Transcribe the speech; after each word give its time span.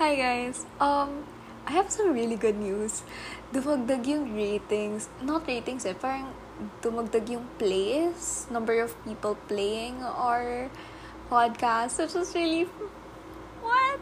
Hi 0.00 0.16
guys. 0.16 0.64
Um, 0.80 1.28
I 1.68 1.76
have 1.76 1.92
some 1.92 2.16
really 2.16 2.40
good 2.40 2.56
news. 2.56 3.04
Dumagdag 3.52 4.08
yung 4.08 4.32
ratings. 4.32 5.12
Not 5.20 5.44
ratings 5.44 5.84
eh, 5.84 5.92
parang 5.92 6.32
dumagdag 6.80 7.28
yung 7.28 7.44
plays, 7.60 8.48
number 8.48 8.80
of 8.80 8.96
people 9.04 9.36
playing 9.44 10.00
our 10.00 10.72
podcast, 11.28 12.00
which 12.00 12.16
is 12.16 12.32
really, 12.32 12.64
what? 13.60 14.00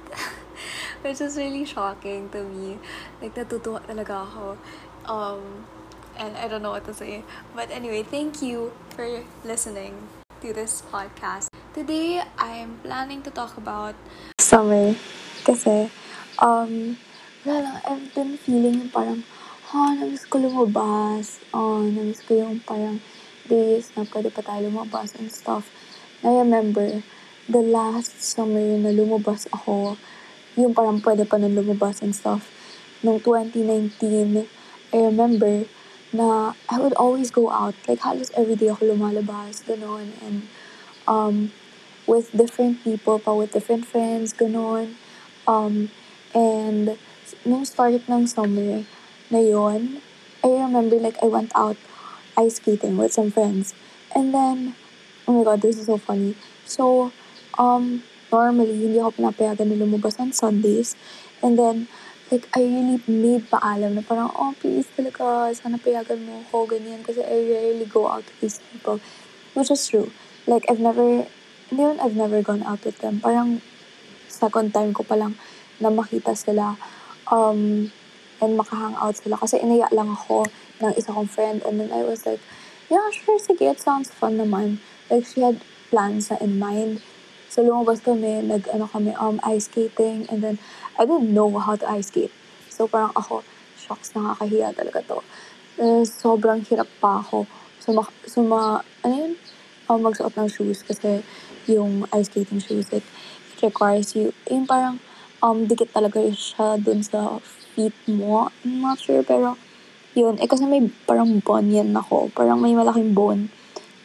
which 1.03 1.19
was 1.19 1.35
really 1.35 1.67
shocking 1.67 2.31
to 2.31 2.47
me. 2.47 2.79
Like, 3.19 3.35
natutuwa 3.35 3.83
talaga 3.83 4.23
ako. 4.23 4.55
Um, 5.03 5.67
and 6.15 6.39
I 6.39 6.47
don't 6.47 6.63
know 6.63 6.79
what 6.79 6.87
to 6.87 6.95
say. 6.95 7.27
But 7.59 7.75
anyway, 7.75 8.07
thank 8.07 8.39
you 8.39 8.71
for 8.95 9.27
listening 9.43 9.99
to 10.47 10.55
this 10.55 10.79
podcast. 10.95 11.51
Today, 11.75 12.23
I'm 12.39 12.79
planning 12.87 13.27
to 13.27 13.35
talk 13.35 13.59
about 13.59 13.99
summer. 14.39 14.95
Kasi, 15.49 15.89
um, 16.45 17.01
wala 17.49 17.59
lang, 17.65 17.77
I've 17.89 18.13
been 18.13 18.37
feeling 18.37 18.85
yung 18.85 18.93
parang, 18.93 19.25
ha, 19.73 19.97
namiss 19.97 20.29
ko 20.29 20.37
lumabas. 20.37 21.41
Oh, 21.57 21.81
namiss 21.89 22.21
ko 22.21 22.37
yung 22.37 22.61
parang 22.69 23.01
days 23.49 23.89
na 23.97 24.05
pwede 24.13 24.29
pa 24.29 24.45
tayo 24.45 24.69
lumabas 24.69 25.17
and 25.17 25.33
stuff. 25.33 25.73
I 26.21 26.37
remember, 26.45 27.01
the 27.49 27.65
last 27.65 28.21
summer 28.21 28.61
na 28.77 28.93
lumabas 28.93 29.49
ako, 29.49 29.97
yung 30.53 30.77
parang 30.77 31.01
pwede 31.01 31.25
pa 31.25 31.41
nang 31.41 31.57
lumabas 31.57 32.05
and 32.05 32.13
stuff. 32.13 32.53
Nung 33.01 33.17
2019, 33.25 34.45
I 34.93 34.99
remember 35.01 35.65
na 36.13 36.53
I 36.69 36.77
would 36.77 36.93
always 37.01 37.33
go 37.33 37.49
out. 37.49 37.73
Like, 37.89 38.05
halos 38.05 38.29
everyday 38.37 38.69
ako 38.69 38.93
lumalabas, 38.93 39.65
gano'n. 39.65 40.13
And, 40.21 40.45
um, 41.09 41.57
with 42.05 42.29
different 42.37 42.85
people 42.85 43.17
pa, 43.17 43.33
with 43.33 43.57
different 43.57 43.89
friends, 43.89 44.37
gano'n. 44.37 45.08
Um, 45.49 45.89
and, 46.37 47.01
nung 47.45 47.65
start 47.65 48.05
ng 48.05 48.29
summer 48.29 48.85
na 49.33 49.41
yun, 49.41 50.01
I 50.45 50.49
remember, 50.49 50.97
like, 50.97 51.17
I 51.25 51.27
went 51.27 51.53
out 51.57 51.77
ice 52.39 52.61
skating 52.63 52.97
with 52.97 53.13
some 53.13 53.33
friends. 53.33 53.75
And 54.15 54.33
then, 54.33 54.77
oh 55.27 55.33
my 55.33 55.45
god, 55.45 55.61
this 55.61 55.77
is 55.77 55.87
so 55.87 55.99
funny. 55.99 56.37
So, 56.65 57.13
um, 57.59 58.05
normally, 58.31 58.77
hindi 58.77 59.01
ako 59.01 59.19
pinapayagan 59.19 59.73
na 59.73 59.77
lumabas 59.81 60.21
on 60.21 60.33
Sundays. 60.33 60.95
And 61.43 61.59
then, 61.59 61.89
like, 62.31 62.47
I 62.55 62.63
really 62.63 63.03
made 63.09 63.51
paalam 63.51 63.99
na 63.99 64.05
parang, 64.05 64.31
oh, 64.37 64.55
please 64.61 64.87
talaga, 64.95 65.57
sana 65.57 65.81
payagan 65.81 66.23
mo 66.25 66.45
ako, 66.49 66.71
ganyan. 66.71 67.03
Kasi 67.03 67.25
I 67.25 67.37
rarely 67.49 67.87
go 67.89 68.07
out 68.07 68.25
with 68.25 68.39
these 68.41 68.59
people. 68.71 69.01
Which 69.57 69.73
is 69.73 69.89
true. 69.89 70.13
Like, 70.47 70.65
I've 70.71 70.81
never, 70.81 71.27
hindi 71.69 71.83
I've 71.99 72.17
never 72.17 72.41
gone 72.41 72.63
out 72.63 72.85
with 72.85 73.01
them. 73.01 73.21
Parang, 73.21 73.61
second 74.39 74.71
time 74.71 74.95
ko 74.95 75.03
palang 75.03 75.35
na 75.83 75.91
makita 75.91 76.39
sila. 76.39 76.79
Um, 77.27 77.91
and 78.39 78.55
makahang 78.55 78.95
out 78.99 79.19
sila. 79.19 79.35
Kasi 79.35 79.59
inaya 79.59 79.91
lang 79.91 80.15
ako 80.15 80.47
ng 80.79 80.95
isa 80.95 81.11
kong 81.11 81.27
friend. 81.27 81.63
And 81.67 81.83
then 81.83 81.91
I 81.91 82.07
was 82.07 82.23
like, 82.23 82.41
yeah, 82.87 83.11
sure, 83.11 83.39
sige, 83.39 83.67
it 83.67 83.83
sounds 83.83 84.11
fun 84.11 84.39
naman. 84.39 84.79
Like, 85.11 85.27
she 85.27 85.43
had 85.43 85.61
plans 85.91 86.31
na 86.31 86.39
in 86.39 86.59
mind. 86.59 87.03
So, 87.49 87.65
lumabas 87.65 88.05
kami, 88.05 88.47
nag, 88.47 88.69
ano 88.71 88.87
kami, 88.87 89.13
um, 89.19 89.41
ice 89.43 89.67
skating. 89.67 90.31
And 90.31 90.43
then, 90.45 90.57
I 90.99 91.05
didn't 91.05 91.33
know 91.35 91.51
how 91.59 91.77
to 91.77 91.87
ice 91.91 92.09
skate. 92.09 92.33
So, 92.71 92.87
parang 92.87 93.13
ako, 93.17 93.43
shocks, 93.75 94.15
nakakahiya 94.15 94.77
talaga 94.77 95.03
to. 95.11 95.19
Uh, 95.79 96.03
sobrang 96.07 96.63
hirap 96.69 96.87
pa 97.03 97.19
ako. 97.19 97.47
Suma, 97.83 98.07
suma, 98.27 98.85
ano 99.03 99.15
yun? 99.15 99.35
Um, 99.89 100.05
magsuot 100.05 100.37
ng 100.37 100.53
shoes 100.53 100.85
kasi 100.85 101.25
yung 101.65 102.05
ice 102.13 102.29
skating 102.29 102.61
shoes, 102.61 102.93
it 102.93 103.01
requires 103.63 104.15
you, 104.15 104.35
yung 104.51 104.67
parang, 104.67 104.99
um, 105.43 105.67
dikit 105.67 105.95
talaga 105.95 106.19
siya 106.31 106.79
dun 106.79 107.03
sa 107.03 107.39
feet 107.75 107.95
mo. 108.11 108.51
I'm 108.65 108.83
not 108.83 108.99
sure, 108.99 109.23
pero, 109.23 109.55
yun. 110.19 110.39
Eh, 110.43 110.51
kasi 110.51 110.67
may 110.67 110.91
parang 111.07 111.39
bone 111.39 111.71
yan 111.71 111.95
ako. 111.95 112.33
Parang 112.35 112.59
may 112.59 112.75
malaking 112.75 113.15
bone. 113.15 113.55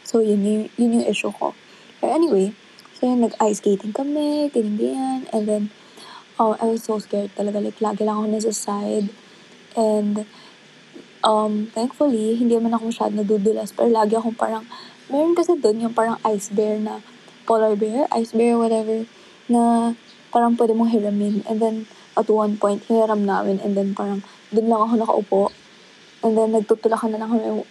So, 0.06 0.22
yun, 0.22 0.46
yun, 0.46 0.70
yun 0.78 1.02
yung 1.02 1.06
issue 1.10 1.34
ko. 1.34 1.56
But 1.98 2.14
anyway, 2.14 2.54
so 2.94 3.08
yun, 3.08 3.24
nag-ice 3.24 3.58
skating 3.58 3.96
kami, 3.96 4.52
tinigyan, 4.54 5.26
and 5.34 5.44
then, 5.48 5.62
oh, 6.38 6.54
I 6.60 6.70
was 6.70 6.86
so 6.86 7.02
scared 7.02 7.34
talaga. 7.34 7.58
Like, 7.58 7.82
lagi 7.82 8.06
lang 8.06 8.20
ako 8.20 8.26
nasa 8.30 8.54
side. 8.54 9.10
And, 9.74 10.22
um, 11.26 11.72
thankfully, 11.74 12.38
hindi 12.38 12.54
naman 12.54 12.76
ako 12.78 12.94
masyado 12.94 13.12
nadudulas. 13.16 13.74
Pero 13.74 13.90
lagi 13.90 14.14
akong 14.14 14.38
parang, 14.38 14.62
meron 15.10 15.34
kasi 15.34 15.58
doon 15.58 15.88
yung 15.88 15.96
parang 15.96 16.20
ice 16.22 16.52
bear 16.52 16.78
na, 16.78 17.02
polar 17.48 17.74
bear, 17.74 18.06
ice 18.14 18.30
bear, 18.36 18.54
whatever, 18.54 19.08
na 19.48 19.92
parang 20.34 20.58
pwede 20.58 20.74
mong 20.74 20.90
hiramin. 20.90 21.46
And 21.46 21.62
then, 21.62 21.76
at 22.16 22.26
one 22.26 22.58
point, 22.58 22.82
hiniram 22.90 23.22
namin. 23.22 23.62
And 23.62 23.78
then, 23.78 23.94
parang, 23.94 24.26
doon 24.50 24.66
lang 24.66 24.80
ako 24.82 24.94
nakaupo. 24.98 25.42
And 26.26 26.34
then, 26.34 26.54
nagtutulakan 26.54 27.14
na 27.14 27.22
lang 27.22 27.30
kami 27.30 27.62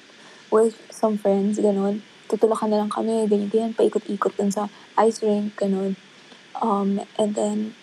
with 0.54 0.78
some 0.94 1.18
friends, 1.18 1.60
ganun. 1.60 2.06
Tutulakan 2.30 2.72
na 2.72 2.80
lang 2.86 2.92
kami, 2.94 3.28
ganyan-ganyan, 3.28 3.76
paikot-ikot 3.76 4.38
dun 4.38 4.54
sa 4.54 4.70
ice 4.96 5.20
rink, 5.26 5.58
ganun. 5.58 5.98
Um, 6.62 7.02
and 7.18 7.36
then, 7.36 7.74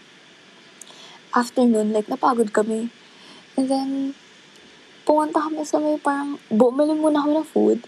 afternoon, 1.35 1.93
like, 1.93 2.07
napagod 2.07 2.55
kami. 2.55 2.89
And 3.59 3.67
then, 3.69 3.91
pumunta 5.05 5.43
kami 5.43 5.67
sa 5.67 5.83
may 5.83 5.99
parang, 5.99 6.39
bumili 6.49 6.95
muna 6.95 7.27
kami 7.27 7.43
ng 7.43 7.51
food. 7.51 7.85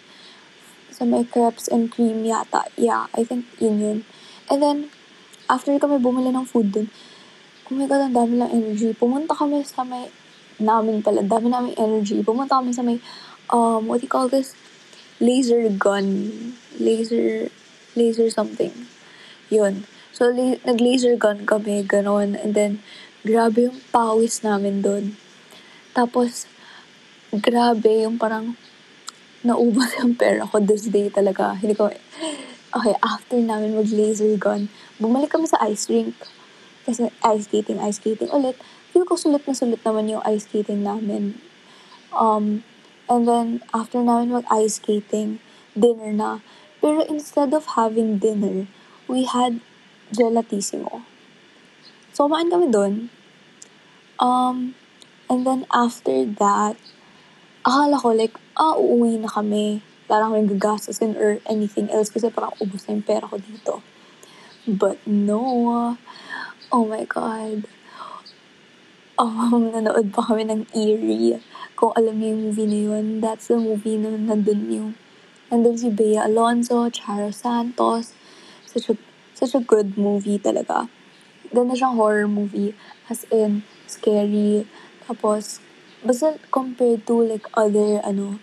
Sa 0.93 1.09
may 1.09 1.25
crepes 1.25 1.73
and 1.73 1.89
cream 1.89 2.27
yata. 2.27 2.69
Yeah, 2.77 3.09
I 3.17 3.25
think 3.25 3.49
yun 3.57 3.81
yun. 3.81 3.99
And 4.51 4.61
then, 4.61 4.79
after 5.53 5.77
kami 5.77 6.01
bumili 6.01 6.33
ng 6.33 6.49
food 6.49 6.73
dun, 6.73 6.89
oh 7.69 7.77
my 7.77 7.85
God, 7.85 8.09
ang 8.09 8.17
dami 8.17 8.41
lang 8.41 8.49
energy. 8.49 8.97
Pumunta 8.97 9.37
kami 9.37 9.61
sa 9.69 9.85
may, 9.85 10.09
namin 10.57 11.05
pala, 11.05 11.21
dami 11.21 11.53
namin 11.53 11.77
energy. 11.77 12.25
Pumunta 12.25 12.57
kami 12.57 12.73
sa 12.73 12.81
may, 12.81 12.97
um, 13.53 13.85
what 13.85 14.01
do 14.01 14.09
you 14.09 14.13
call 14.13 14.33
this? 14.33 14.57
Laser 15.21 15.69
gun. 15.69 16.33
Laser, 16.81 17.53
laser 17.93 18.33
something. 18.33 18.73
Yun. 19.53 19.85
So, 20.17 20.33
la- 20.33 20.61
nag-laser 20.65 21.21
gun 21.21 21.45
kami, 21.45 21.85
ganon. 21.85 22.33
And 22.33 22.57
then, 22.57 22.81
grabe 23.21 23.69
yung 23.69 23.81
pawis 23.93 24.41
namin 24.41 24.81
doon. 24.81 25.21
Tapos, 25.93 26.49
grabe 27.33 28.05
yung 28.05 28.17
parang 28.17 28.57
naubos 29.45 29.93
yung 30.01 30.17
pera 30.17 30.49
ko 30.49 30.61
this 30.61 30.89
day 30.89 31.13
talaga. 31.13 31.57
Hindi 31.57 31.77
ko, 31.77 31.93
okay, 32.73 32.97
after 33.05 33.37
namin 33.37 33.77
mag-laser 33.77 34.33
gun, 34.41 34.73
bumalik 34.97 35.33
kami 35.33 35.45
sa 35.45 35.61
ice 35.65 35.93
rink. 35.93 36.17
Kasi 36.89 37.13
ice 37.23 37.47
skating, 37.47 37.79
ice 37.79 38.01
skating 38.01 38.33
ulit. 38.33 38.59
Feel 38.91 39.07
ko 39.07 39.15
sulit 39.15 39.45
na 39.47 39.55
sulit 39.55 39.81
naman 39.85 40.11
yung 40.11 40.25
ice 40.25 40.49
skating 40.49 40.83
namin. 40.83 41.39
Um, 42.11 42.65
and 43.07 43.29
then, 43.29 43.63
after 43.71 44.01
namin 44.01 44.35
mag-ice 44.35 44.81
skating, 44.81 45.39
dinner 45.77 46.13
na. 46.13 46.41
Pero 46.83 47.05
instead 47.07 47.55
of 47.55 47.79
having 47.79 48.19
dinner, 48.19 48.67
we 49.07 49.29
had 49.29 49.63
gelatissimo. 50.11 51.07
So, 52.13 52.27
kumain 52.27 52.51
kami 52.51 52.69
doon. 52.69 53.09
Um, 54.21 54.75
and 55.31 55.47
then 55.47 55.65
after 55.73 56.27
that, 56.41 56.77
akala 57.65 57.97
ko 58.01 58.13
like, 58.13 58.37
ah, 58.59 58.77
uuwi 58.77 59.23
na 59.23 59.31
kami. 59.31 59.81
Wala 60.13 60.29
kami 60.29 60.45
gagastusin 60.53 61.17
or 61.17 61.41
anything 61.49 61.89
else 61.89 62.13
kasi 62.13 62.29
parang 62.29 62.53
ubos 62.61 62.85
na 62.85 63.01
yung 63.01 63.07
pera 63.09 63.25
ko 63.25 63.41
dito. 63.41 63.81
But 64.69 65.01
no. 65.09 65.97
Oh 66.69 66.85
my 66.85 67.09
God. 67.09 67.65
Um, 69.17 69.73
nanood 69.73 70.13
pa 70.13 70.29
kami 70.29 70.45
ng 70.53 70.69
Eerie. 70.77 71.41
Kung 71.73 71.97
alam 71.97 72.21
niyo 72.21 72.37
yung 72.37 72.43
movie 72.53 72.69
na 72.69 72.81
yun, 72.93 73.07
that's 73.25 73.49
the 73.49 73.57
movie 73.57 73.97
na 73.97 74.13
nandun 74.13 74.69
yung, 74.69 74.91
nandun 75.49 75.81
si 75.81 75.89
Bea 75.89 76.29
Alonzo, 76.29 76.93
Charo 76.93 77.33
Santos. 77.33 78.13
Such 78.69 78.93
a, 78.93 78.95
such 79.33 79.57
a 79.57 79.65
good 79.65 79.97
movie 79.97 80.37
talaga 80.37 80.93
ganda 81.53 81.77
siyang 81.77 82.01
horror 82.01 82.27
movie. 82.27 82.73
As 83.13 83.29
in, 83.29 83.63
scary. 83.85 84.65
Tapos, 85.05 85.61
basta 86.01 86.41
compared 86.49 87.05
to 87.07 87.21
like 87.21 87.47
other, 87.55 88.01
ano, 88.03 88.41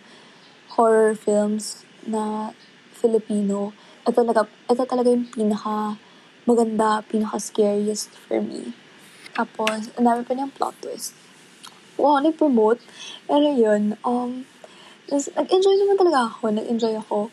horror 0.79 1.11
films 1.11 1.83
na 2.07 2.55
Filipino, 2.95 3.75
ito 4.07 4.15
talaga, 4.15 4.47
ito 4.47 4.83
talaga 4.87 5.11
yung 5.11 5.27
pinaka 5.27 5.99
maganda, 6.47 7.03
pinaka 7.03 7.35
scariest 7.35 8.15
for 8.15 8.39
me. 8.39 8.71
Tapos, 9.35 9.91
ang 9.99 10.07
dami 10.07 10.23
pa 10.23 10.31
niyang 10.31 10.55
plot 10.55 10.79
twist. 10.79 11.11
Wow, 11.99 12.23
nag-promote. 12.23 12.79
Pero 13.27 13.51
yun, 13.51 13.99
um, 14.07 14.47
nag-enjoy 15.11 15.75
naman 15.83 15.99
talaga 15.99 16.31
ako. 16.31 16.55
Nag-enjoy 16.55 16.95
ako 16.95 17.27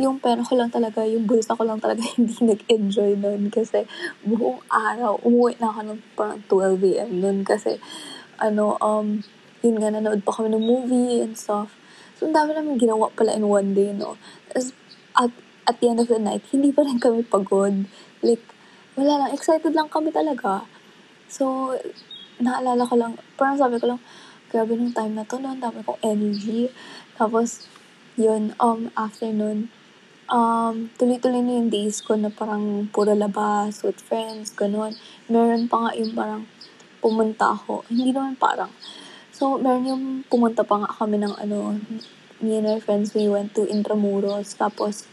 yung 0.00 0.16
pera 0.16 0.40
ko 0.40 0.56
lang 0.56 0.72
talaga, 0.72 1.04
yung 1.04 1.28
bulsa 1.28 1.52
ko 1.52 1.60
lang 1.66 1.76
talaga 1.76 2.00
hindi 2.16 2.32
nag-enjoy 2.40 3.20
nun 3.20 3.52
kasi 3.52 3.84
buong 4.24 4.64
araw, 4.72 5.20
umuwi 5.20 5.60
na 5.60 5.68
ako 5.68 5.80
ng 5.84 6.00
parang 6.16 6.40
12 6.48 6.96
a.m. 6.96 7.10
nun 7.20 7.38
kasi 7.44 7.76
ano, 8.40 8.80
um, 8.80 9.20
yun 9.60 9.76
nga, 9.76 9.92
nanood 9.92 10.24
pa 10.24 10.32
kami 10.32 10.48
ng 10.56 10.64
movie 10.64 11.20
and 11.20 11.36
stuff. 11.36 11.76
So, 12.20 12.28
ang 12.28 12.36
dami 12.36 12.52
namin 12.52 12.76
ginawa 12.76 13.08
pala 13.16 13.32
in 13.32 13.48
one 13.48 13.72
day, 13.72 13.96
no? 13.96 14.20
As, 14.52 14.76
at, 15.16 15.32
at 15.64 15.80
the 15.80 15.88
end 15.88 16.04
of 16.04 16.12
the 16.12 16.20
night, 16.20 16.44
hindi 16.52 16.68
pa 16.68 16.84
rin 16.84 17.00
kami 17.00 17.24
pagod. 17.24 17.88
Like, 18.20 18.44
wala 18.92 19.24
lang, 19.24 19.32
excited 19.32 19.72
lang 19.72 19.88
kami 19.88 20.12
talaga. 20.12 20.68
So, 21.32 21.72
naalala 22.44 22.84
ko 22.84 23.00
lang, 23.00 23.16
parang 23.40 23.56
sabi 23.56 23.80
ko 23.80 23.96
lang, 23.96 24.04
grabe 24.52 24.76
nung 24.76 24.92
time 24.92 25.16
na 25.16 25.24
to, 25.24 25.40
no? 25.40 25.56
dami 25.56 25.80
kong 25.80 25.96
energy. 26.04 26.68
Tapos, 27.16 27.64
yun, 28.20 28.52
um, 28.60 28.92
after 29.00 29.32
nun, 29.32 29.72
um, 30.28 30.92
tuloy-tuloy 31.00 31.40
na 31.40 31.56
yung 31.56 31.72
days 31.72 32.04
ko 32.04 32.20
na 32.20 32.28
parang 32.28 32.84
puro 32.92 33.16
labas 33.16 33.80
with 33.80 33.96
friends, 33.96 34.52
ganun. 34.52 34.92
Meron 35.24 35.72
pa 35.72 35.88
nga 35.88 35.90
yung 35.96 36.12
parang 36.12 36.44
pumunta 37.00 37.56
ako. 37.56 37.88
Hindi 37.88 38.12
naman 38.12 38.36
parang. 38.36 38.68
So, 39.40 39.56
meron 39.56 39.88
yung 39.88 40.04
pumunta 40.28 40.60
pa 40.60 40.84
nga 40.84 40.92
kami 41.00 41.16
ng 41.16 41.32
ano, 41.32 41.80
me 42.44 42.60
and 42.60 42.68
my 42.68 42.76
friends, 42.76 43.16
we 43.16 43.24
went 43.24 43.56
to 43.56 43.64
Intramuros. 43.64 44.52
Tapos, 44.52 45.08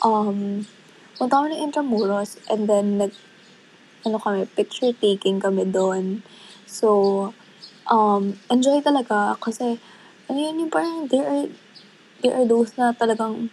um, 0.00 0.64
punta 1.20 1.36
kami 1.36 1.52
ng 1.52 1.68
Intramuros 1.68 2.40
and 2.48 2.64
then 2.64 2.96
nag, 2.96 3.12
ano 4.08 4.16
kami, 4.16 4.48
picture 4.56 4.96
taking 4.96 5.36
kami 5.36 5.68
doon. 5.68 6.24
So, 6.64 7.36
um, 7.92 8.40
enjoy 8.48 8.80
talaga 8.80 9.36
kasi, 9.36 9.76
ano 10.32 10.38
yun 10.40 10.64
yung 10.64 10.72
parang 10.72 11.04
there 11.12 11.28
are, 11.28 11.52
there 12.24 12.40
are 12.40 12.48
those 12.48 12.72
na 12.80 12.96
talagang, 12.96 13.52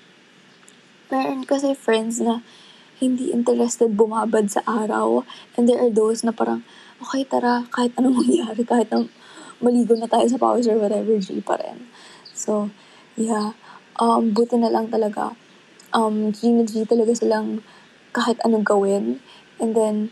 meron 1.11 1.43
kasi 1.43 1.75
friends 1.75 2.23
na 2.23 2.39
hindi 3.03 3.35
interested 3.35 3.91
bumabad 3.99 4.47
sa 4.47 4.63
araw. 4.63 5.27
And 5.59 5.67
there 5.67 5.83
are 5.83 5.91
those 5.91 6.23
na 6.23 6.31
parang, 6.31 6.63
okay, 7.03 7.27
tara, 7.27 7.67
kahit 7.67 7.91
anong 7.99 8.15
mangyari, 8.23 8.63
kahit 8.63 8.87
na 8.95 9.11
maligo 9.63 9.95
na 9.95 10.09
tayo 10.09 10.27
sa 10.27 10.39
pause 10.39 10.67
or 10.67 10.79
whatever, 10.79 11.15
G 11.19 11.39
pa 11.39 11.55
rin. 11.59 11.87
So, 12.35 12.69
yeah. 13.15 13.55
Um, 13.95 14.35
buti 14.35 14.59
na 14.59 14.67
lang 14.67 14.91
talaga. 14.91 15.35
Um, 15.95 16.35
G 16.35 16.51
na 16.51 16.67
G 16.67 16.83
talaga 16.83 17.15
silang 17.15 17.63
kahit 18.11 18.39
anong 18.43 18.67
gawin. 18.67 19.23
And 19.59 19.71
then, 19.71 20.11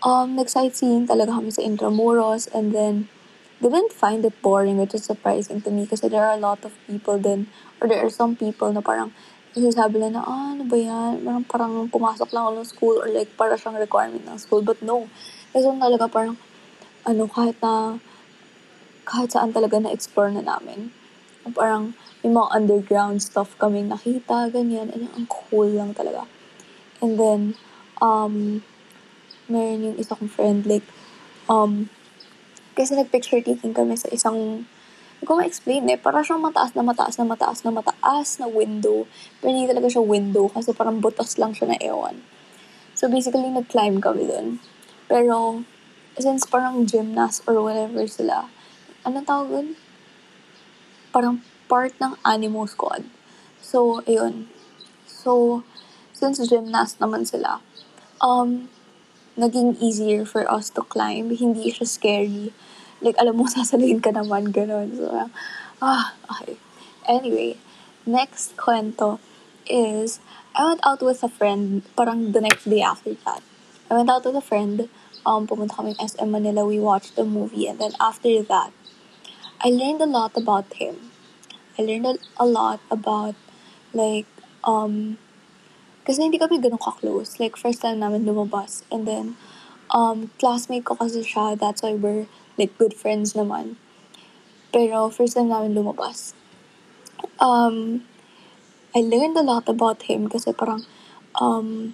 um, 0.00 0.36
nag-sightseeing 0.36 1.04
talaga 1.04 1.36
kami 1.36 1.52
sa 1.52 1.60
Intramuros. 1.60 2.48
And 2.56 2.72
then, 2.72 3.12
didn't 3.60 3.92
find 3.92 4.24
it 4.24 4.40
boring, 4.40 4.80
which 4.80 4.96
is 4.96 5.04
surprising 5.04 5.60
to 5.60 5.70
me 5.70 5.84
kasi 5.84 6.08
there 6.08 6.24
are 6.24 6.32
a 6.32 6.40
lot 6.40 6.64
of 6.64 6.72
people 6.88 7.20
then, 7.20 7.52
or 7.76 7.88
there 7.92 8.00
are 8.00 8.08
some 8.08 8.32
people 8.32 8.72
na 8.72 8.80
parang 8.80 9.12
sabi 9.52 10.00
nila 10.00 10.16
na, 10.16 10.22
ah, 10.24 10.56
ano 10.56 10.64
ba 10.64 10.78
yan? 10.80 11.20
Parang, 11.20 11.44
parang 11.44 11.74
pumasok 11.92 12.32
lang 12.32 12.48
ako 12.48 12.52
ng 12.56 12.70
school 12.70 12.96
or 13.02 13.08
like 13.12 13.28
para 13.36 13.58
siyang 13.60 13.76
requirement 13.76 14.24
ng 14.24 14.38
school. 14.40 14.64
But 14.64 14.80
no, 14.80 15.10
kasi 15.52 15.66
talaga 15.66 16.08
parang, 16.08 16.40
ano, 17.04 17.28
kahit 17.28 17.60
na, 17.60 18.00
kahit 19.10 19.34
saan 19.34 19.50
talaga 19.50 19.82
na-explore 19.82 20.30
na 20.30 20.46
namin. 20.46 20.94
Parang, 21.50 21.98
may 22.22 22.30
mga 22.30 22.48
underground 22.54 23.18
stuff 23.18 23.58
kaming 23.58 23.90
nakita, 23.90 24.46
ganyan. 24.54 24.94
And 24.94 25.10
ang 25.18 25.26
cool 25.26 25.66
lang 25.66 25.98
talaga. 25.98 26.30
And 27.02 27.18
then, 27.18 27.40
um, 27.98 28.62
meron 29.50 29.82
yung 29.82 29.96
isa 29.98 30.14
kong 30.14 30.30
friend, 30.30 30.62
like, 30.62 30.86
um, 31.50 31.90
kasi 32.78 32.94
nag-picture 32.94 33.42
taking 33.42 33.74
kami 33.74 33.98
sa 33.98 34.06
isang, 34.14 34.62
hindi 35.18 35.24
ko 35.26 35.34
ma-explain 35.42 35.90
eh, 35.90 35.98
para 35.98 36.22
siyang 36.22 36.40
mataas 36.40 36.72
na 36.78 36.86
mataas 36.86 37.18
na 37.18 37.26
mataas 37.26 37.66
na 37.66 37.74
mataas 37.74 38.38
na 38.38 38.46
window. 38.46 39.10
Pero 39.42 39.50
hindi 39.50 39.66
talaga 39.66 39.90
siya 39.90 40.06
window 40.06 40.46
kasi 40.54 40.70
parang 40.70 41.02
butas 41.02 41.34
lang 41.34 41.50
siya 41.50 41.74
na 41.74 41.78
ewan. 41.82 42.22
So 42.94 43.10
basically, 43.10 43.50
nag-climb 43.50 43.98
kami 43.98 44.30
dun. 44.30 44.62
Pero, 45.10 45.66
since 46.14 46.46
parang 46.46 46.86
gymnast 46.86 47.42
or 47.50 47.58
whatever 47.58 48.06
sila, 48.06 48.46
anong 49.06 49.26
tawag 49.26 49.48
dun? 49.48 49.68
Parang 51.10 51.42
part 51.70 51.94
ng 52.02 52.18
Animo 52.26 52.66
Squad. 52.66 53.06
So, 53.62 54.02
ayun. 54.04 54.50
So, 55.06 55.62
since 56.10 56.42
gymnast 56.44 56.98
naman 56.98 57.24
sila, 57.24 57.64
um, 58.20 58.68
naging 59.40 59.80
easier 59.80 60.24
for 60.28 60.44
us 60.50 60.68
to 60.76 60.82
climb. 60.84 61.32
Hindi 61.32 61.72
siya 61.72 61.86
scary. 61.88 62.52
Like, 63.00 63.16
alam 63.16 63.40
mo, 63.40 63.48
sasaluhin 63.50 64.04
ka 64.04 64.12
naman, 64.12 64.52
ganun. 64.52 64.92
So, 64.92 65.08
ah, 65.80 66.12
okay. 66.28 66.60
Anyway, 67.08 67.56
next 68.04 68.56
kwento 68.60 69.18
is, 69.64 70.20
I 70.52 70.66
went 70.66 70.84
out 70.84 71.00
with 71.00 71.24
a 71.24 71.30
friend, 71.30 71.82
parang 71.96 72.32
the 72.32 72.42
next 72.42 72.68
day 72.68 72.82
after 72.82 73.14
that. 73.24 73.40
I 73.90 73.96
went 73.96 74.10
out 74.10 74.26
with 74.26 74.36
a 74.36 74.44
friend, 74.44 74.90
um, 75.24 75.46
pumunta 75.46 75.76
kami 75.78 75.96
SM 75.98 76.30
Manila, 76.30 76.66
we 76.66 76.78
watched 76.78 77.16
the 77.16 77.24
movie, 77.24 77.66
and 77.66 77.78
then 77.78 77.92
after 77.98 78.42
that, 78.42 78.70
I 79.62 79.68
learned 79.68 80.00
a 80.00 80.06
lot 80.06 80.32
about 80.36 80.72
him. 80.72 81.12
I 81.78 81.82
learned 81.82 82.18
a, 82.38 82.46
lot 82.46 82.80
about, 82.90 83.34
like, 83.92 84.24
um, 84.64 85.18
kasi 86.06 86.24
hindi 86.24 86.40
kami 86.40 86.56
ganun 86.64 86.80
ka-close. 86.80 87.36
Like, 87.36 87.60
first 87.60 87.84
time 87.84 88.00
namin 88.00 88.24
lumabas. 88.24 88.88
And 88.88 89.04
then, 89.04 89.36
um, 89.92 90.32
classmate 90.40 90.88
ko 90.88 90.96
kasi 90.96 91.20
siya, 91.20 91.60
that's 91.60 91.82
why 91.84 91.92
we're, 91.92 92.24
like, 92.56 92.72
good 92.80 92.96
friends 92.96 93.36
naman. 93.36 93.76
Pero, 94.72 95.12
first 95.12 95.36
time 95.36 95.52
namin 95.52 95.76
lumabas. 95.76 96.32
Um, 97.36 98.08
I 98.96 99.04
learned 99.04 99.36
a 99.36 99.44
lot 99.44 99.68
about 99.68 100.08
him 100.08 100.32
kasi 100.32 100.56
parang, 100.56 100.88
um, 101.36 101.92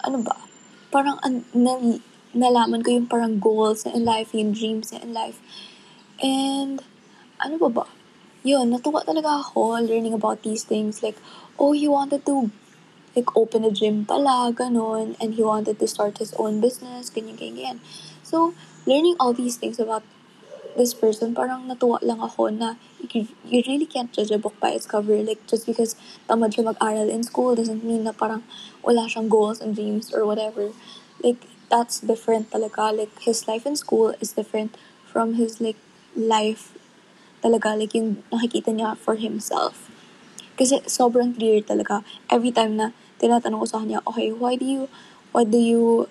ano 0.00 0.24
ba? 0.24 0.40
Parang, 0.88 1.20
an, 1.20 1.44
na, 1.52 2.00
nalaman 2.32 2.80
ko 2.80 2.96
yung 2.96 3.12
parang 3.12 3.36
goals 3.36 3.84
in 3.84 4.08
life, 4.08 4.32
yung 4.32 4.56
dreams 4.56 4.88
in 4.88 5.12
life. 5.12 5.36
And, 6.22 6.82
ano 7.42 7.58
ba 7.58 7.68
ba? 7.68 7.84
Yun, 8.46 8.70
natuwa 8.70 9.02
talaga 9.02 9.42
ako 9.42 9.82
learning 9.82 10.14
about 10.14 10.42
these 10.46 10.62
things. 10.62 11.02
Like, 11.02 11.18
oh, 11.58 11.72
he 11.72 11.88
wanted 11.90 12.24
to 12.26 12.50
like 13.16 13.28
open 13.36 13.64
a 13.64 13.70
gym 13.70 14.06
pala, 14.06 14.54
ganon, 14.54 15.16
and 15.20 15.34
he 15.34 15.42
wanted 15.42 15.78
to 15.78 15.86
start 15.86 16.18
his 16.18 16.32
own 16.34 16.60
business, 16.60 17.10
ganyan, 17.10 17.36
ganyan. 17.36 17.82
So, 18.22 18.54
learning 18.86 19.16
all 19.18 19.34
these 19.34 19.56
things 19.56 19.78
about 19.78 20.02
this 20.78 20.94
person, 20.94 21.34
parang 21.34 21.68
natuwa 21.68 21.98
lang 22.00 22.22
ako 22.22 22.48
na 22.48 22.76
you, 23.12 23.28
you 23.44 23.62
really 23.66 23.84
can't 23.84 24.12
judge 24.12 24.30
a 24.30 24.38
book 24.38 24.54
by 24.60 24.70
its 24.70 24.86
cover. 24.86 25.18
Like, 25.18 25.44
just 25.46 25.66
because 25.66 25.98
tamad 26.30 26.54
siya 26.54 26.70
mag-aral 26.70 27.10
in 27.10 27.22
school 27.26 27.54
doesn't 27.54 27.84
mean 27.84 28.04
na 28.04 28.12
parang 28.14 28.46
wala 28.86 29.10
siyang 29.10 29.28
goals 29.28 29.60
and 29.60 29.74
dreams 29.74 30.14
or 30.14 30.24
whatever. 30.24 30.70
Like, 31.20 31.44
that's 31.68 32.00
different 32.00 32.50
talaga. 32.50 32.94
Like, 32.96 33.12
his 33.20 33.46
life 33.46 33.66
in 33.66 33.76
school 33.76 34.14
is 34.22 34.32
different 34.32 34.78
from 35.04 35.34
his, 35.34 35.60
like, 35.60 35.76
life 36.16 36.76
talaga. 37.44 37.76
Like, 37.76 37.94
yung 37.94 38.22
nakikita 38.32 38.72
niya 38.72 38.96
for 38.96 39.16
himself. 39.16 39.90
Kasi 40.56 40.84
sobrang 40.84 41.34
clear 41.34 41.64
talaga. 41.64 42.04
Every 42.28 42.52
time 42.52 42.76
na 42.76 42.92
tinatanong 43.18 43.64
ko 43.64 43.66
sa 43.66 43.78
kanya, 43.82 44.04
okay, 44.06 44.30
why 44.30 44.56
do 44.56 44.66
you, 44.66 44.82
why 45.32 45.44
do 45.44 45.58
you, 45.58 46.08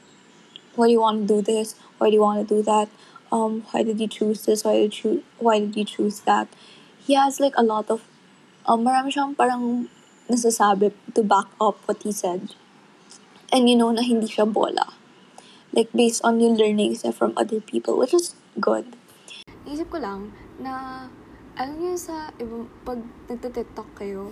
why 0.76 0.88
do 0.88 0.94
you 0.98 1.04
want 1.04 1.26
to 1.26 1.28
do 1.28 1.40
this? 1.42 1.76
Why 2.02 2.10
do 2.10 2.18
you 2.18 2.26
want 2.26 2.42
to 2.42 2.48
do 2.48 2.64
that? 2.66 2.90
um, 3.32 3.64
why 3.72 3.84
did 3.84 4.00
you 4.00 4.08
choose 4.08 4.46
this? 4.46 4.64
Why 4.64 4.74
did 4.74 5.04
you 5.04 5.24
why 5.40 5.60
did 5.60 5.76
you 5.76 5.86
choose 5.86 6.22
that? 6.22 6.48
He 7.00 7.16
has 7.16 7.40
like 7.40 7.54
a 7.58 7.64
lot 7.64 7.90
of 7.90 8.04
um, 8.66 8.86
marami 8.86 9.14
siyang 9.14 9.36
parang 9.36 9.88
nasasabi 10.30 10.92
to 11.16 11.24
back 11.24 11.48
up 11.60 11.80
what 11.88 12.04
he 12.04 12.12
said. 12.12 12.54
And 13.52 13.70
you 13.70 13.76
know 13.76 13.92
na 13.92 14.02
hindi 14.04 14.28
siya 14.28 14.46
bola. 14.52 14.94
Like 15.72 15.92
based 15.96 16.22
on 16.24 16.40
yung 16.44 16.60
learnings 16.60 17.08
from 17.16 17.34
other 17.38 17.62
people, 17.62 17.98
which 17.98 18.14
is 18.14 18.36
good. 18.60 18.86
Isip 19.68 19.90
ko 19.94 19.98
lang 20.02 20.34
na 20.58 21.06
alam 21.58 21.76
niyo 21.78 22.00
sa 22.00 22.32
ibang 22.40 22.66
pag 22.88 22.98
nagte-TikTok 23.28 23.90
kayo, 23.98 24.32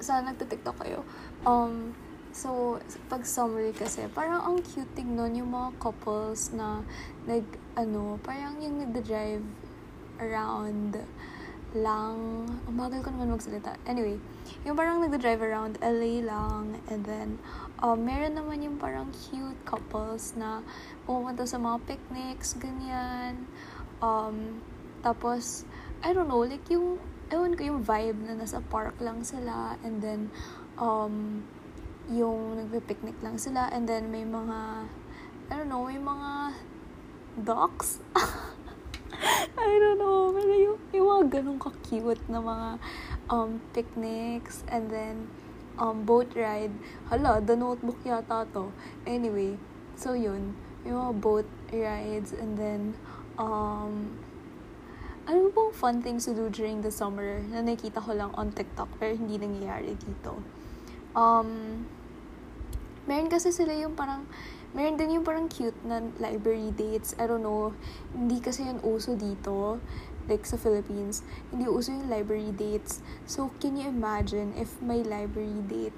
sa 0.00 0.22
nagte-TikTok 0.22 0.76
kayo, 0.80 1.04
um, 1.44 1.92
So, 2.30 2.78
pag 3.10 3.26
summer 3.26 3.74
kasi, 3.74 4.06
parang 4.14 4.38
ang 4.46 4.62
cute 4.62 4.86
tignon 4.94 5.34
yung 5.34 5.50
mga 5.50 5.74
couples 5.82 6.54
na 6.54 6.86
nag, 7.26 7.42
ano, 7.74 8.22
parang 8.22 8.54
yung 8.62 8.78
nagda-drive 8.78 9.42
around 10.22 10.94
lang. 11.74 12.46
Ang 12.70 12.76
bagal 12.78 13.02
ko 13.02 13.10
naman 13.10 13.34
magsalita. 13.34 13.74
Anyway, 13.82 14.22
yung 14.62 14.78
parang 14.78 15.02
nagda-drive 15.02 15.42
around 15.42 15.74
LA 15.82 16.22
lang. 16.22 16.78
And 16.86 17.02
then, 17.02 17.28
um, 17.82 17.98
meron 18.06 18.38
naman 18.38 18.62
yung 18.62 18.78
parang 18.78 19.10
cute 19.10 19.58
couples 19.66 20.38
na 20.38 20.62
pumunta 21.10 21.42
sa 21.50 21.58
mga 21.58 21.82
picnics, 21.82 22.54
ganyan. 22.62 23.42
Um, 24.00 24.64
tapos, 25.04 25.64
I 26.00 26.12
don't 26.12 26.28
know, 26.28 26.44
like 26.44 26.64
yung, 26.72 27.00
ewan 27.30 27.54
ko 27.54 27.62
yung 27.76 27.80
vibe 27.84 28.18
na 28.26 28.36
nasa 28.36 28.64
park 28.72 28.96
lang 29.00 29.24
sila. 29.24 29.76
And 29.84 30.00
then, 30.00 30.32
um, 30.80 31.44
yung 32.10 32.58
nagpe-picnic 32.58 33.14
lang 33.22 33.38
sila 33.38 33.70
and 33.70 33.86
then 33.86 34.10
may 34.10 34.26
mga 34.26 34.90
I 35.50 35.58
don't 35.58 35.70
know, 35.70 35.86
may 35.86 35.98
mga 35.98 36.54
ducks. 37.42 37.98
I 39.58 39.70
don't 39.82 39.98
know, 39.98 40.30
pero 40.30 40.54
yung, 40.54 40.78
yung 40.94 41.06
mga 41.10 41.24
ganun 41.26 41.58
ka-cute 41.58 42.22
na 42.30 42.38
mga 42.38 42.68
um, 43.26 43.58
picnics 43.74 44.62
and 44.70 44.86
then 44.94 45.26
um, 45.74 46.06
boat 46.06 46.30
ride. 46.38 46.70
Hala, 47.10 47.42
the 47.42 47.58
notebook 47.58 47.98
yata 48.06 48.46
to. 48.54 48.70
Anyway, 49.10 49.58
so 49.98 50.14
yun, 50.14 50.54
yung 50.86 51.02
mga 51.02 51.14
boat 51.18 51.48
rides 51.74 52.30
and 52.30 52.54
then 52.54 52.94
um, 53.40 54.12
ano 55.24 55.48
bang 55.48 55.72
fun 55.72 55.96
things 56.04 56.28
to 56.28 56.36
do 56.36 56.52
during 56.52 56.84
the 56.84 56.92
summer 56.92 57.40
na 57.48 57.64
nakita 57.64 58.04
ko 58.04 58.12
lang 58.12 58.28
on 58.36 58.52
TikTok 58.52 58.92
pero 59.00 59.16
hindi 59.16 59.40
nangyayari 59.40 59.96
dito? 59.96 60.36
Um, 61.16 61.82
meron 63.08 63.32
kasi 63.32 63.48
sila 63.50 63.72
yung 63.72 63.96
parang 63.96 64.28
Meron 64.70 64.94
din 64.94 65.18
yung 65.18 65.26
parang 65.26 65.50
cute 65.50 65.74
na 65.82 65.98
library 66.22 66.70
dates. 66.70 67.18
I 67.18 67.26
don't 67.26 67.42
know. 67.42 67.74
Hindi 68.14 68.38
kasi 68.38 68.70
yun 68.70 68.78
uso 68.86 69.18
dito. 69.18 69.82
Like 70.30 70.46
sa 70.46 70.54
Philippines. 70.54 71.26
Hindi 71.50 71.66
uso 71.66 71.90
yung 71.90 72.06
library 72.06 72.54
dates. 72.54 73.02
So, 73.26 73.50
can 73.58 73.74
you 73.74 73.90
imagine 73.90 74.54
if 74.54 74.78
may 74.78 75.02
library 75.02 75.66
date 75.66 75.96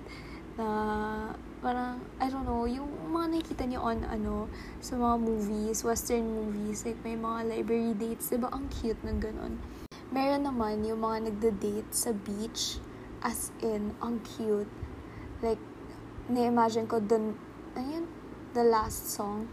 na 0.56 1.36
parang, 1.62 2.02
I 2.18 2.26
don't 2.26 2.42
know, 2.42 2.66
yung 2.66 2.90
mga 3.14 3.38
nakikita 3.38 3.64
niyo 3.70 3.86
on, 3.86 4.02
ano, 4.10 4.50
sa 4.82 4.98
mga 4.98 5.16
movies, 5.22 5.86
western 5.86 6.26
movies, 6.26 6.82
like 6.82 6.98
may 7.06 7.14
mga 7.14 7.46
library 7.46 7.94
dates, 7.94 8.34
diba? 8.34 8.50
Ang 8.50 8.66
cute 8.66 8.98
ng 9.06 9.22
ganon. 9.22 9.62
Meron 10.10 10.42
naman 10.42 10.82
yung 10.82 11.00
mga 11.00 11.30
nagda-date 11.30 11.94
sa 11.94 12.10
beach, 12.10 12.82
as 13.22 13.54
in, 13.62 13.94
ang 14.02 14.18
cute. 14.26 14.68
Like, 15.38 15.62
na-imagine 16.26 16.90
ko 16.90 16.98
dun, 16.98 17.38
ayun, 17.78 18.10
the 18.58 18.66
last 18.66 19.14
song. 19.14 19.46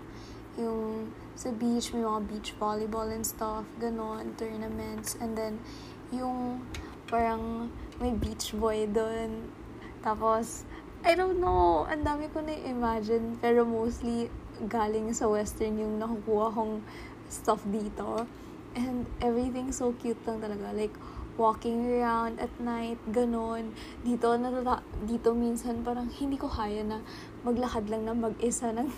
Yung 0.58 1.14
sa 1.38 1.54
beach, 1.54 1.94
may 1.94 2.02
mga 2.02 2.26
beach 2.26 2.50
volleyball 2.58 3.08
and 3.08 3.24
stuff, 3.24 3.64
ganon, 3.78 4.34
tournaments. 4.36 5.14
And 5.22 5.38
then, 5.38 5.62
yung 6.10 6.66
parang 7.06 7.70
may 8.02 8.18
beach 8.18 8.52
boy 8.58 8.90
doon. 8.90 9.54
Tapos, 10.02 10.66
I 11.00 11.16
don't 11.16 11.40
know, 11.40 11.88
ang 11.88 12.04
dami 12.04 12.28
ko 12.28 12.44
na-imagine. 12.44 13.40
Pero 13.40 13.64
mostly, 13.64 14.28
galing 14.68 15.16
sa 15.16 15.32
western 15.32 15.80
yung 15.80 15.96
nakukuha 15.96 16.52
kong 16.52 16.84
stuff 17.32 17.64
dito. 17.72 18.28
And 18.76 19.08
everything 19.24 19.72
so 19.72 19.96
cute 19.96 20.20
lang 20.28 20.44
talaga. 20.44 20.76
Like, 20.76 20.92
walking 21.40 21.88
around 21.88 22.36
at 22.44 22.52
night, 22.60 23.00
ganon. 23.16 23.72
Dito, 24.04 24.36
natata- 24.36 24.84
dito 25.08 25.32
minsan 25.32 25.88
parang 25.88 26.12
hindi 26.12 26.36
ko 26.36 26.52
kaya 26.52 26.84
na 26.84 27.00
maglakad 27.48 27.88
lang 27.88 28.04
na 28.04 28.12
mag-isa 28.12 28.68
nang 28.76 28.92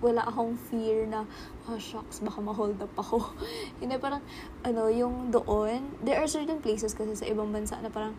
wala 0.00 0.24
akong 0.24 0.56
fear 0.72 1.04
na, 1.04 1.28
oh 1.68 1.76
shucks, 1.76 2.24
baka 2.24 2.40
ma-hold 2.40 2.80
up 2.80 2.96
ako. 2.96 3.20
hindi, 3.84 4.00
parang, 4.00 4.24
ano, 4.64 4.88
yung 4.88 5.28
doon, 5.28 5.92
there 6.00 6.16
are 6.16 6.26
certain 6.26 6.64
places 6.64 6.96
kasi 6.96 7.12
sa 7.12 7.28
ibang 7.28 7.52
bansa 7.52 7.76
na 7.84 7.92
parang, 7.92 8.16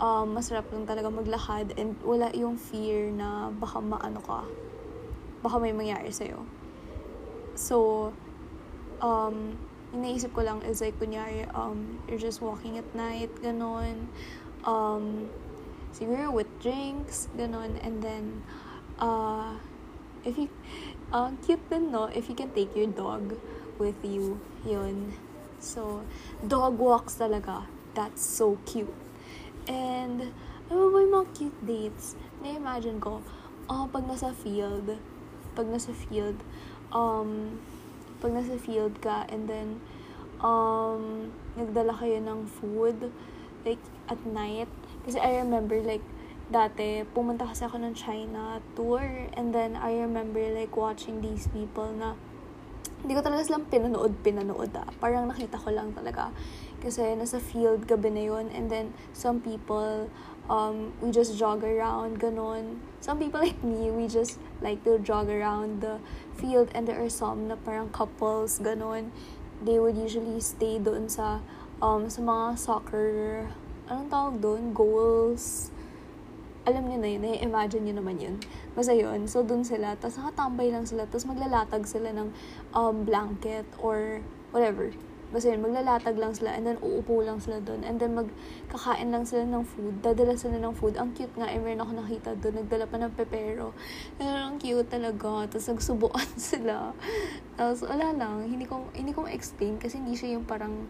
um, 0.00 0.34
masarap 0.34 0.66
lang 0.70 0.86
talaga 0.86 1.10
maglakad 1.10 1.74
and 1.78 1.98
wala 2.02 2.30
yung 2.34 2.54
fear 2.56 3.10
na 3.10 3.50
baka 3.50 3.82
maano 3.82 4.22
ka, 4.22 4.46
baka 5.42 5.56
may 5.58 5.74
mangyari 5.74 6.10
sa'yo. 6.10 6.42
So, 7.58 8.10
um, 9.02 9.58
yung 9.92 10.02
naisip 10.02 10.34
ko 10.34 10.46
lang 10.46 10.62
is 10.62 10.80
like, 10.80 10.98
kunyari, 10.98 11.46
um, 11.54 11.98
you're 12.06 12.22
just 12.22 12.42
walking 12.42 12.78
at 12.78 12.86
night, 12.94 13.30
ganon. 13.42 14.06
Um, 14.62 15.30
siguro 15.90 16.30
with 16.30 16.50
drinks, 16.62 17.26
ganon. 17.34 17.78
And 17.82 18.02
then, 18.02 18.44
uh, 19.00 19.58
if 20.24 20.38
you, 20.38 20.48
uh, 21.12 21.32
cute 21.42 21.62
din, 21.70 21.90
no? 21.90 22.04
If 22.12 22.28
you 22.28 22.34
can 22.34 22.50
take 22.52 22.76
your 22.76 22.86
dog 22.86 23.38
with 23.78 23.98
you, 24.04 24.40
yun. 24.66 25.14
So, 25.58 26.02
dog 26.46 26.78
walks 26.78 27.16
talaga. 27.16 27.66
That's 27.94 28.22
so 28.22 28.58
cute. 28.66 29.07
And, 29.68 30.32
ano 30.72 30.88
ba 30.88 30.98
yung 31.04 31.14
mga 31.14 31.28
cute 31.36 31.60
dates? 31.68 32.16
Na-imagine 32.40 32.98
ko, 32.98 33.20
oh, 33.68 33.84
pag 33.92 34.04
nasa 34.08 34.32
field, 34.32 34.96
pag 35.52 35.68
nasa 35.68 35.92
field, 35.92 36.40
um, 36.92 37.60
pag 38.18 38.34
nasa 38.34 38.58
field 38.58 38.98
ka 38.98 39.26
and 39.30 39.46
then 39.46 39.78
um 40.42 41.30
nagdala 41.58 41.94
kayo 41.94 42.18
ng 42.22 42.46
food 42.46 43.10
like 43.66 43.82
at 44.06 44.18
night 44.26 44.70
kasi 45.02 45.18
I 45.18 45.42
remember 45.42 45.78
like 45.82 46.02
dati 46.48 47.04
pumunta 47.14 47.46
kasi 47.46 47.66
ako 47.66 47.82
ng 47.82 47.94
China 47.94 48.62
tour 48.74 49.02
and 49.34 49.54
then 49.54 49.74
I 49.78 49.98
remember 50.02 50.42
like 50.54 50.74
watching 50.74 51.22
these 51.22 51.50
people 51.50 51.90
na 51.94 52.14
hindi 52.98 53.14
ko 53.14 53.22
talaga 53.22 53.46
silang 53.46 53.70
pinanood, 53.70 54.10
pinanood 54.26 54.74
ah. 54.74 54.90
Parang 54.98 55.30
nakita 55.30 55.54
ko 55.54 55.70
lang 55.70 55.94
talaga. 55.94 56.34
Kasi 56.78 57.14
nasa 57.18 57.42
field 57.42 57.86
gabi 57.86 58.10
na 58.12 58.22
yun. 58.22 58.46
And 58.54 58.70
then, 58.70 58.94
some 59.12 59.40
people, 59.40 60.10
um, 60.46 60.92
we 61.02 61.10
just 61.10 61.38
jog 61.38 61.64
around, 61.64 62.20
ganon. 62.20 62.78
Some 63.00 63.18
people 63.18 63.40
like 63.40 63.62
me, 63.62 63.90
we 63.90 64.06
just 64.06 64.38
like 64.62 64.82
to 64.84 64.98
jog 64.98 65.28
around 65.28 65.80
the 65.82 65.98
field. 66.38 66.70
And 66.74 66.86
there 66.86 67.02
are 67.02 67.10
some 67.10 67.48
na 67.48 67.56
parang 67.56 67.90
couples, 67.90 68.58
ganon. 68.58 69.10
They 69.62 69.78
would 69.78 69.98
usually 69.98 70.38
stay 70.38 70.78
doon 70.78 71.10
sa, 71.10 71.42
um, 71.82 72.06
sa 72.06 72.22
mga 72.22 72.58
soccer, 72.58 73.50
anong 73.90 74.10
tawag 74.10 74.36
doon? 74.38 74.70
Goals 74.70 75.74
alam 76.68 76.84
niyo 76.84 77.00
na 77.00 77.08
yun, 77.08 77.24
i-imagine 77.24 77.82
niyo 77.88 77.94
naman 77.96 78.16
yun. 78.20 78.36
Basta 78.76 78.92
yun, 78.92 79.24
so 79.24 79.40
dun 79.40 79.64
sila, 79.64 79.96
tapos 79.96 80.20
nakatambay 80.20 80.68
lang 80.68 80.84
sila, 80.84 81.08
tapos 81.08 81.24
maglalatag 81.24 81.88
sila 81.88 82.12
ng 82.12 82.28
um, 82.76 83.08
blanket 83.08 83.64
or 83.80 84.20
whatever. 84.52 84.92
Basta 85.28 85.52
yun, 85.52 85.60
maglalatag 85.60 86.16
lang 86.16 86.32
sila 86.32 86.56
and 86.56 86.64
then 86.64 86.78
uupo 86.80 87.20
lang 87.20 87.36
sila 87.38 87.60
doon. 87.60 87.84
And 87.84 88.00
then 88.00 88.16
magkakain 88.16 89.12
lang 89.12 89.28
sila 89.28 89.44
ng 89.44 89.64
food. 89.64 90.00
Dadala 90.00 90.34
sila 90.34 90.56
ng 90.56 90.72
food. 90.72 90.96
Ang 90.96 91.12
cute 91.12 91.32
nga, 91.36 91.52
eh, 91.52 91.60
meron 91.60 91.84
ako 91.84 91.92
nakita 92.00 92.30
doon. 92.40 92.64
Nagdala 92.64 92.84
pa 92.88 92.96
ng 92.96 93.12
pepero. 93.12 93.76
And 94.16 94.32
ang 94.32 94.56
cute 94.56 94.88
talaga. 94.88 95.44
Tapos 95.52 95.68
nagsubuan 95.68 96.30
sila. 96.50 96.96
Tapos 97.60 97.84
wala 97.84 98.16
lang. 98.16 98.48
Hindi 98.48 98.64
ko, 98.64 98.88
hindi 98.96 99.12
ko 99.12 99.28
ma-explain 99.28 99.76
kasi 99.76 100.00
hindi 100.00 100.16
siya 100.16 100.40
yung 100.40 100.48
parang 100.48 100.88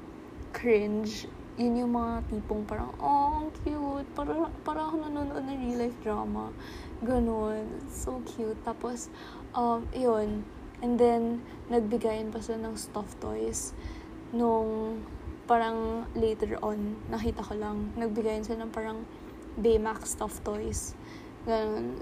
cringe 0.54 1.26
yun 1.58 1.74
yung 1.74 1.90
mga 1.90 2.22
tipong 2.30 2.62
parang, 2.70 2.94
oh, 3.02 3.42
ang 3.42 3.50
cute. 3.66 4.06
Para, 4.14 4.46
para 4.62 4.78
ako 4.86 5.02
nanonood 5.02 5.42
ng 5.42 5.58
real 5.58 5.78
life 5.82 5.98
drama. 6.06 6.54
Ganon. 7.02 7.66
So 7.90 8.22
cute. 8.22 8.62
Tapos, 8.62 9.10
um, 9.58 9.82
yun. 9.90 10.46
And 10.78 10.94
then, 10.94 11.42
nagbigayan 11.66 12.30
pa 12.30 12.38
sila 12.38 12.62
ng 12.70 12.78
stuffed 12.78 13.18
toys. 13.18 13.74
Nung, 14.34 15.00
parang 15.48 16.04
later 16.12 16.60
on, 16.60 16.96
nakita 17.08 17.40
ko 17.40 17.56
lang, 17.56 17.92
nagbigayan 17.96 18.44
sila 18.44 18.64
ng 18.66 18.72
parang 18.72 19.04
Baymax 19.58 20.14
stuffed 20.14 20.44
toys. 20.44 20.94
Ganon. 21.48 21.96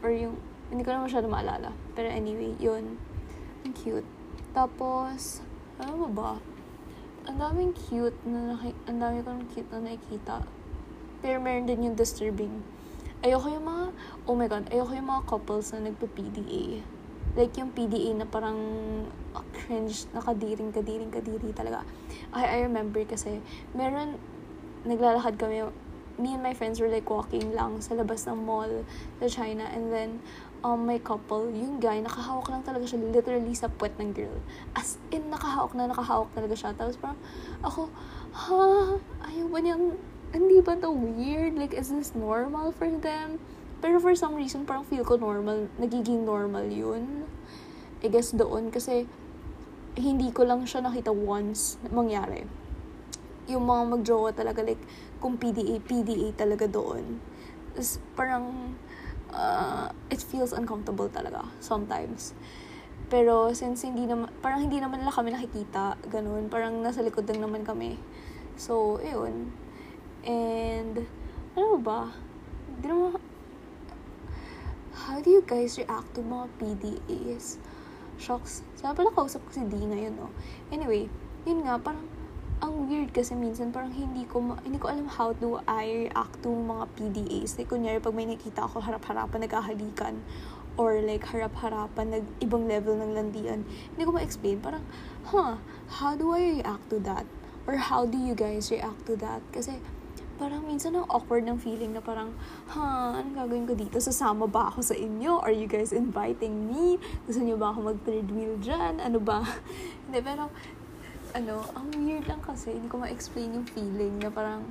Or 0.00 0.10
yung, 0.14 0.38
hindi 0.70 0.86
ko 0.86 0.94
na 0.94 1.04
masyado 1.04 1.26
maalala. 1.26 1.74
Pero 1.98 2.08
anyway, 2.08 2.54
yun. 2.62 2.96
Ang 3.66 3.74
cute. 3.74 4.06
Tapos, 4.54 5.42
ano 5.82 6.06
ba 6.06 6.10
ba? 6.10 6.30
ang 7.28 7.36
daming 7.36 7.76
cute 7.76 8.16
na 8.24 8.56
naki, 8.56 8.72
ang 8.88 9.04
dami 9.04 9.20
kong 9.20 9.44
cute 9.52 9.68
na 9.68 9.84
nakikita. 9.84 10.48
Pero 11.20 11.36
meron 11.44 11.68
din 11.68 11.84
yung 11.84 11.96
disturbing. 11.98 12.64
Ayoko 13.20 13.52
yung 13.52 13.68
mga, 13.68 13.84
oh 14.24 14.32
my 14.32 14.48
god, 14.48 14.64
ayoko 14.72 14.96
yung 14.96 15.12
mga 15.12 15.28
couples 15.28 15.76
na 15.76 15.92
nagpa-PDA. 15.92 16.80
Like 17.36 17.52
yung 17.60 17.76
PDA 17.76 18.16
na 18.16 18.24
parang 18.24 18.56
cringe, 19.52 20.06
nakadiring, 20.14 20.70
kadiring, 20.72 21.10
kadiri 21.10 21.50
talaga. 21.54 21.84
I, 22.32 22.58
I 22.58 22.58
remember 22.64 23.04
kasi, 23.04 23.42
meron, 23.74 24.18
naglalakad 24.86 25.38
kami, 25.38 25.64
me 26.18 26.34
and 26.34 26.42
my 26.42 26.52
friends 26.52 26.82
were 26.82 26.90
like 26.90 27.06
walking 27.06 27.54
lang 27.54 27.78
sa 27.78 27.94
labas 27.94 28.26
ng 28.26 28.42
mall 28.42 28.82
sa 29.22 29.26
China 29.30 29.62
and 29.70 29.94
then 29.94 30.18
um, 30.66 30.82
may 30.82 30.98
couple, 30.98 31.46
yung 31.54 31.78
guy, 31.78 32.02
nakahawak 32.02 32.50
lang 32.50 32.62
talaga 32.66 32.90
siya 32.90 32.98
literally 32.98 33.54
sa 33.54 33.70
puwet 33.70 33.94
ng 34.02 34.10
girl. 34.10 34.38
As 34.74 34.98
in, 35.14 35.30
nakahawak 35.30 35.74
na 35.78 35.86
nakahawak 35.86 36.30
talaga 36.34 36.54
siya. 36.58 36.74
Tapos 36.74 36.98
parang, 36.98 37.18
ako, 37.62 37.86
ha, 38.34 38.58
ayaw 39.30 39.46
ba 39.46 39.58
niyang, 39.62 39.94
hindi 40.34 40.58
ba 40.60 40.74
to 40.76 40.90
weird? 40.90 41.54
Like, 41.54 41.72
is 41.72 41.88
this 41.88 42.12
normal 42.12 42.74
for 42.74 42.90
them? 42.90 43.38
Pero 43.78 44.02
for 44.02 44.12
some 44.18 44.34
reason, 44.34 44.66
parang 44.66 44.82
feel 44.82 45.06
ko 45.06 45.14
normal, 45.14 45.70
nagiging 45.78 46.26
normal 46.26 46.66
yun. 46.66 47.30
I 48.02 48.10
guess 48.10 48.34
doon, 48.34 48.74
kasi 48.74 49.06
hindi 49.98 50.30
ko 50.30 50.46
lang 50.46 50.62
siya 50.62 50.86
nakita 50.86 51.10
once 51.10 51.76
mangyari. 51.90 52.46
Yung 53.50 53.66
mga 53.66 53.82
mag-jowa 53.98 54.30
talaga, 54.30 54.62
like, 54.62 54.80
kung 55.18 55.34
PDA, 55.34 55.82
PDA 55.82 56.30
talaga 56.38 56.70
doon. 56.70 57.18
Tapos 57.74 57.98
parang, 58.14 58.74
uh, 59.34 59.90
it 60.08 60.22
feels 60.22 60.54
uncomfortable 60.54 61.10
talaga 61.10 61.42
sometimes. 61.58 62.32
Pero 63.08 63.50
since 63.56 63.82
hindi 63.88 64.04
naman, 64.04 64.28
parang 64.44 64.62
hindi 64.62 64.78
naman 64.78 65.00
nila 65.00 65.10
kami 65.10 65.32
nakikita, 65.32 65.96
ganun, 66.12 66.46
parang 66.52 66.78
nasa 66.84 67.00
likod 67.00 67.24
lang 67.26 67.40
naman 67.40 67.64
kami. 67.64 67.96
So, 68.60 69.00
ayun. 69.00 69.50
And, 70.28 71.08
ano 71.56 71.80
ba? 71.80 72.12
Hindi 72.68 72.86
naman, 72.92 73.16
how 74.92 75.18
do 75.24 75.28
you 75.30 75.40
guys 75.40 75.80
react 75.80 76.12
to 76.14 76.20
mga 76.20 76.46
PDAs? 76.60 77.56
Shocks. 78.18 78.66
Sana 78.74 78.92
pala 78.98 79.14
kausap 79.14 79.46
ko 79.46 79.50
si 79.54 79.62
D 79.62 79.78
ngayon, 79.78 80.18
no? 80.18 80.28
Anyway, 80.74 81.06
yun 81.46 81.62
nga, 81.62 81.78
parang, 81.78 82.04
ang 82.58 82.90
weird 82.90 83.14
kasi 83.14 83.38
minsan 83.38 83.70
parang 83.70 83.94
hindi 83.94 84.26
ko 84.26 84.42
ma- 84.42 84.58
hindi 84.66 84.82
ko 84.82 84.90
alam 84.90 85.06
how 85.06 85.30
do 85.30 85.62
I 85.70 86.10
react 86.10 86.42
to 86.42 86.50
mga 86.50 86.84
PDAs. 86.98 87.54
Like, 87.54 87.70
kunyari, 87.70 88.02
pag 88.02 88.18
may 88.18 88.26
nakita 88.26 88.66
ako 88.66 88.82
harap-harapan, 88.82 89.46
nagkahalikan, 89.46 90.14
or 90.74 90.98
like 90.98 91.22
harap-harapan, 91.26 92.18
nag 92.18 92.24
ibang 92.42 92.66
level 92.66 92.98
ng 92.98 93.14
landian, 93.14 93.62
hindi 93.94 94.02
ko 94.02 94.10
ma-explain. 94.10 94.58
Parang, 94.58 94.82
huh, 95.30 95.62
how 96.02 96.18
do 96.18 96.34
I 96.34 96.62
react 96.62 96.90
to 96.90 96.98
that? 97.06 97.26
Or 97.70 97.78
how 97.78 98.02
do 98.02 98.18
you 98.18 98.34
guys 98.34 98.74
react 98.74 99.06
to 99.06 99.14
that? 99.22 99.42
Kasi, 99.54 99.78
parang 100.38 100.62
minsan 100.62 100.94
ang 100.94 101.04
awkward 101.10 101.42
ng 101.42 101.58
feeling 101.58 101.92
na 101.92 102.00
parang, 102.00 102.30
ha, 102.70 103.18
anong 103.18 103.34
gagawin 103.34 103.66
ko 103.66 103.74
dito? 103.74 103.98
Sasama 103.98 104.46
ba 104.46 104.70
ako 104.70 104.80
sa 104.86 104.94
inyo? 104.94 105.42
Are 105.42 105.50
you 105.50 105.66
guys 105.66 105.90
inviting 105.90 106.70
me? 106.70 106.96
Gusto 107.26 107.42
niyo 107.42 107.58
ba 107.58 107.74
ako 107.74 107.92
mag-third 107.92 108.30
wheel 108.30 108.54
dyan? 108.62 109.02
Ano 109.02 109.18
ba? 109.18 109.42
Hindi, 110.06 110.22
pero, 110.22 110.46
ano, 111.34 111.66
ang 111.74 111.90
weird 111.92 112.24
lang 112.30 112.40
kasi, 112.40 112.72
hindi 112.72 112.88
ko 112.88 113.02
ma-explain 113.02 113.52
yung 113.52 113.66
feeling 113.68 114.16
na 114.16 114.32
parang, 114.32 114.64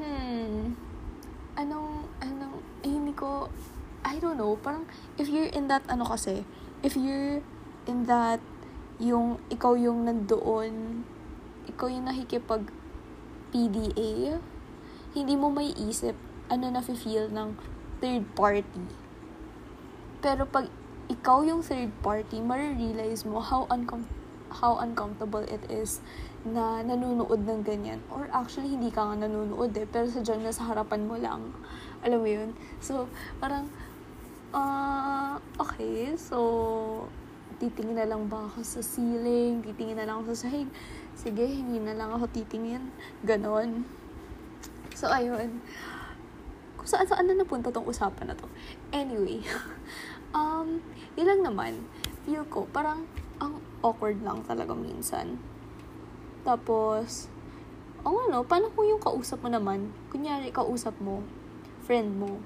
hmm, 0.00 0.74
anong, 1.54 2.08
anong, 2.18 2.58
eh, 2.82 2.90
hindi 2.90 3.14
ko, 3.14 3.46
I 4.02 4.18
don't 4.18 4.34
know, 4.34 4.58
parang, 4.58 4.90
if 5.20 5.30
you're 5.30 5.52
in 5.54 5.70
that, 5.70 5.86
ano 5.86 6.02
kasi, 6.02 6.42
if 6.82 6.98
you're 6.98 7.44
in 7.86 8.10
that, 8.10 8.42
yung, 8.98 9.38
ikaw 9.54 9.78
yung 9.78 10.08
nandoon, 10.08 11.06
ikaw 11.70 11.86
yung 11.86 12.10
nakikipag 12.10 12.66
PDA, 13.54 14.42
hindi 15.14 15.38
mo 15.38 15.48
may 15.48 15.70
isip 15.78 16.18
ano 16.50 16.68
na 16.68 16.82
feel 16.82 17.30
ng 17.30 17.54
third 18.02 18.26
party. 18.34 18.84
Pero 20.20 20.44
pag 20.44 20.66
ikaw 21.06 21.46
yung 21.46 21.62
third 21.62 21.94
party, 22.02 22.42
marirealize 22.42 23.22
mo 23.22 23.38
how, 23.38 23.68
uncom- 23.70 24.10
how 24.50 24.80
uncomfortable 24.82 25.44
it 25.46 25.62
is 25.70 26.02
na 26.44 26.82
nanonood 26.84 27.46
ng 27.46 27.60
ganyan. 27.64 28.00
Or 28.12 28.28
actually, 28.34 28.74
hindi 28.74 28.90
ka 28.90 29.06
nga 29.06 29.24
nanonood 29.24 29.72
eh, 29.78 29.86
pero 29.88 30.10
sa 30.10 30.20
dyan, 30.20 30.44
nasa 30.44 30.66
harapan 30.66 31.06
mo 31.08 31.16
lang. 31.16 31.54
Alam 32.04 32.18
mo 32.20 32.28
yun? 32.28 32.50
So, 32.82 33.08
parang, 33.40 33.70
uh, 34.52 35.40
okay, 35.60 36.12
so, 36.18 37.06
titingin 37.62 37.96
na 37.96 38.08
lang 38.08 38.28
ba 38.28 38.50
ako 38.50 38.60
sa 38.60 38.80
ceiling? 38.82 39.64
Titingin 39.64 39.96
na 39.96 40.04
lang 40.04 40.20
ako 40.20 40.36
sa 40.36 40.48
sahig? 40.48 40.68
Sige, 41.16 41.46
hindi 41.46 41.80
na 41.80 41.96
lang 41.96 42.12
ako 42.12 42.28
titingin. 42.32 42.92
Ganon. 43.24 44.03
So, 44.94 45.10
ayun. 45.10 45.58
Kung 46.78 46.86
saan 46.86 47.10
saan 47.10 47.26
na 47.26 47.34
napunta 47.34 47.74
tong 47.74 47.90
usapan 47.90 48.30
na 48.30 48.38
to. 48.38 48.46
Anyway, 48.94 49.42
um, 50.38 50.78
yun 51.18 51.26
lang 51.26 51.42
naman. 51.42 51.72
Feel 52.22 52.46
ko, 52.46 52.70
parang 52.70 53.10
ang 53.42 53.58
awkward 53.82 54.22
lang 54.22 54.46
talaga 54.46 54.70
minsan. 54.70 55.42
Tapos, 56.46 57.26
ang 58.06 58.14
ano, 58.30 58.46
paano 58.46 58.70
kung 58.70 58.86
yung 58.86 59.02
kausap 59.02 59.42
mo 59.42 59.50
naman, 59.50 59.90
kunyari 60.14 60.54
kausap 60.54 60.94
mo, 61.02 61.26
friend 61.82 62.14
mo, 62.14 62.38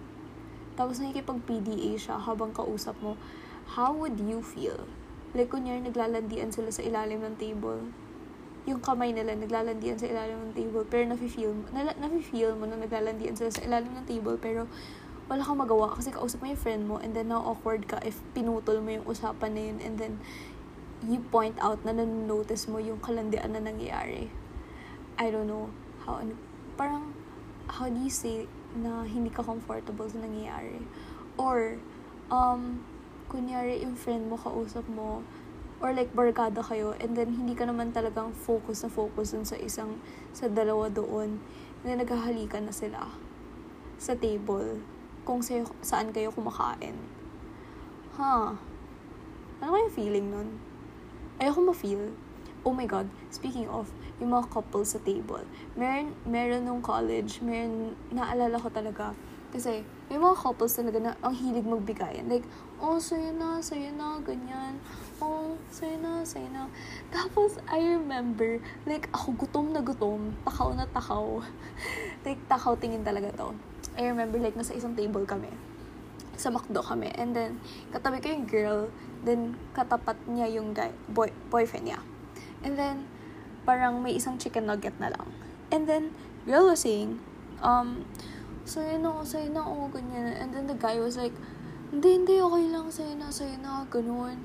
tapos 0.79 1.05
nakikipag-PDA 1.05 2.01
siya 2.01 2.17
habang 2.17 2.57
kausap 2.57 2.97
mo, 3.05 3.21
how 3.77 3.93
would 3.93 4.17
you 4.17 4.41
feel? 4.41 4.89
Like, 5.37 5.53
kunyari 5.53 5.85
naglalandian 5.85 6.49
sila 6.49 6.73
sa 6.73 6.81
ilalim 6.81 7.21
ng 7.21 7.37
table 7.37 8.08
yung 8.69 8.85
kamay 8.85 9.17
nila 9.17 9.33
naglalandian 9.33 9.97
sa 9.97 10.05
ilalim 10.05 10.53
ng 10.53 10.53
table 10.53 10.85
pero 10.85 11.09
nafe-feel 11.09 11.57
mo, 11.57 11.65
na, 11.73 11.89
nafe-feel 11.97 12.53
mo 12.53 12.69
na 12.69 12.77
naglalandian 12.77 13.33
sila 13.33 13.49
sa 13.49 13.65
ilalim 13.65 13.89
ng 13.97 14.05
table 14.05 14.37
pero 14.37 14.69
wala 15.33 15.41
kang 15.41 15.61
magawa 15.61 15.89
kasi 15.97 16.13
kausap 16.13 16.45
mo 16.45 16.53
yung 16.53 16.61
friend 16.61 16.83
mo 16.85 16.97
and 17.01 17.17
then 17.17 17.33
na 17.33 17.41
awkward 17.41 17.89
ka 17.89 17.97
if 18.05 18.21
pinutol 18.37 18.77
mo 18.85 18.93
yung 18.93 19.07
usapan 19.09 19.57
na 19.57 19.63
yun 19.73 19.79
and 19.81 19.97
then 19.97 20.21
you 21.07 21.21
point 21.31 21.55
out 21.63 21.79
na 21.87 21.95
nanonotice 21.95 22.67
mo 22.67 22.83
yung 22.83 22.99
kalandian 22.99 23.55
na 23.55 23.63
nangyayari. 23.63 24.27
I 25.19 25.31
don't 25.31 25.47
know 25.47 25.71
how, 26.03 26.23
parang, 26.75 27.15
how 27.71 27.87
do 27.87 27.99
you 27.99 28.11
say 28.11 28.51
na 28.75 29.07
hindi 29.07 29.31
ka 29.31 29.47
comfortable 29.47 30.11
sa 30.11 30.19
nangyayari? 30.19 30.83
Or, 31.39 31.79
um, 32.35 32.83
kunyari 33.31 33.85
yung 33.85 33.95
friend 33.95 34.27
mo 34.27 34.35
kausap 34.35 34.83
mo, 34.91 35.23
or 35.79 35.95
like 35.95 36.11
barkada 36.11 36.59
kayo 36.59 36.95
and 36.99 37.15
then 37.15 37.31
hindi 37.31 37.55
ka 37.55 37.63
naman 37.63 37.95
talagang 37.95 38.35
focus 38.35 38.83
na 38.83 38.91
focus 38.91 39.35
dun 39.35 39.47
sa 39.47 39.55
isang 39.59 40.03
sa 40.35 40.51
dalawa 40.51 40.91
doon. 40.91 41.39
And 41.83 41.87
then 41.87 42.03
naghahalikan 42.03 42.67
na 42.67 42.75
sila 42.75 43.07
sa 43.99 44.15
table 44.19 44.83
kung 45.23 45.43
sa, 45.43 45.63
saan 45.83 46.11
kayo 46.11 46.35
kumakain. 46.35 46.99
Ha 48.19 48.27
huh. 48.27 48.49
ano 49.63 49.71
kaya 49.75 49.91
feeling 49.95 50.35
nun? 50.35 50.59
Ayoko 51.39 51.71
ma-feel. 51.71 52.11
Oh 52.67 52.75
my 52.75 52.91
god 52.91 53.07
speaking 53.31 53.71
of 53.71 53.87
yung 54.19 54.35
mga 54.35 54.51
couple 54.51 54.83
sa 54.83 54.99
table. 55.07 55.47
Meron 55.79 56.11
meron 56.27 56.67
nung 56.67 56.83
college 56.83 57.39
meron 57.39 57.95
naalala 58.11 58.59
ko 58.59 58.67
talaga. 58.67 59.15
Kasi 59.49 59.87
may 60.09 60.17
mga 60.17 60.41
couples 60.41 60.73
talaga 60.73 60.99
na 60.99 61.13
ang 61.21 61.37
hilig 61.37 61.69
magbigayan 61.69 62.25
like 62.33 62.45
oh 62.81 62.97
sa'yo 62.97 63.29
na 63.37 63.61
sa'yo 63.61 63.93
na 63.93 64.17
ganyan 64.25 64.81
oh, 65.23 65.59
sa'yo 65.71 65.99
na, 65.99 66.23
sa'yo 66.23 66.49
na. 66.51 66.71
Tapos, 67.11 67.59
I 67.67 67.83
remember, 67.99 68.63
like, 68.87 69.11
ako 69.11 69.35
gutom 69.35 69.75
na 69.75 69.83
gutom, 69.83 70.35
takaw 70.47 70.71
na 70.75 70.87
takaw. 70.91 71.43
like, 72.27 72.41
takaw 72.47 72.79
tingin 72.79 73.03
talaga 73.03 73.35
to. 73.35 73.55
I 73.99 74.07
remember, 74.07 74.39
like, 74.39 74.55
nasa 74.55 74.75
isang 74.75 74.95
table 74.95 75.27
kami. 75.27 75.51
Sa 76.39 76.55
McDo 76.55 76.83
kami. 76.83 77.11
And 77.19 77.35
then, 77.35 77.59
katabi 77.91 78.23
ko 78.23 78.31
yung 78.31 78.47
girl, 78.47 78.81
then, 79.27 79.59
katapat 79.75 80.19
niya 80.31 80.47
yung 80.55 80.71
guy, 80.71 80.95
boy, 81.11 81.35
boyfriend 81.51 81.91
niya. 81.91 82.01
And 82.63 82.79
then, 82.79 83.11
parang 83.67 84.01
may 84.01 84.15
isang 84.15 84.39
chicken 84.39 84.71
nugget 84.71 84.95
na 85.03 85.11
lang. 85.11 85.29
And 85.75 85.91
then, 85.91 86.15
girl 86.47 86.71
was 86.71 86.87
saying, 86.87 87.19
um, 87.59 88.07
sa'yo 88.63 89.03
na, 89.03 89.27
sa'yo 89.27 89.51
na, 89.51 89.67
oh, 89.67 89.91
ganyan. 89.91 90.31
And 90.39 90.55
then, 90.55 90.71
the 90.71 90.79
guy 90.79 91.03
was 91.03 91.19
like, 91.19 91.35
hindi, 91.89 92.09
hindi, 92.21 92.35
okay 92.37 92.65
lang, 92.69 92.87
sa'yo 92.93 93.15
na, 93.17 93.29
sa'yo 93.33 93.57
na, 93.65 93.85
ganun. 93.89 94.37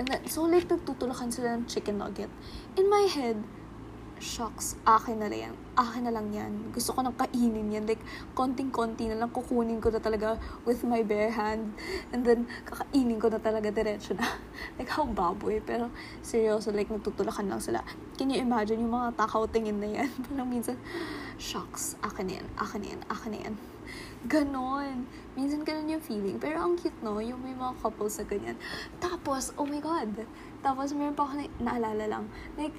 And 0.00 0.04
then, 0.08 0.24
so 0.24 0.48
like, 0.48 0.64
nagtutulakan 0.64 1.28
sila 1.28 1.56
ng 1.56 1.68
chicken 1.68 2.00
nugget. 2.00 2.32
In 2.80 2.88
my 2.88 3.04
head, 3.04 3.36
shucks, 4.16 4.80
akin 4.88 5.20
na 5.20 5.28
lang 5.28 5.52
yan. 5.52 5.54
Akin 5.76 6.08
na 6.08 6.12
lang 6.12 6.32
yan. 6.32 6.72
Gusto 6.72 6.96
ko 6.96 7.04
nang 7.04 7.12
kainin 7.20 7.68
yan. 7.68 7.84
Like, 7.84 8.00
konting-konti 8.32 9.12
na 9.12 9.20
lang 9.20 9.28
kukunin 9.28 9.76
ko 9.76 9.92
na 9.92 10.00
talaga 10.00 10.40
with 10.64 10.80
my 10.88 11.04
bare 11.04 11.28
hand. 11.28 11.76
And 12.16 12.24
then, 12.24 12.48
kakainin 12.64 13.20
ko 13.20 13.28
na 13.28 13.44
talaga 13.44 13.68
diretso 13.68 14.16
na. 14.16 14.24
like, 14.80 14.88
how 14.88 15.04
baboy. 15.04 15.60
Pero, 15.60 15.92
seryoso, 16.24 16.72
like, 16.72 16.88
nagtutulakan 16.88 17.52
lang 17.52 17.60
sila. 17.60 17.84
Can 18.16 18.32
you 18.32 18.40
imagine 18.40 18.80
yung 18.80 18.96
mga 18.96 19.20
takaw 19.20 19.44
tingin 19.52 19.76
na 19.84 20.00
yan? 20.00 20.08
Parang 20.32 20.48
minsan, 20.48 20.80
shucks, 21.36 22.00
akin 22.00 22.24
na 22.24 22.32
yan, 22.40 22.46
akin 22.56 22.78
na 22.80 22.88
yan, 22.96 23.00
akin 23.12 23.30
na 23.32 23.40
yan. 23.44 23.75
Ganon. 24.26 25.06
Minsan 25.38 25.62
ganun 25.62 25.86
yung 25.86 26.02
feeling. 26.02 26.42
Pero 26.42 26.58
ang 26.58 26.74
cute, 26.74 26.98
no? 27.00 27.22
Yung 27.22 27.38
may 27.46 27.54
mga 27.54 27.78
couples 27.78 28.18
na 28.18 28.24
ganyan. 28.26 28.56
Tapos, 28.98 29.54
oh 29.54 29.66
my 29.66 29.78
God. 29.78 30.26
Tapos, 30.66 30.90
meron 30.90 31.14
pa 31.14 31.30
ako 31.30 31.38
na, 31.38 31.46
naalala 31.62 32.04
lang. 32.10 32.24
Like, 32.58 32.74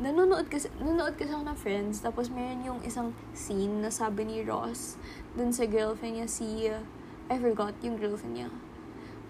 nanonood 0.00 0.48
kasi, 0.48 0.72
nanonood 0.80 1.20
kasi 1.20 1.36
ako 1.36 1.44
ng 1.44 1.58
Friends. 1.60 2.00
Tapos, 2.00 2.32
meron 2.32 2.64
yung 2.64 2.80
isang 2.80 3.12
scene 3.36 3.84
na 3.84 3.92
sabi 3.92 4.24
ni 4.24 4.40
Ross 4.40 4.96
dun 5.36 5.52
sa 5.52 5.68
girlfriend 5.68 6.24
niya, 6.24 6.28
si, 6.32 6.72
uh, 6.72 6.80
I 7.28 7.36
forgot 7.36 7.76
yung 7.84 8.00
girlfriend 8.00 8.40
niya. 8.40 8.48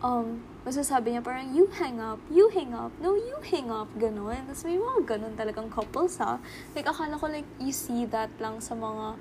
Um, 0.05 0.45
basta 0.61 0.85
sabi 0.85 1.17
niya 1.17 1.25
parang, 1.25 1.57
you 1.57 1.73
hang 1.73 1.97
up, 2.05 2.21
you 2.29 2.53
hang 2.53 2.77
up, 2.77 2.93
no, 3.01 3.17
you 3.17 3.41
hang 3.49 3.73
up, 3.73 3.89
ganun. 3.97 4.45
Tapos 4.45 4.69
may 4.69 4.77
mga 4.77 5.01
ganun 5.09 5.33
talagang 5.33 5.73
couples, 5.73 6.21
ha? 6.21 6.37
Like, 6.77 6.85
akala 6.85 7.17
ko 7.17 7.33
like, 7.33 7.49
you 7.57 7.73
see 7.73 8.05
that 8.13 8.29
lang 8.37 8.61
sa 8.61 8.77
mga 8.77 9.17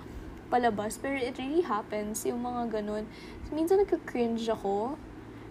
palabas. 0.55 0.95
Pero 0.95 1.19
it 1.19 1.35
really 1.35 1.67
happens, 1.67 2.23
yung 2.23 2.39
mga 2.39 2.79
ganun. 2.79 3.03
Minsan 3.51 3.83
nagka-cringe 3.83 4.47
ako. 4.47 4.95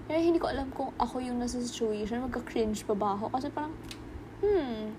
Pero 0.09 0.19
hindi 0.21 0.41
ko 0.41 0.49
alam 0.49 0.73
kung 0.73 0.97
ako 0.97 1.21
yung 1.21 1.37
nasa 1.37 1.61
situation, 1.61 2.25
magka-cringe 2.25 2.81
pa 2.89 2.97
ba 2.97 3.13
ako. 3.21 3.29
Kasi 3.37 3.53
parang, 3.53 3.77
hmm, 4.41 4.97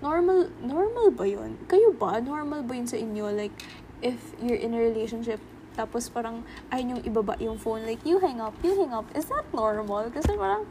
normal, 0.00 0.48
normal 0.64 1.12
ba 1.12 1.28
yun? 1.28 1.60
Kayo 1.68 1.92
ba? 1.92 2.16
Normal 2.24 2.64
ba 2.64 2.72
yun 2.72 2.88
sa 2.88 2.96
inyo? 2.96 3.28
Like, 3.28 3.52
if 4.00 4.16
you're 4.40 4.60
in 4.60 4.72
a 4.72 4.80
relationship, 4.80 5.40
tapos 5.76 6.10
parang, 6.10 6.42
ay 6.72 6.82
yung 6.82 7.04
ibaba 7.04 7.36
yung 7.38 7.60
phone, 7.60 7.84
like, 7.84 8.02
you 8.08 8.18
hang 8.18 8.40
up, 8.40 8.56
you 8.64 8.72
hang 8.74 8.90
up. 8.96 9.06
Is 9.12 9.28
that 9.28 9.46
normal? 9.52 10.08
Kasi 10.10 10.32
parang, 10.34 10.64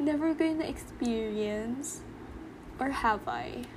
never 0.00 0.32
ko 0.34 0.48
na 0.56 0.66
experience. 0.66 2.00
Or 2.80 2.90
have 2.90 3.28
I? 3.28 3.68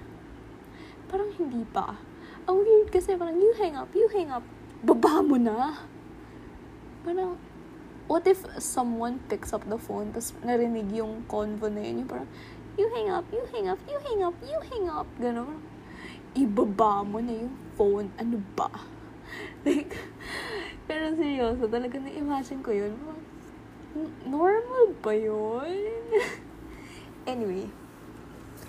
Parang 1.06 1.30
hindi 1.38 1.62
pa. 1.70 2.02
Ang 2.46 2.62
weird 2.62 2.94
kasi 2.94 3.18
parang, 3.18 3.42
you 3.42 3.54
hang 3.58 3.74
up, 3.74 3.90
you 3.98 4.06
hang 4.14 4.30
up. 4.30 4.46
Baba 4.86 5.26
mo 5.26 5.34
na. 5.34 5.82
Parang, 7.02 7.42
what 8.06 8.22
if 8.30 8.46
someone 8.62 9.18
picks 9.26 9.50
up 9.50 9.66
the 9.66 9.82
phone 9.82 10.14
tapos 10.14 10.38
narinig 10.46 10.94
yung 10.94 11.26
convo 11.26 11.66
na 11.74 11.82
yun, 11.82 12.06
yung 12.06 12.10
parang, 12.10 12.30
you 12.78 12.86
hang 12.94 13.10
up, 13.10 13.26
you 13.34 13.42
hang 13.50 13.66
up, 13.66 13.82
you 13.90 13.98
hang 13.98 14.22
up, 14.22 14.38
you 14.46 14.60
hang 14.70 14.88
up, 14.94 15.10
gano'n. 15.18 15.58
Ibaba 16.38 17.02
mo 17.02 17.18
na 17.18 17.34
yung 17.34 17.56
phone, 17.74 18.14
ano 18.22 18.38
ba? 18.54 18.70
like, 19.66 19.98
pero 20.86 21.18
seryoso, 21.18 21.66
talaga 21.66 21.98
na-imagine 21.98 22.62
ko 22.62 22.70
yun. 22.70 22.94
Normal 24.22 24.94
ba 25.02 25.14
yun? 25.18 25.82
anyway, 27.32 27.66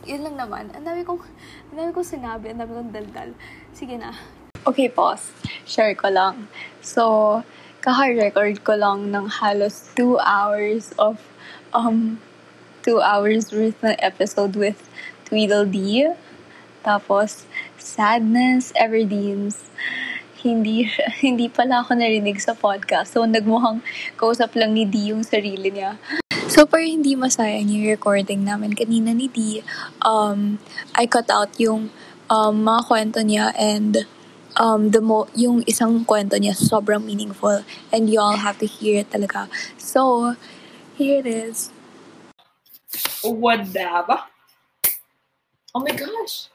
yun 0.06 0.22
lang 0.22 0.38
naman. 0.38 0.70
Ang 0.70 0.86
dami 0.86 1.02
kong, 1.02 1.20
ang 1.74 1.76
dami 1.76 1.90
kong 1.90 2.08
sinabi, 2.08 2.54
ang 2.54 2.62
dami 2.62 2.72
kong 2.78 2.94
daldal. 2.94 3.30
Sige 3.76 4.00
na. 4.00 4.16
Okay, 4.64 4.88
pause. 4.88 5.36
Share 5.68 5.92
ko 5.92 6.08
lang. 6.08 6.48
So, 6.80 7.44
kaka-record 7.84 8.64
ko 8.64 8.72
lang 8.72 9.12
ng 9.12 9.28
halos 9.28 9.92
2 9.92 10.16
hours 10.16 10.96
of, 10.96 11.20
um, 11.76 12.16
2 12.80 13.04
hours 13.04 13.52
worth 13.52 13.76
ng 13.84 13.92
episode 14.00 14.56
with 14.56 14.80
Tweedledee. 15.28 16.16
Tapos, 16.80 17.44
Sadness, 17.76 18.72
Everdeens. 18.80 19.68
hindi 20.40 20.86
hindi 21.26 21.50
pala 21.52 21.84
ako 21.84 22.00
narinig 22.00 22.40
sa 22.40 22.56
podcast. 22.56 23.12
So, 23.12 23.28
nagmukhang 23.28 23.84
kausap 24.16 24.56
lang 24.56 24.72
ni 24.72 24.88
D 24.88 25.12
yung 25.12 25.20
sarili 25.20 25.68
niya. 25.68 26.00
So, 26.48 26.64
para 26.64 26.86
hindi 26.86 27.12
masayang 27.12 27.68
yung 27.68 27.92
recording 27.92 28.46
namin 28.46 28.72
kanina 28.72 29.12
ni 29.12 29.28
D, 29.28 29.60
um, 30.00 30.62
I 30.94 31.04
cut 31.10 31.28
out 31.28 31.52
yung 31.60 31.90
um, 32.30 32.62
mga 32.66 32.80
kwento 32.86 33.20
niya 33.22 33.54
and 33.58 34.06
um, 34.56 34.90
the 34.90 35.00
mo 35.00 35.28
yung 35.36 35.62
isang 35.68 36.04
kwento 36.04 36.36
niya 36.40 36.56
sobrang 36.56 37.04
meaningful 37.04 37.62
and 37.92 38.10
you 38.10 38.20
all 38.20 38.36
have 38.36 38.58
to 38.58 38.66
hear 38.66 39.00
it 39.04 39.10
talaga. 39.10 39.48
So, 39.76 40.34
here 40.96 41.20
it 41.20 41.28
is. 41.28 41.70
The? 44.06 44.18
Oh 45.74 45.80
my 45.80 45.92
gosh. 45.92 46.48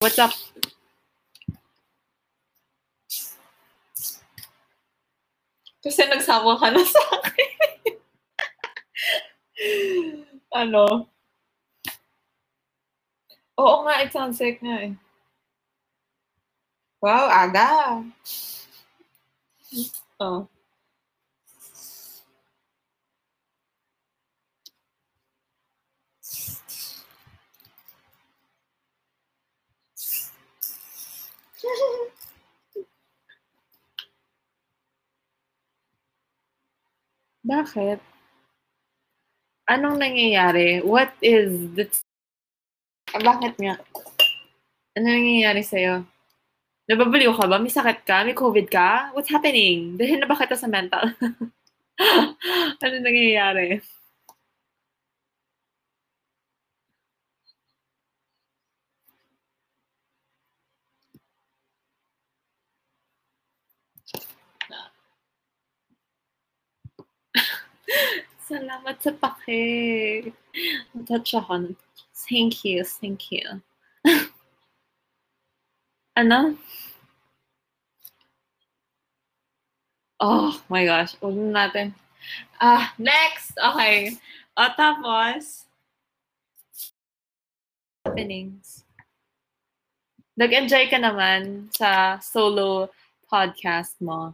What's 0.00 0.18
up? 0.18 0.36
Kasi 5.84 6.00
nagsawa 6.08 6.56
ka 6.60 6.68
na 6.72 6.80
sa 6.80 7.02
akin. 7.20 7.50
ano? 10.64 11.13
Oo 13.58 13.86
nga, 13.86 14.02
it 14.02 14.10
sounds 14.12 14.40
like 14.42 14.58
nga 14.62 14.76
eh. 14.82 14.94
Wow, 17.02 17.28
aga. 17.30 18.04
Oh. 20.20 20.48
Bakit? 37.44 38.00
Anong 39.68 39.96
nangyayari? 39.96 40.84
What 40.84 41.16
is 41.24 41.48
the... 41.72 41.88
Ah, 43.14 43.22
bakit 43.22 43.54
nga? 43.62 43.78
Ano 44.98 45.06
nangyayari 45.06 45.62
sa'yo? 45.62 46.02
Nababaliw 46.90 47.30
ka 47.38 47.46
ba? 47.46 47.62
May 47.62 47.70
sakit 47.70 47.98
ka? 48.02 48.26
May 48.26 48.34
COVID 48.34 48.66
ka? 48.66 49.14
What's 49.14 49.30
happening? 49.30 49.94
Dahil 49.94 50.18
na 50.18 50.26
ba 50.26 50.34
kita 50.34 50.58
sa 50.58 50.66
mental? 50.66 51.14
ano 52.82 52.96
nangyayari? 52.98 53.78
Salamat 68.50 68.96
sa 68.98 69.14
pake. 69.14 69.62
Touch 71.06 71.38
ako. 71.38 71.78
Thank 72.28 72.64
you, 72.64 72.84
thank 72.84 73.30
you. 73.30 73.60
ano? 76.16 76.56
Oh 80.20 80.56
my 80.70 80.86
gosh. 80.86 81.18
Huwag 81.20 81.36
na 81.36 81.66
natin. 81.68 81.92
Ah, 82.56 82.94
next! 82.96 83.58
Okay. 83.60 84.16
O, 84.56 84.62
tapos, 84.72 85.68
happenings. 88.06 88.86
Nag-enjoy 90.38 90.88
ka 90.88 90.96
naman 90.96 91.68
sa 91.74 92.16
solo 92.24 92.88
podcast 93.28 94.00
mo. 94.00 94.32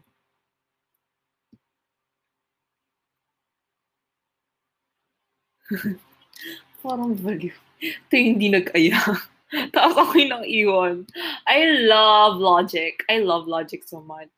Parang 6.80 7.12
baliw. 7.12 7.52
Ito 7.80 8.14
hindi 8.16 8.48
nag-aya. 8.48 9.00
Tapos 9.74 9.96
ako 9.98 10.12
yung 10.16 10.30
nang 10.30 10.46
iwan. 10.46 10.96
I 11.48 11.84
love 11.84 12.38
logic. 12.38 13.02
I 13.10 13.20
love 13.20 13.48
logic 13.48 13.84
so 13.84 14.00
much. 14.00 14.32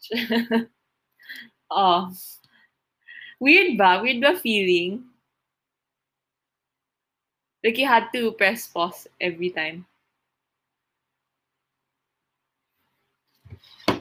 oh. 1.70 2.11
Weird 3.42 3.74
ba? 3.74 3.98
Weird 3.98 4.22
ba 4.22 4.38
feeling? 4.38 5.02
Like 7.62 7.78
you 7.78 7.87
had 7.87 8.11
to 8.14 8.33
press 8.38 8.66
pause 8.66 9.07
every 9.20 9.50
time. 9.50 9.87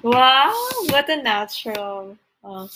Wow, 0.01 0.53
what 0.89 1.09
a 1.09 1.21
natural. 1.21 2.17
Oh. 2.43 2.69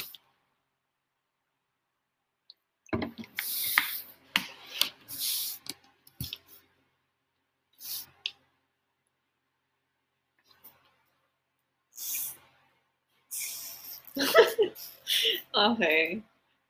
Okay. 15.55 16.21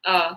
Uh. 0.05 0.35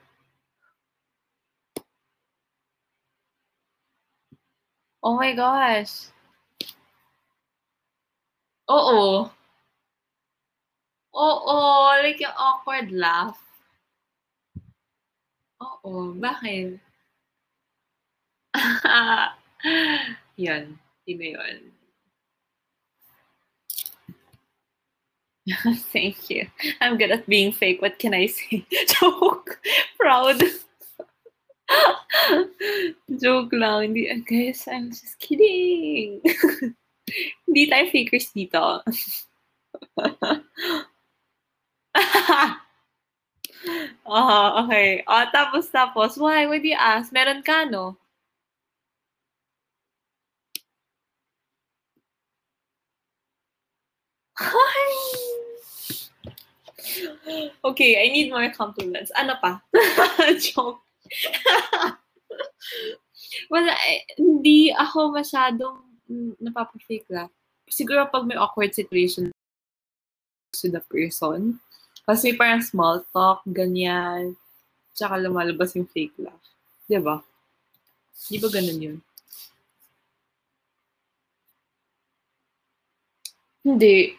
oh 5.03 5.17
my 5.17 5.33
gosh. 5.35 6.09
oh 8.69 8.75
Oo. 8.75 9.31
Oo, 11.17 11.57
like 12.03 12.21
yung 12.21 12.37
awkward 12.37 12.93
laugh. 12.93 13.46
Oo, 15.61 16.13
bakit? 16.21 16.77
Yun, 20.37 20.77
sino 21.05 21.25
yun? 21.25 21.77
Thank 25.93 26.29
you. 26.31 26.49
I'm 26.81 26.99
good 26.99 27.13
at 27.13 27.27
being 27.27 27.53
fake. 27.53 27.81
What 27.81 27.99
can 27.99 28.15
I 28.15 28.27
say? 28.27 28.67
Joke. 29.01 29.61
Proud. 29.99 30.43
Joke 33.21 33.53
lang. 33.53 33.95
Hindi, 33.95 34.11
guess 34.27 34.67
I'm 34.67 34.91
just 34.91 35.19
kidding. 35.19 36.21
Hindi 37.47 37.63
tayo 37.71 37.87
fakers 37.95 38.35
dito. 38.35 38.83
Oh, 44.07 44.65
okay. 44.65 45.03
Oh, 45.07 45.25
tapos, 45.33 45.69
tapos. 45.71 46.17
Why? 46.17 46.47
Why 46.47 46.59
do 46.59 46.69
you 46.69 46.79
ask? 46.79 47.13
Meron 47.13 47.43
ka, 47.43 47.65
no? 47.67 47.97
Hi! 54.37 54.93
Okay, 57.65 57.97
I 57.99 58.13
need 58.13 58.31
more 58.31 58.49
compliments. 58.53 59.11
Ano 59.17 59.35
pa? 59.41 59.65
Joke. 60.45 60.85
Wala, 63.51 63.73
eh, 63.89 64.05
hindi 64.21 64.71
ako 64.71 65.17
masyadong 65.17 65.83
napapa-fake 66.39 67.09
laugh. 67.11 67.33
Siguro 67.67 68.07
pag 68.07 68.29
may 68.29 68.39
awkward 68.39 68.71
situation 68.75 69.33
to 70.55 70.71
the 70.71 70.81
person, 70.87 71.59
kasi 72.07 72.39
parang 72.39 72.63
small 72.63 73.03
talk, 73.11 73.43
ganyan, 73.51 74.39
tsaka 74.95 75.19
lumalabas 75.19 75.75
yung 75.75 75.91
fake 75.91 76.15
laugh. 76.23 76.47
Di 76.87 77.03
ba? 77.03 77.19
Di 78.31 78.39
ba 78.39 78.49
ganun 78.49 78.79
yun? 78.81 78.99
Hindi. 83.67 84.15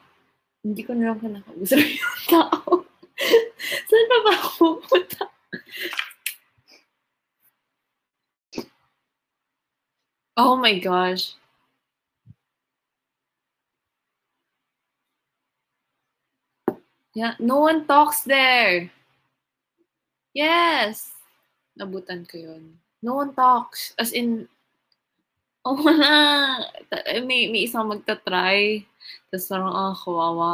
Hindi 0.60 0.82
ko 0.84 0.92
na 0.92 1.16
lang 1.16 1.24
kinakausap 1.24 1.80
yung 1.96 2.20
tao. 2.28 2.84
Saan 3.88 4.06
pa 4.12 4.18
ba 4.20 4.32
ako 4.36 4.84
pupunta? 4.84 5.24
Oh 10.36 10.60
my 10.60 10.76
gosh. 10.84 11.34
Yeah, 17.18 17.34
no 17.42 17.66
one 17.66 17.90
talks 17.90 18.22
there. 18.22 18.94
Yes. 20.38 21.18
Nabutan 21.74 22.30
ko 22.30 22.38
yun. 22.38 22.78
No 23.02 23.18
one 23.18 23.34
talks. 23.34 23.98
As 23.98 24.14
in, 24.14 24.46
oh, 25.66 25.82
wala. 25.82 26.62
May, 27.26 27.50
may 27.50 27.66
isang 27.66 27.90
magta-try. 27.90 28.86
Tapos 29.34 29.50
parang, 29.50 29.74
ah, 29.74 29.90
oh, 29.90 29.96
kawawa. 29.98 30.52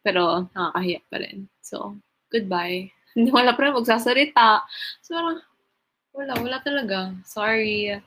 Pero, 0.00 0.48
nakakahiya 0.56 1.04
pa 1.12 1.16
rin. 1.20 1.44
So, 1.60 2.00
goodbye. 2.32 2.88
Hindi 3.12 3.28
wala 3.28 3.52
pa 3.52 3.68
rin 3.68 3.76
magsasalita. 3.76 4.64
So, 5.04 5.12
parang, 5.12 5.44
wala, 6.16 6.32
wala 6.40 6.58
talaga. 6.64 7.12
Sorry. 7.28 8.00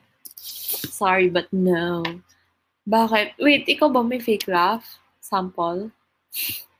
Sorry, 0.89 1.29
but 1.29 1.45
no. 1.53 2.01
Bakit? 2.89 3.37
Wait, 3.37 3.69
ikaw 3.69 3.93
ba 3.93 4.01
may 4.01 4.17
fake 4.17 4.49
laugh? 4.49 4.97
Sample? 5.21 5.93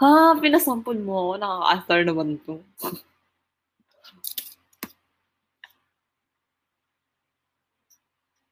Ha, 0.00 0.10
pinasample 0.42 0.98
mo. 1.08 1.20
Nakaka-after 1.40 1.98
naman 2.06 2.28
to. 2.46 2.54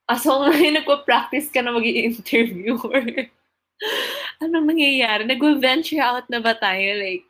Ah, 0.07 0.19
so 0.23 0.39
ngayon 0.39 0.75
nagpa-practice 0.83 1.51
ka 1.51 1.61
na 1.63 1.75
maging 1.75 2.15
interviewer. 2.15 3.03
Anong 4.43 4.67
nangyayari? 4.71 5.27
Nag-venture 5.27 6.03
out 6.03 6.27
na 6.31 6.39
ba 6.39 6.55
tayo? 6.55 6.87
Like, 7.03 7.27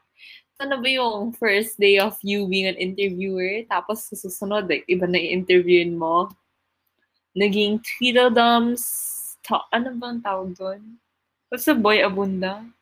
ano 0.61 0.81
ba 0.81 0.89
yung 0.89 1.33
first 1.37 1.77
day 1.81 1.97
of 2.01 2.17
you 2.25 2.45
being 2.49 2.69
an 2.69 2.77
interviewer? 2.81 3.65
Tapos 3.69 4.09
susunod, 4.13 4.69
like, 4.69 4.85
iba 4.89 5.09
na 5.09 5.21
i-interviewin 5.21 5.97
mo? 5.97 6.29
Naging 7.37 7.81
Tweedledums, 7.85 8.83
ta- 9.45 9.69
ano 9.73 9.93
bang 9.97 10.21
tawag 10.25 10.57
doon? 10.57 11.01
What's 11.49 11.69
the 11.69 11.77
boy 11.77 12.01
abunda? 12.01 12.76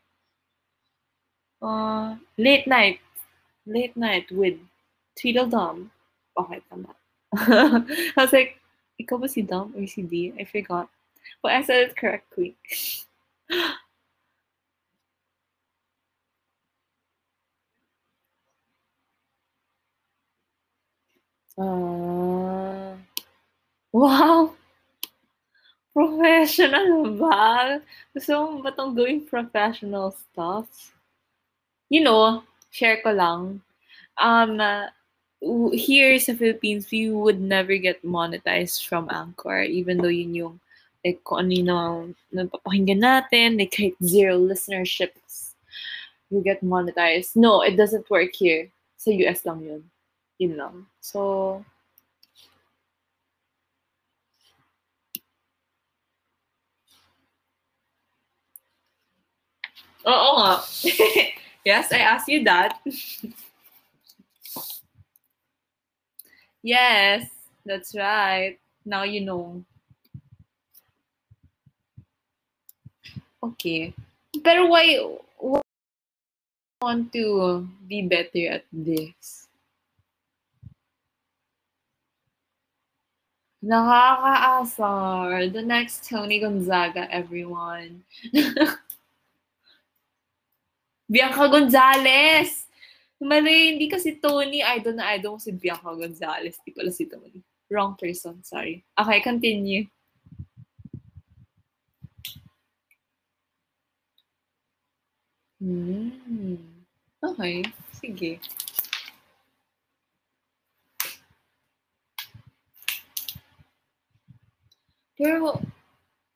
Uh, 1.64 2.16
late 2.36 2.66
night. 2.66 3.00
Late 3.66 3.96
night 3.96 4.30
with 4.30 4.60
Tweedledum. 5.16 5.90
Okay, 6.36 6.60
tama. 6.68 6.92
I 7.34 8.12
was 8.20 8.32
like, 8.32 8.60
ikaw 9.00 9.16
ba 9.16 9.28
si 9.28 9.40
Dom 9.40 9.72
or 9.72 9.86
si 9.88 10.02
D? 10.04 10.34
I 10.38 10.44
forgot. 10.44 10.92
But 11.40 11.52
I 11.56 11.62
said 11.62 11.88
it 11.88 11.96
correctly. 11.96 12.54
Ah. 21.56 22.98
wow! 23.92 24.52
Professional 25.94 27.14
ba? 27.16 27.78
Gusto 28.12 28.52
mo 28.52 28.60
ba 28.60 28.74
itong 28.74 28.92
gawing 28.98 29.24
professional 29.24 30.12
stuff? 30.12 30.93
You 31.88 32.02
know, 32.02 32.42
share 32.70 33.00
ko 33.02 33.10
lang. 33.12 33.60
Um, 34.18 34.58
w- 35.42 35.76
here 35.76 36.18
sa 36.18 36.34
Philippines, 36.34 36.88
we 36.90 37.10
would 37.10 37.40
never 37.40 37.76
get 37.76 38.02
monetized 38.04 38.86
from 38.86 39.08
Anchor, 39.10 39.62
even 39.62 39.98
though 39.98 40.12
yun 40.12 40.34
yung 40.34 40.56
like 41.04 41.20
kung 41.24 41.46
ano 41.46 41.52
yung 41.52 42.16
napapakinggan 42.32 43.00
natin, 43.04 43.58
like 43.60 43.72
kahit 43.72 43.94
zero 44.02 44.38
listenerships, 44.40 45.54
you 46.30 46.40
get 46.42 46.64
monetized. 46.64 47.36
No, 47.36 47.62
it 47.62 47.76
doesn't 47.76 48.08
work 48.10 48.32
here. 48.34 48.70
Sa 48.96 49.10
US 49.12 49.44
lang 49.44 49.60
yun. 49.62 49.82
Yun 50.40 50.54
lang. 50.56 50.76
So, 51.00 51.60
Oo 60.04 60.30
nga. 60.38 60.52
yes, 61.64 61.92
I 61.92 61.98
asked 61.98 62.28
you 62.28 62.44
that. 62.44 62.78
yes, 66.62 67.28
that's 67.64 67.94
right. 67.94 68.58
Now 68.84 69.02
you 69.02 69.20
know. 69.22 69.64
Okay. 73.42 73.92
Pero 74.42 74.66
why, 74.68 74.96
why 75.38 75.60
want 76.80 77.12
to 77.12 77.68
be 77.88 78.02
better 78.02 78.60
at 78.60 78.64
this? 78.72 79.48
Nakakaasar. 83.64 85.48
The 85.52 85.62
next 85.62 86.08
Tony 86.08 86.40
Gonzaga, 86.40 87.08
everyone. 87.08 88.04
Bianca 91.08 91.48
Gonzalez! 91.48 92.64
Mali, 93.24 93.72
hindi 93.72 93.88
kasi 93.88 94.20
Tony. 94.20 94.60
Idol 94.60 95.00
na 95.00 95.16
idol 95.16 95.36
mo 95.36 95.40
si 95.40 95.52
Bianca 95.52 95.92
Gonzalez. 95.96 96.60
Di 96.60 96.72
pala 96.76 96.92
si 96.92 97.08
Tony. 97.08 97.40
Wrong 97.72 97.96
person, 97.96 98.44
sorry. 98.44 98.84
Okay, 98.92 99.20
continue. 99.24 99.88
Hmm. 105.60 106.60
Okay, 107.24 107.64
sige. 107.96 108.36
Pero, 115.16 115.56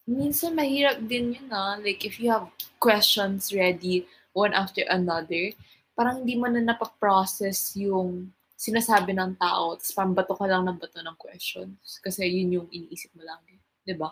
minsan 0.09 0.57
mahirap 0.57 1.05
din 1.05 1.37
yun 1.37 1.53
ah. 1.53 1.77
Like, 1.77 2.09
if 2.09 2.17
you 2.17 2.33
have 2.33 2.49
questions 2.81 3.53
ready, 3.53 4.09
one 4.33 4.53
after 4.55 4.85
another, 4.91 5.53
parang 5.97 6.23
hindi 6.25 6.35
mo 6.39 6.47
na 6.51 6.63
napaprocess 6.63 7.75
yung 7.79 8.33
sinasabi 8.59 9.15
ng 9.15 9.39
tao, 9.39 9.79
tapos 9.79 9.93
parang 9.95 10.15
bato 10.17 10.35
ka 10.35 10.47
lang 10.51 10.67
ng 10.67 10.79
bato 10.81 10.99
ng 11.03 11.17
questions. 11.19 11.99
Kasi 12.03 12.27
yun 12.27 12.63
yung 12.63 12.69
iniisip 12.73 13.15
mo 13.15 13.23
lang. 13.27 13.39
Di 13.87 13.95
ba? 13.95 14.11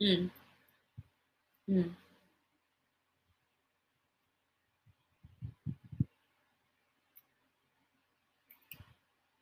Mm. 0.00 0.30
Mm. 1.68 1.96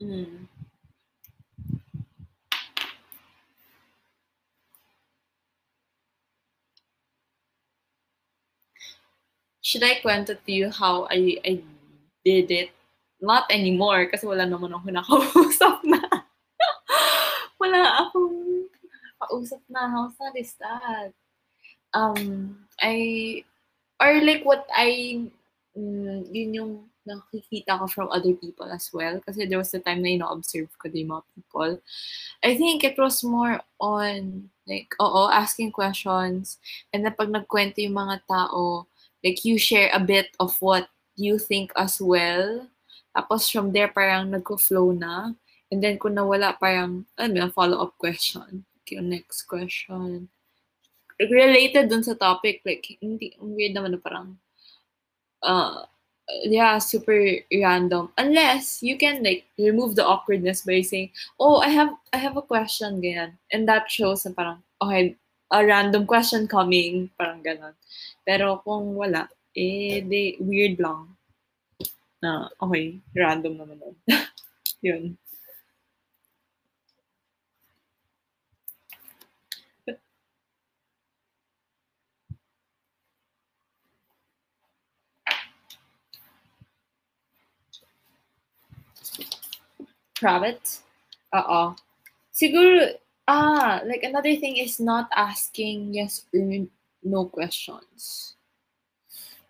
Mm. 0.01 0.54
Should 9.75 9.83
I 9.83 9.99
kwento 9.99 10.39
to 10.39 10.53
you 10.55 10.71
how 10.71 11.11
I, 11.11 11.35
I 11.43 11.59
did 12.23 12.47
it? 12.47 12.71
Not 13.19 13.51
anymore, 13.51 14.07
kasi 14.07 14.23
wala 14.23 14.47
naman 14.47 14.71
ako 14.71 14.87
nakausap 14.87 15.83
na. 15.83 15.99
wala 17.59 18.07
akong 18.07 18.71
kausap 19.19 19.59
na. 19.67 19.91
How 19.91 20.15
sad 20.15 20.39
is 20.39 20.55
that? 20.63 21.11
Um, 21.91 22.55
I, 22.79 23.43
or 23.99 24.23
like 24.23 24.47
what 24.47 24.63
I, 24.71 25.27
mm, 25.75 26.23
yun 26.31 26.55
yung 26.55 26.73
nakikita 27.03 27.75
ko 27.83 27.91
from 27.91 28.15
other 28.15 28.39
people 28.39 28.71
as 28.71 28.95
well. 28.95 29.19
Kasi 29.27 29.51
there 29.51 29.59
was 29.59 29.75
a 29.75 29.83
time 29.83 30.07
na 30.07 30.15
ino-observe 30.15 30.71
ko 30.79 30.87
din 30.87 31.11
mga 31.11 31.27
people. 31.35 31.83
I 32.47 32.55
think 32.55 32.87
it 32.87 32.95
was 32.95 33.27
more 33.27 33.59
on, 33.83 34.55
like, 34.71 34.95
oo, 35.03 35.35
asking 35.35 35.75
questions. 35.75 36.63
And 36.95 37.03
then 37.03 37.19
pag 37.19 37.35
nagkwento 37.35 37.83
yung 37.83 37.99
mga 37.99 38.23
tao, 38.31 38.87
like 39.25 39.43
you 39.45 39.57
share 39.57 39.89
a 39.97 39.99
bit 39.99 40.37
of 40.39 40.55
what 40.61 40.87
you 41.17 41.41
think 41.41 41.73
as 41.75 41.99
well. 41.99 42.69
Tapos 43.17 43.49
from 43.49 43.73
there, 43.73 43.89
parang 43.89 44.31
nagko-flow 44.31 44.93
na. 44.93 45.33
And 45.73 45.81
then 45.83 45.99
kung 45.99 46.15
nawala, 46.15 46.61
parang, 46.61 47.07
ano, 47.17 47.49
follow-up 47.49 47.97
question. 47.97 48.69
Okay, 48.85 49.01
next 49.01 49.49
question. 49.49 50.29
Related 51.17 51.89
dun 51.89 52.05
sa 52.05 52.13
topic, 52.15 52.61
like, 52.67 52.85
hindi, 53.01 53.33
weird 53.41 53.73
naman 53.73 53.97
na 53.97 54.01
parang, 54.03 54.37
uh, 55.41 55.87
yeah, 56.45 56.79
super 56.79 57.39
random. 57.53 58.13
Unless 58.19 58.83
you 58.83 58.99
can 58.99 59.23
like 59.23 59.45
remove 59.59 59.95
the 59.95 60.05
awkwardness 60.05 60.63
by 60.63 60.81
saying, 60.81 61.13
"Oh, 61.39 61.61
I 61.61 61.69
have 61.69 61.93
I 62.13 62.19
have 62.19 62.37
a 62.37 62.43
question," 62.43 63.01
ganyan. 63.01 63.37
And 63.53 63.69
that 63.69 63.91
shows 63.91 64.25
na 64.25 64.33
parang, 64.33 64.65
okay, 64.81 65.17
a 65.51 65.59
random 65.65 66.07
question 66.07 66.49
coming, 66.49 67.11
parang 67.19 67.43
ganon. 67.45 67.75
Pero 68.25 68.61
kung 68.65 68.97
wala, 68.97 69.29
eh, 69.57 70.01
di, 70.05 70.37
weird 70.41 70.81
lang. 70.81 71.17
Na, 72.23 72.49
okay, 72.61 72.99
random 73.15 73.55
naman 73.61 73.79
nun. 73.81 73.97
Yun. 74.87 75.17
Private? 90.15 90.81
Oo. 91.35 91.75
Siguro, 92.33 92.89
ah, 93.29 93.81
like 93.85 94.05
another 94.05 94.35
thing 94.37 94.57
is 94.57 94.81
not 94.81 95.09
asking 95.13 95.95
yes 95.95 96.25
or 96.33 96.69
no 97.05 97.29
questions. 97.29 98.35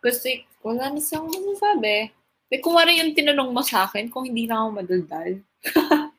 Kasi 0.03 0.45
wala 0.61 0.93
na 0.93 1.01
siyang 1.01 1.31
masasabi. 1.31 2.13
Like, 2.53 2.63
kung 2.63 2.77
wala 2.77 2.93
yung 2.93 3.17
tinanong 3.17 3.51
mo 3.51 3.65
sa 3.65 3.89
akin, 3.89 4.13
kung 4.13 4.29
hindi 4.29 4.45
na 4.45 4.63
ako 4.63 4.69
madaldal. 4.79 5.31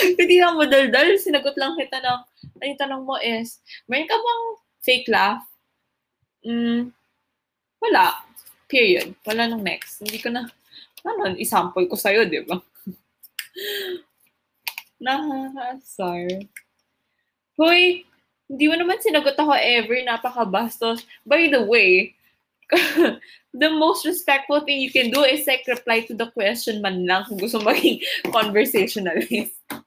Hindi 0.00 0.40
lang 0.40 0.56
mo 0.56 0.64
daldal, 0.64 1.16
sinagot 1.16 1.56
lang 1.56 1.76
kita 1.76 2.00
ng, 2.00 2.20
ang 2.60 2.78
tanong 2.80 3.02
mo 3.04 3.16
is, 3.20 3.60
meron 3.88 4.08
ka 4.08 4.16
bang 4.16 4.44
fake 4.80 5.08
laugh? 5.08 5.44
Mm, 6.44 6.92
wala. 7.80 8.24
Period. 8.68 9.12
Wala 9.24 9.48
nang 9.48 9.64
next. 9.64 10.00
Hindi 10.00 10.20
ko 10.20 10.32
na, 10.32 10.48
ano, 11.04 11.36
isample 11.36 11.84
ko 11.88 11.96
sa'yo, 11.96 12.28
di 12.28 12.44
ba? 12.44 12.60
Nakakasar. 15.04 16.48
Hoy, 17.60 18.08
hindi 18.48 18.64
mo 18.72 18.74
naman 18.80 19.04
sinagot 19.04 19.36
ako 19.36 19.52
ever. 19.52 20.00
Napakabastos. 20.00 21.04
By 21.28 21.52
the 21.52 21.60
way, 21.60 22.16
the 23.52 23.68
most 23.68 24.08
respectful 24.08 24.64
thing 24.64 24.80
you 24.80 24.88
can 24.88 25.12
do 25.12 25.28
is 25.28 25.44
like 25.44 25.68
reply 25.68 26.00
to 26.08 26.16
the 26.16 26.32
question 26.32 26.80
man 26.80 27.04
lang 27.04 27.28
kung 27.28 27.36
gusto 27.36 27.60
maging 27.60 28.00
conversationalist. 28.36 29.52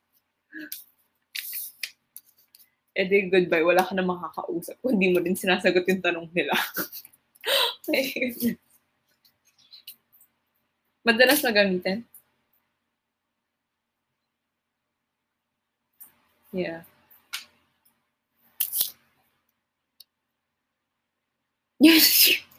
Eh 2.93 3.09
di, 3.09 3.25
goodbye. 3.25 3.65
Wala 3.65 3.81
ka 3.81 3.97
na 3.97 4.05
makakausap 4.05 4.77
hindi 4.85 5.09
mo 5.09 5.17
din 5.17 5.33
sinasagot 5.33 5.81
yung 5.89 6.05
tanong 6.05 6.29
nila. 6.29 6.53
Madalas 11.01 11.41
na 11.41 11.49
gamitin? 11.49 12.05
Yeah. 16.53 16.85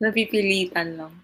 Napipilitan 0.00 0.88
lang. 0.98 1.14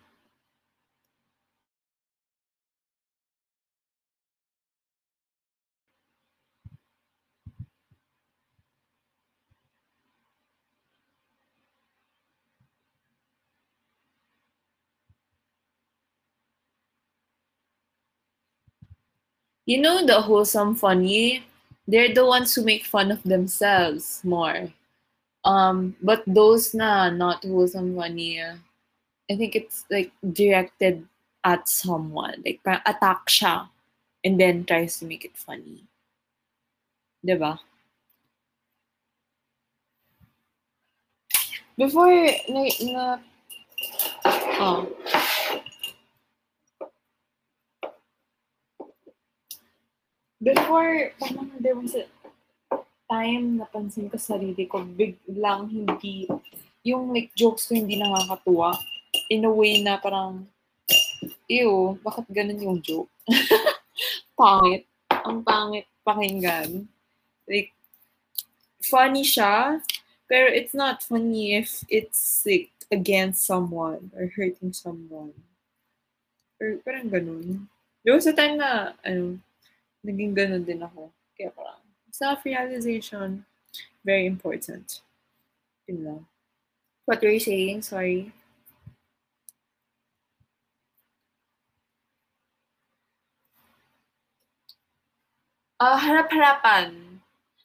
You 19.67 19.81
know 19.81 20.05
the 20.05 20.23
wholesome 20.23 20.75
funny? 20.75 21.45
They're 21.89 22.13
the 22.13 22.27
ones 22.27 22.55
who 22.55 22.63
make 22.63 22.85
fun 22.85 23.11
of 23.11 23.23
themselves 23.25 24.21
more. 24.23 24.69
Um, 25.45 25.97
but 26.03 26.23
those 26.27 26.75
na 26.75 27.09
not 27.09 27.43
wholesome 27.43 27.97
funny, 27.97 28.39
I 28.45 29.35
think 29.37 29.57
it's 29.57 29.87
like 29.91 30.13
directed 30.33 31.09
at 31.45 31.67
someone. 31.67 32.45
Like 32.45 32.61
attack 32.85 33.33
siya 33.33 33.73
and 34.23 34.39
then 34.39 34.69
tries 34.69 35.01
to 35.01 35.07
make 35.07 35.25
it 35.25 35.37
funny. 35.37 35.89
Diba? 37.25 37.59
Before, 41.79 42.13
na, 42.53 42.69
na 42.85 43.19
oh. 44.61 44.93
Before, 50.39 51.11
parang 51.19 51.51
there 51.59 51.75
was 51.75 51.99
a 51.99 52.07
time 53.11 53.59
napansin 53.59 54.07
ko 54.07 54.21
sarili 54.21 54.71
ko, 54.71 54.87
biglang 54.87 55.67
hindi, 55.67 56.31
yung 56.87 57.11
like 57.11 57.35
jokes 57.35 57.67
ko 57.67 57.75
hindi 57.75 57.99
nakakatuwa. 57.99 58.79
In 59.33 59.49
a 59.49 59.53
way 59.53 59.83
na 59.83 59.99
parang, 59.99 60.47
ew, 61.51 61.99
bakit 62.07 62.31
ganun 62.31 62.63
yung 62.63 62.79
joke? 62.79 63.11
pangit. 64.39 64.87
Ang 65.11 65.43
pangit 65.43 65.91
pakinggan. 66.07 66.87
Like, 67.51 67.75
funny 68.85 69.27
siya, 69.27 69.83
pero 70.31 70.47
it's 70.47 70.77
not 70.77 71.03
funny 71.03 71.59
if 71.59 71.83
it's 71.91 72.47
like 72.47 72.71
against 72.95 73.43
someone 73.43 74.13
or 74.15 74.31
hurting 74.33 74.71
someone. 74.71 75.35
Or 76.63 76.79
parang 76.87 77.11
ganun. 77.11 77.67
Yung 78.07 78.21
sa 78.23 78.31
time 78.33 78.61
na, 78.61 78.95
ano, 79.03 79.43
naging 80.05 80.35
ganun 80.35 80.65
din 80.65 80.83
ako. 80.83 81.11
Kaya 81.35 81.51
parang, 81.55 81.83
self-realization, 82.11 83.45
very 84.05 84.27
important. 84.27 85.03
Yun 85.87 85.99
lang. 86.05 86.21
What 87.09 87.23
were 87.23 87.33
you 87.33 87.41
saying? 87.41 87.83
Sorry. 87.83 88.33
Ah, 95.79 95.95
uh, 95.95 95.99
harap-harapan. 96.03 96.91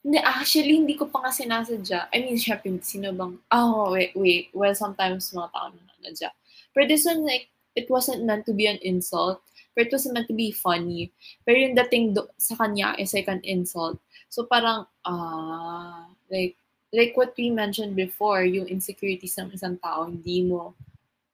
Hindi, 0.06 0.19
actually, 0.22 0.76
hindi 0.78 0.93
ko 0.93 1.10
pa 1.10 1.24
nga 1.26 1.32
sinasadya. 1.34 2.12
I 2.13 2.22
mean, 2.22 2.38
syempre, 2.38 2.69
sino 2.86 3.10
bang, 3.15 3.39
oh, 3.50 3.89
wait, 3.96 4.13
wait. 4.13 4.54
Well, 4.54 4.76
sometimes 4.76 5.34
mga 5.34 5.50
tao 5.50 5.72
na 5.74 5.82
nanadya. 5.98 6.30
But 6.76 6.91
this 6.91 7.08
one, 7.10 7.26
like, 7.26 7.50
it 7.74 7.89
wasn't 7.89 8.28
meant 8.28 8.46
to 8.46 8.54
be 8.54 8.67
an 8.67 8.78
insult. 8.86 9.41
But 9.74 9.90
it 9.90 9.94
was 9.94 10.06
meant 10.10 10.30
to 10.30 10.38
be 10.38 10.54
funny. 10.54 11.10
Pero 11.46 11.58
yung 11.58 11.74
dating 11.74 12.14
do- 12.14 12.30
sa 12.38 12.54
kanya 12.56 12.94
is 13.02 13.14
like 13.14 13.28
an 13.28 13.42
insult. 13.42 13.98
So 14.30 14.46
parang, 14.46 14.86
ah, 15.06 15.12
uh, 15.12 16.02
like, 16.30 16.58
like 16.94 17.18
what 17.18 17.34
we 17.34 17.50
mentioned 17.50 17.98
before, 17.98 18.46
yung 18.46 18.70
insecurities 18.70 19.34
ng 19.42 19.50
isang 19.54 19.82
tao, 19.82 20.06
hindi 20.06 20.46
mo, 20.46 20.78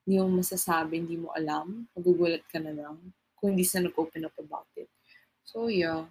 hindi 0.08 0.24
mo 0.24 0.40
masasabi, 0.40 1.04
hindi 1.04 1.20
mo 1.20 1.36
alam, 1.36 1.84
magugulat 1.94 2.48
ka 2.48 2.64
na 2.64 2.72
lang 2.72 2.96
kung 3.36 3.56
hindi 3.56 3.68
sila 3.68 3.92
nag-open 3.92 4.28
up 4.28 4.36
about 4.40 4.68
it. 4.80 4.88
So 5.44 5.68
yeah, 5.68 6.08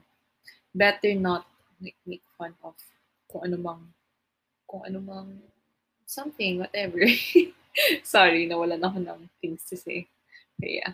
better 0.77 1.13
not 1.17 1.49
like 1.81 1.97
make 2.05 2.25
fun 2.37 2.53
of 2.65 2.75
kung 3.29 3.45
ano 3.49 3.57
mang 3.61 3.83
kung 4.69 4.85
ano 4.85 4.99
mang 5.01 5.29
something, 6.09 6.61
whatever. 6.61 7.05
Sorry, 8.05 8.49
nawalan 8.49 8.85
ako 8.85 8.99
ng 9.01 9.21
things 9.41 9.65
to 9.69 9.77
say. 9.77 10.09
But 10.57 10.73
yeah. 10.73 10.93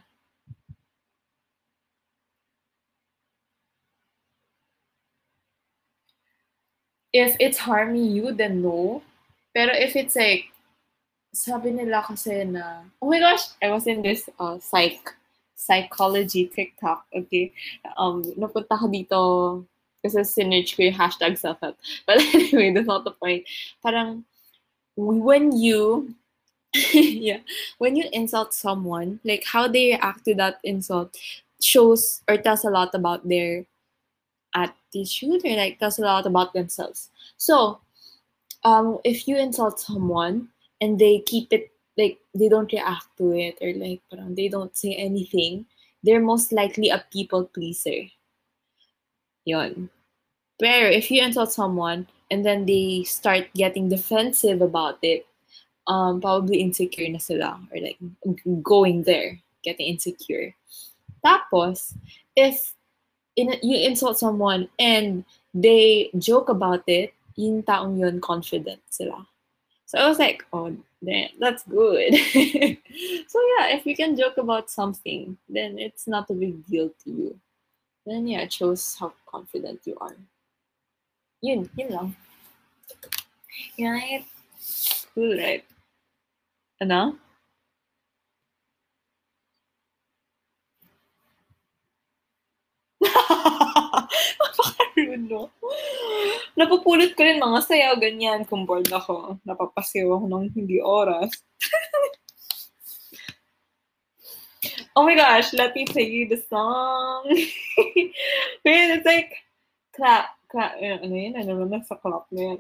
If 7.15 7.39
it's 7.39 7.63
harming 7.63 8.11
you, 8.11 8.35
then 8.35 8.59
no. 8.59 9.01
Pero 9.55 9.71
if 9.71 9.95
it's 9.95 10.19
like, 10.19 10.51
sabi 11.31 11.71
nila 11.71 12.03
kasi 12.03 12.43
na, 12.43 12.91
oh 12.99 13.07
my 13.07 13.23
gosh, 13.23 13.55
I 13.63 13.71
was 13.71 13.87
in 13.87 14.03
this 14.03 14.27
uh, 14.43 14.59
psych, 14.59 15.15
psychology 15.55 16.51
TikTok, 16.51 17.07
okay? 17.15 17.55
Um, 17.95 18.27
napunta 18.35 18.75
ko 18.75 18.91
dito 18.91 19.21
kasi 20.03 20.27
sinerge 20.27 20.75
ko 20.75 20.83
yung 20.91 20.99
hashtag 20.99 21.39
self 21.39 21.63
-help. 21.63 21.79
But 22.03 22.19
anyway, 22.35 22.75
that's 22.75 22.91
not 22.91 23.07
the 23.07 23.15
point. 23.15 23.47
Parang, 23.79 24.27
when 24.99 25.55
you, 25.55 26.15
yeah, 26.93 27.47
when 27.79 27.95
you 27.95 28.11
insult 28.11 28.51
someone, 28.51 29.23
like 29.23 29.47
how 29.47 29.71
they 29.71 29.95
react 29.95 30.27
to 30.27 30.35
that 30.35 30.59
insult 30.67 31.15
shows 31.63 32.27
or 32.27 32.37
tells 32.37 32.67
a 32.67 32.75
lot 32.75 32.91
about 32.95 33.23
their 33.23 33.71
attitude 34.55 35.45
or 35.45 35.57
like 35.57 35.79
tells 35.79 35.99
a 35.99 36.03
lot 36.03 36.27
about 36.27 36.53
themselves. 36.53 37.11
So, 37.37 37.81
um, 38.65 38.99
if 39.05 39.29
you 39.29 39.37
insult 39.37 39.81
someone 39.81 40.49
and 40.81 40.99
they 40.99 41.21
keep 41.21 41.53
it 41.53 41.71
like 41.97 42.19
they 42.35 42.49
don't 42.49 42.73
react 42.73 43.07
to 43.19 43.33
it 43.33 43.59
or 43.61 43.73
like 43.75 44.01
they 44.31 44.49
don't 44.49 44.77
say 44.77 44.95
anything, 44.95 45.67
they're 46.03 46.21
most 46.21 46.53
likely 46.53 46.91
a 46.91 47.05
people 47.13 47.45
pleaser. 47.45 48.09
Yon. 49.45 49.91
Pero 50.61 50.89
if 50.89 51.11
you 51.11 51.23
insult 51.23 51.53
someone 51.53 52.07
and 52.31 52.45
then 52.45 52.67
they 52.67 53.05
start 53.05 53.47
getting 53.55 53.89
defensive 53.89 54.63
about 54.63 54.99
it, 55.03 55.27
um, 55.87 56.21
probably 56.21 56.61
insecure 56.61 57.09
na 57.09 57.19
sila 57.19 57.61
or 57.73 57.81
like 57.81 57.99
going 58.63 59.03
there, 59.03 59.39
getting 59.63 59.87
insecure. 59.87 60.55
Tapos, 61.25 61.97
if 62.37 62.75
in, 63.37 63.55
you 63.63 63.77
insult 63.79 64.19
someone 64.19 64.69
and 64.79 65.25
they 65.53 66.11
joke 66.19 66.49
about 66.49 66.83
it, 66.87 67.15
yung 67.37 67.63
taong 67.63 67.99
yun 67.99 68.21
confident 68.21 68.81
sila. 68.91 69.27
So 69.87 69.99
I 69.99 70.09
was 70.09 70.19
like, 70.19 70.45
oh, 70.53 70.75
damn, 71.05 71.31
that's 71.39 71.63
good. 71.65 72.15
so 73.29 73.39
yeah, 73.55 73.75
if 73.77 73.87
you 73.87 73.95
can 73.95 74.17
joke 74.17 74.39
about 74.39 74.71
something, 74.71 75.37
then 75.49 75.79
it's 75.79 76.07
not 76.07 76.31
a 76.31 76.35
big 76.35 76.67
deal 76.67 76.91
to 77.05 77.11
you. 77.11 77.39
Then 78.07 78.27
yeah, 78.27 78.41
it 78.41 78.53
shows 78.53 78.97
how 78.99 79.13
confident 79.27 79.81
you 79.85 79.97
are. 80.01 80.17
Yun, 81.41 81.69
yun 81.77 81.91
lang. 81.91 82.17
Right? 83.79 84.25
Cool, 85.15 85.37
right? 85.37 85.65
Ano? 86.81 87.17
No? 95.25 95.49
Napupulot 96.59 97.17
ko 97.17 97.25
rin 97.25 97.41
mga 97.41 97.61
sayaw, 97.65 97.95
ganyan. 97.97 98.45
Kung 98.45 98.69
bored 98.69 98.89
ako, 98.93 99.41
napapasayaw 99.49 100.21
ako 100.21 100.25
ng 100.29 100.45
hindi 100.53 100.79
oras. 100.85 101.33
Oh 104.97 105.03
my 105.03 105.15
gosh, 105.19 105.53
let 105.53 105.75
me 105.75 105.85
play 105.85 106.07
you 106.07 106.29
the 106.29 106.39
song. 106.49 107.27
Wait, 108.65 108.91
it's 108.95 109.05
like, 109.05 109.35
clap, 109.91 110.39
clap. 110.47 110.79
Eh, 110.79 110.95
Ano 111.03 111.15
yun? 111.19 111.35
Ano 111.35 111.67
naman 111.67 111.83
sa 111.83 111.99
clap 111.99 112.31
na 112.31 112.55
yan? 112.55 112.59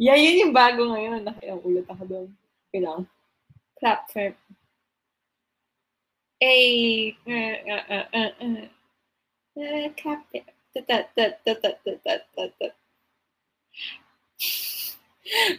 yeah, 0.08 0.16
yun 0.16 0.48
yung 0.48 0.54
bago 0.56 0.88
ngayon. 0.88 1.20
Nakilang 1.20 1.62
ulit 1.62 1.84
ako 1.84 2.02
doon. 2.08 2.28
Okay 2.72 2.80
lang. 2.80 3.04
Clap 3.76 4.08
for... 4.08 4.32
Hey! 6.40 7.12
Uh, 7.28 7.56
uh, 7.68 7.84
uh, 7.92 8.08
uh, 8.16 8.32
uh 8.40 8.79
the 9.60 9.92
cafe. 9.96 10.44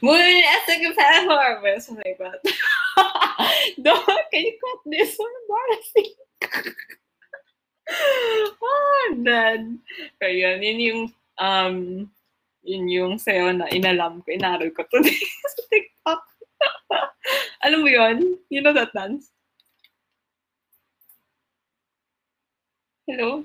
Moving 0.01 0.43
as 0.43 0.67
a 0.67 0.93
platform 0.93 1.65
or 1.65 1.79
something 1.79 2.03
like 2.03 2.19
that. 2.19 2.39
no, 3.77 3.93
can 4.31 4.41
you 4.41 4.57
cut 4.59 4.79
this? 4.85 5.15
So 5.15 5.23
embarrassing. 5.23 6.13
oh, 8.61 9.15
man. 9.17 9.79
Pero 10.19 10.31
yun, 10.31 10.59
yun 10.63 10.79
yung, 10.79 11.01
um, 11.39 11.75
yun 12.63 12.87
yung 12.89 13.13
sayo 13.15 13.55
na 13.55 13.67
inalam 13.71 14.25
ko, 14.25 14.31
inaral 14.33 14.71
ko 14.75 14.83
today 14.91 15.15
sa 15.55 15.61
TikTok. 15.71 16.23
Alam 17.63 17.79
mo 17.85 17.89
yun? 17.91 18.17
You 18.49 18.59
know 18.65 18.73
that 18.73 18.91
dance? 18.91 19.31
Hello? 23.11 23.43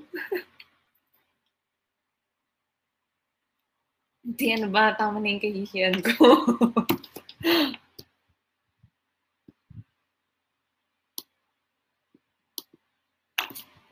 Hindi, 4.23 4.45
ano 4.55 4.71
ba? 4.71 4.95
Tama 4.95 5.19
na 5.19 5.27
yung 5.27 5.43
kahihiyan 5.43 5.99
ko. 6.07 6.23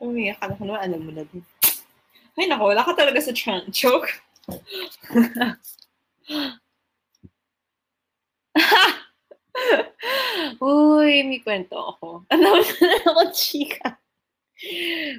Umiyak 0.00 0.40
ka 0.40 0.48
na 0.48 0.56
naman, 0.56 0.80
alam 0.80 1.00
mo 1.04 1.12
na 1.12 1.28
din. 1.28 1.44
Ay, 2.40 2.48
naku, 2.48 2.72
wala 2.72 2.88
ka 2.88 2.96
talaga 2.96 3.20
sa 3.20 3.36
tran- 3.36 3.68
joke. 3.76 4.08
Uy, 10.64 11.20
may 11.28 11.44
kwento 11.44 11.76
ako. 11.76 12.24
Ano 12.32 12.64
na 12.64 12.96
ako, 13.12 13.22
chika. 13.36 14.00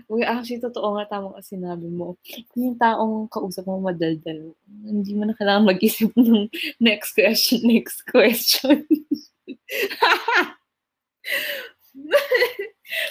Uy, 0.09 0.25
actually, 0.25 0.57
totoo 0.57 0.97
nga 0.97 1.05
tama 1.05 1.37
ka 1.37 1.45
sinabi 1.45 1.85
mo. 1.85 2.17
Yung 2.57 2.73
taong 2.73 3.29
kausap 3.29 3.69
mo 3.69 3.77
madaldal, 3.77 4.57
hindi 4.81 5.13
mo 5.13 5.29
na 5.29 5.37
kailangan 5.37 5.69
mag-isip 5.69 6.09
ng 6.17 6.49
next 6.81 7.13
question, 7.13 7.61
next 7.61 8.01
question. 8.09 8.81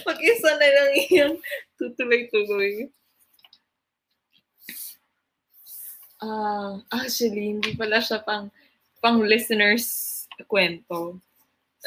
Mag-isa 0.06 0.50
na 0.58 0.66
lang 0.66 0.90
yung 1.14 1.34
tutuloy-tuloy. 1.78 2.90
Ah, 6.18 6.80
actually, 6.90 7.54
hindi 7.54 7.76
pala 7.76 8.02
siya 8.02 8.24
pang 8.24 8.50
pang 8.98 9.22
listeners 9.22 10.26
kwento. 10.48 11.20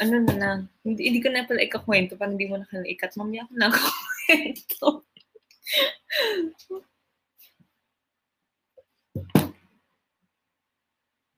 Ano 0.00 0.16
na 0.24 0.34
lang, 0.38 0.58
hindi, 0.80 1.12
hindi 1.12 1.20
ko 1.20 1.28
na 1.28 1.44
pala 1.44 1.60
ikakwento, 1.60 2.16
parang 2.16 2.40
hindi 2.40 2.48
mo 2.48 2.56
na 2.56 2.64
kailangan 2.64 2.88
ikat. 2.88 3.10
Mamaya 3.20 3.44
ko 3.44 3.52
na 3.52 3.68
kwento. 4.30 5.02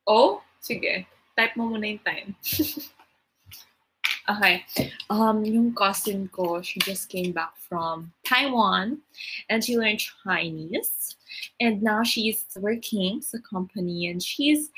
oh, 0.07 0.43
sige. 0.61 1.07
Type 1.37 1.57
mo 1.57 1.65
muna 1.73 1.89
yung 1.89 2.05
time. 2.05 2.37
okay. 4.29 4.65
Um, 5.09 5.45
yung 5.45 5.73
cousin 5.73 6.29
ko, 6.29 6.61
she 6.61 6.81
just 6.85 7.09
came 7.09 7.33
back 7.33 7.57
from 7.57 8.13
Taiwan 8.25 9.01
and 9.49 9.65
she 9.65 9.79
learned 9.79 10.05
Chinese. 10.25 11.17
And 11.57 11.81
now 11.83 12.05
she's 12.05 12.45
working 12.61 13.23
sa 13.25 13.39
company 13.41 14.09
and 14.13 14.23
she's 14.23 14.69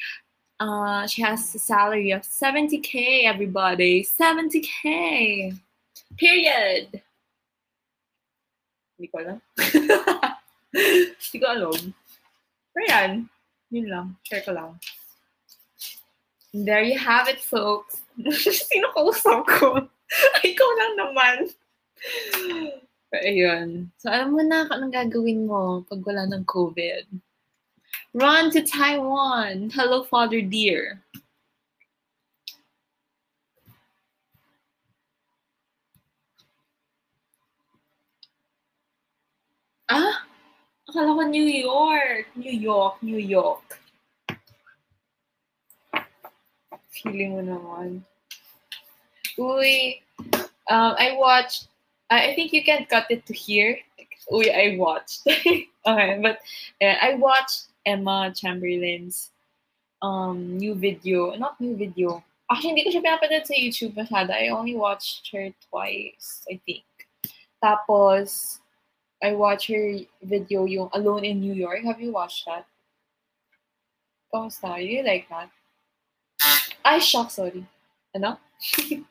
uh 0.63 1.05
she 1.11 1.19
has 1.21 1.53
a 1.53 1.59
salary 1.59 2.13
of 2.13 2.23
70k 2.23 3.27
everybody 3.27 4.07
70k 4.07 5.59
period 6.17 7.03
hindi 8.95 9.09
ko 9.11 9.17
alam. 9.23 9.39
Hindi 11.25 11.39
ko 11.39 11.47
alam. 11.47 11.79
Pero 12.75 12.85
yan 12.91 13.13
yun 13.75 13.91
lang. 13.91 14.07
Share 14.23 14.47
ko 14.47 14.55
lang. 14.55 14.79
And 16.55 16.63
there 16.63 16.87
you 16.87 16.95
have 16.95 17.27
it 17.27 17.43
folks. 17.43 18.07
Sino 18.71 18.95
kausap 18.95 19.43
ko? 19.51 19.83
Ikaw 20.49 20.71
lang 20.79 20.93
naman. 20.95 21.37
Pero 23.11 23.23
ayun. 23.27 23.91
So 23.99 24.15
alam 24.15 24.31
mo 24.31 24.41
na 24.47 24.71
kung 24.71 24.79
anong 24.79 24.95
gagawin 24.95 25.51
mo 25.51 25.83
pag 25.91 26.01
wala 26.07 26.31
ng 26.31 26.47
COVID. 26.47 27.11
Run 28.15 28.55
to 28.55 28.63
Taiwan. 28.63 29.75
Hello, 29.75 30.07
Father 30.07 30.39
dear. 30.39 31.03
Akala 40.95 41.19
ko 41.19 41.27
New 41.27 41.51
York. 41.51 42.31
New 42.39 42.55
York, 42.55 43.03
New 43.03 43.19
York. 43.19 43.67
Feeling 46.95 47.35
mo 47.35 47.43
naman. 47.43 48.07
Uy, 49.35 49.99
um, 50.71 50.95
I 50.95 51.19
watched, 51.19 51.67
I, 52.07 52.31
think 52.39 52.55
you 52.55 52.63
can 52.63 52.87
cut 52.87 53.11
it 53.11 53.27
to 53.27 53.35
here. 53.35 53.75
Uy, 54.31 54.55
I 54.55 54.79
watched. 54.79 55.27
okay, 55.83 56.23
but 56.23 56.39
uh, 56.79 56.97
I 57.03 57.19
watched 57.19 57.75
Emma 57.83 58.31
Chamberlain's 58.31 59.35
um, 59.99 60.55
new 60.55 60.79
video. 60.79 61.35
Not 61.35 61.59
new 61.59 61.75
video. 61.75 62.23
Actually, 62.47 62.79
hindi 62.79 62.87
ko 62.87 62.95
siya 62.95 63.03
pinapanood 63.03 63.43
sa 63.51 63.59
YouTube 63.59 63.99
masyado. 63.99 64.31
I 64.31 64.55
only 64.55 64.79
watched 64.79 65.27
her 65.35 65.51
twice, 65.67 66.47
I 66.47 66.63
think. 66.63 66.87
Tapos, 67.59 68.63
I 69.25 69.33
watched 69.33 69.73
her 69.73 70.05
video 70.21 70.69
yung 70.69 70.93
Alone 70.93 71.25
in 71.25 71.41
New 71.41 71.57
York. 71.57 71.81
Have 71.89 71.97
you 71.97 72.13
watched 72.13 72.45
that? 72.45 72.69
Kamusta? 74.29 74.77
You 74.85 75.01
like 75.01 75.25
that? 75.33 75.49
Ay, 76.85 77.01
shock, 77.01 77.33
sorry. 77.33 77.65
Ano? 78.13 78.37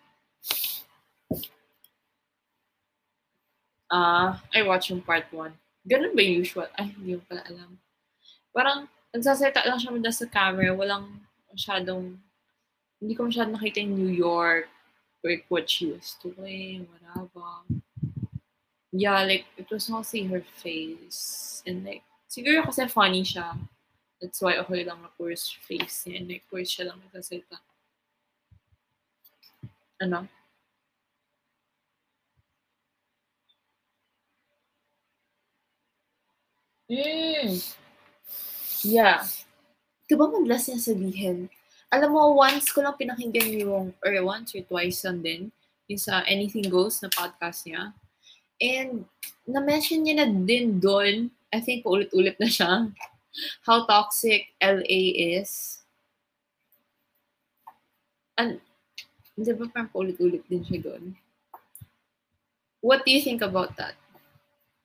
Ah, 3.93 4.41
I 4.49 4.65
watched 4.65 4.89
yung 4.89 5.05
part 5.05 5.29
1. 5.29 5.53
Ganun 5.85 6.17
ba 6.17 6.25
usual? 6.25 6.65
Ay, 6.81 6.89
hindi 6.97 7.13
ko 7.13 7.21
pala 7.29 7.45
alam. 7.45 7.77
Parang, 8.49 8.89
nagsasalita 9.13 9.61
lang 9.69 9.77
siya 9.77 9.93
muna 9.93 10.09
sa 10.09 10.25
camera. 10.25 10.73
Walang 10.73 11.21
masyadong, 11.53 12.17
hindi 12.97 13.13
ko 13.13 13.29
masyadong 13.29 13.53
nakita 13.53 13.85
yung 13.85 13.93
New 13.93 14.09
York, 14.09 14.65
like 15.21 15.45
what 15.45 15.69
she 15.69 15.93
was 15.93 16.17
doing, 16.25 16.89
whatever. 16.89 17.69
Yeah, 18.93 19.23
like, 19.25 19.45
it 19.57 19.65
was 19.71 19.89
mostly 19.89 20.23
her 20.29 20.45
face. 20.61 21.63
And 21.65 21.83
like, 21.83 22.03
siguro 22.29 22.61
kasi 22.61 22.85
funny 22.87 23.25
siya. 23.25 23.57
That's 24.21 24.39
why 24.39 24.61
okay 24.61 24.85
lang 24.85 25.01
na 25.01 25.09
poor 25.17 25.33
face 25.35 26.05
niya. 26.05 26.21
And 26.21 26.29
like, 26.29 26.45
poor 26.45 26.61
siya 26.61 26.93
lang 26.93 27.01
nagsasalita. 27.01 27.57
Ano? 29.97 30.29
Mm. 36.85 37.57
Yeah. 38.85 39.25
Diba 40.05 40.29
madalas 40.29 40.69
niya 40.69 40.77
sabihin? 40.83 41.49
Alam 41.89 42.09
mo, 42.13 42.21
once 42.37 42.69
ko 42.69 42.85
lang 42.85 42.93
pinakinggan 42.99 43.49
yung, 43.57 43.97
or 44.05 44.13
once 44.21 44.53
or 44.53 44.61
twice 44.61 45.01
lang 45.01 45.25
din, 45.25 45.41
yung 45.89 46.01
sa 46.01 46.21
Anything 46.29 46.69
Goes 46.69 47.01
na 47.01 47.09
podcast 47.09 47.65
niya. 47.65 47.95
And, 48.61 49.05
na-mention 49.47 50.03
niya 50.03 50.23
na 50.23 50.27
din 50.29 50.79
doon, 50.79 51.31
I 51.53 51.59
think 51.61 51.85
paulit-ulit 51.85 52.37
na 52.37 52.49
siya, 52.49 52.89
how 53.65 53.85
toxic 53.85 54.53
LA 54.61 55.37
is. 55.41 55.81
And, 58.37 58.61
di 59.37 59.53
ba 59.53 59.65
parang 59.69 59.89
paulit-ulit 59.89 60.45
din 60.49 60.65
siya 60.65 60.81
doon? 60.81 61.17
What 62.83 63.07
do 63.07 63.15
you 63.15 63.21
think 63.23 63.41
about 63.41 63.77
that? 63.79 63.95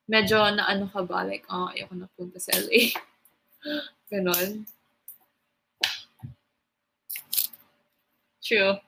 Medyo 0.09 0.41
na 0.55 0.65
ano 0.65 0.89
ka 0.89 1.05
ba? 1.05 1.21
Like, 1.21 1.45
oh, 1.51 1.69
ayoko 1.69 1.93
na 1.93 2.09
punta 2.17 2.41
sa 2.41 2.55
LA. 2.57 2.95
Ganon. 4.09 4.65
True. 8.41 8.81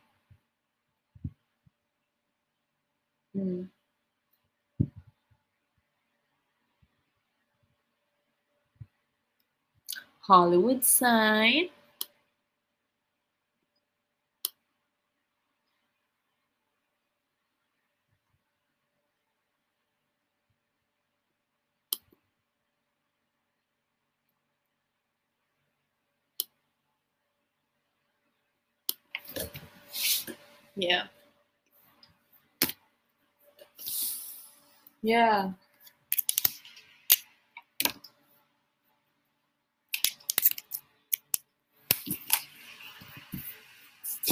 Hmm. 3.35 3.69
Hollywood 10.31 10.83
sign. 10.85 11.69
Yeah. 30.75 31.05
Yeah. 35.03 35.51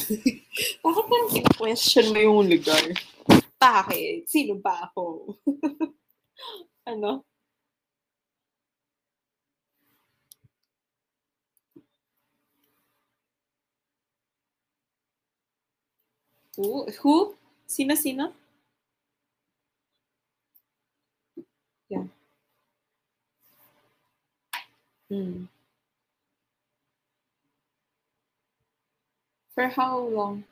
Bakit 0.84 1.06
parang 1.06 1.30
question 1.58 2.06
mo 2.14 2.20
yung 2.20 2.50
lugar? 2.50 2.82
Bakit? 3.60 4.26
Sino 4.26 4.58
ba 4.58 4.90
ako? 4.90 5.36
ano? 6.90 7.24
Who? 16.58 16.86
Who? 17.02 17.36
Sino, 17.70 17.96
sino? 17.96 18.34
Yeah. 21.90 22.06
Hmm. 25.10 25.50
For 29.60 29.68
how 29.68 29.98
long? 30.00 30.46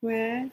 Where? 0.00 0.50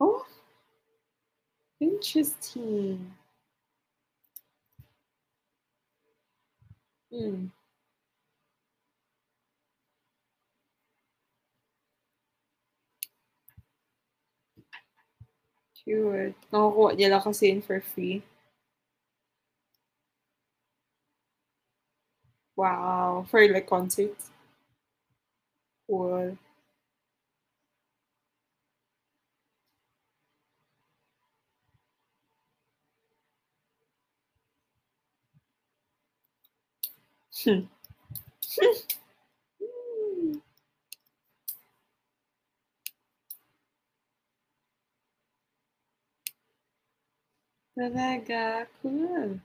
Oh, 0.00 0.24
interesting. 1.80 3.14
Hmm. 7.10 7.46
Cute. 15.78 16.34
Nakukuha 16.50 16.90
niya 16.96 17.08
lang 17.12 17.22
kasi 17.26 17.46
for 17.66 17.78
free. 17.90 18.16
Wow. 22.56 23.24
For 23.30 23.46
like 23.48 23.68
concerts. 23.68 24.30
Cool. 25.88 26.36
Hmm. 37.42 37.66
Talaga. 47.76 48.66
Cool. 48.82 49.40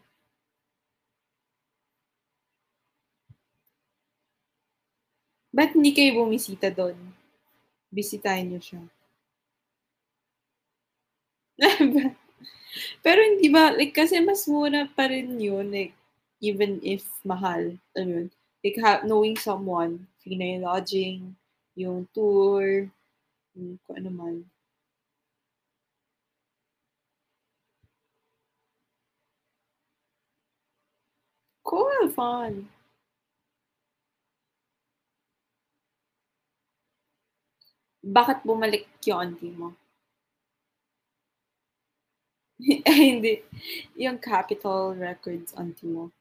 Ba't 5.58 5.70
hindi 5.76 5.91
kayo 5.95 6.12
bumisita 6.20 6.68
doon? 6.78 6.97
Bisitahin 7.97 8.47
niyo 8.52 8.62
siya. 8.68 8.82
Pero 13.06 13.20
hindi 13.30 13.47
ba, 13.56 13.72
like, 13.78 13.93
kasi 13.99 14.16
mas 14.30 14.41
mura 14.52 14.82
pa 14.95 15.06
rin 15.12 15.30
yun, 15.47 15.68
like, 15.76 15.93
even 16.49 16.72
if 16.84 17.04
mahal, 17.32 17.62
ano 17.97 18.10
yun, 18.18 18.28
like, 18.64 18.78
ha- 18.84 19.04
knowing 19.10 19.38
someone, 19.38 19.93
free 20.22 20.38
yung 20.39 20.64
lodging, 20.68 21.20
yung 21.78 21.99
tour, 22.16 22.89
yung 23.56 23.80
kung 23.86 23.95
ano 24.02 24.12
man. 24.12 24.36
Cool, 31.64 32.08
fun. 32.10 32.70
Bakit 38.04 38.41
bumalik 38.49 38.89
yung 39.06 39.20
auntie 39.22 39.54
mo? 39.54 39.78
Ay, 42.89 42.99
hindi. 43.12 43.34
Yung 43.97 44.18
Capitol 44.20 44.95
Records 44.97 45.54
auntie 45.58 45.88
mo. 45.88 46.12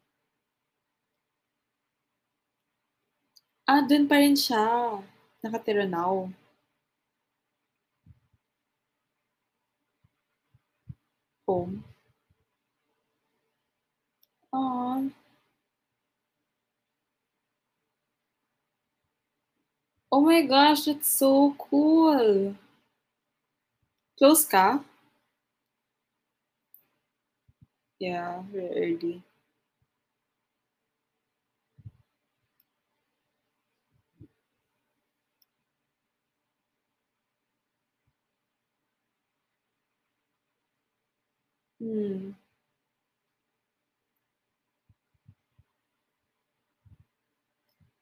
Ah, 3.68 3.80
dun 3.88 4.04
pa 4.10 4.16
rin 4.22 4.36
siya. 4.36 4.64
Nakatira 5.42 5.84
now. 5.88 6.28
Home. 11.46 11.84
Aw. 14.52 15.00
Oh 20.12 20.20
my 20.20 20.42
gosh, 20.42 20.84
that's 20.84 21.08
so 21.08 21.56
cool. 21.58 22.54
Close 24.18 24.44
ka? 24.46 24.84
Yeah, 28.00 28.42
very 28.50 28.94
early. 28.96 29.22
Hmm. 41.80 42.30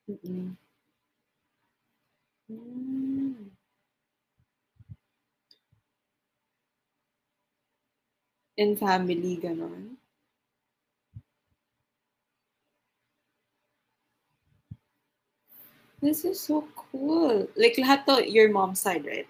Mm-mm. 0.08 0.56
Hmm. 2.48 3.48
In 8.58 8.76
family, 8.76 9.36
ganon? 9.36 9.98
This 16.00 16.24
is 16.24 16.38
so 16.40 16.68
cool. 16.76 17.48
Like, 17.56 17.74
lahat 17.74 18.06
to 18.06 18.22
your 18.30 18.50
mom's 18.50 18.80
side, 18.80 19.04
right? 19.04 19.26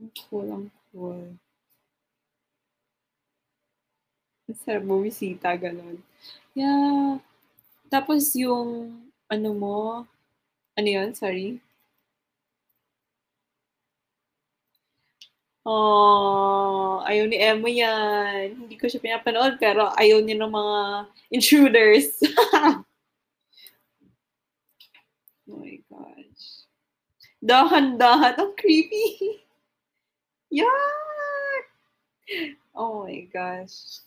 Ang 0.00 0.10
cool, 0.30 0.46
ang 0.54 0.70
cool. 0.92 1.38
Ang 4.48 4.56
sarap 4.64 4.84
bumisita, 4.88 5.52
ganon. 5.60 6.00
Yeah. 6.56 7.20
Tapos 7.92 8.34
yung, 8.36 8.96
ano 9.28 9.50
mo, 9.52 9.78
ano 10.78 10.88
yun? 10.88 11.10
Sorry? 11.18 11.58
Oh, 15.68 17.04
ayaw 17.04 17.28
ni 17.28 17.36
Emma 17.36 17.68
yan. 17.68 18.56
Hindi 18.64 18.78
ko 18.80 18.88
siya 18.88 19.04
pinapanood, 19.04 19.60
pero 19.60 19.92
ayaw 20.00 20.22
niya 20.24 20.40
ng 20.40 20.48
mga 20.54 20.76
intruders. 21.36 22.08
oh 25.44 25.60
my 25.60 25.76
gosh. 25.90 26.64
Dahan-dahan. 27.44 28.40
Ang 28.40 28.54
creepy. 28.56 29.44
Yuck! 30.62 31.64
Oh 32.72 33.04
my 33.04 33.28
gosh. 33.28 34.00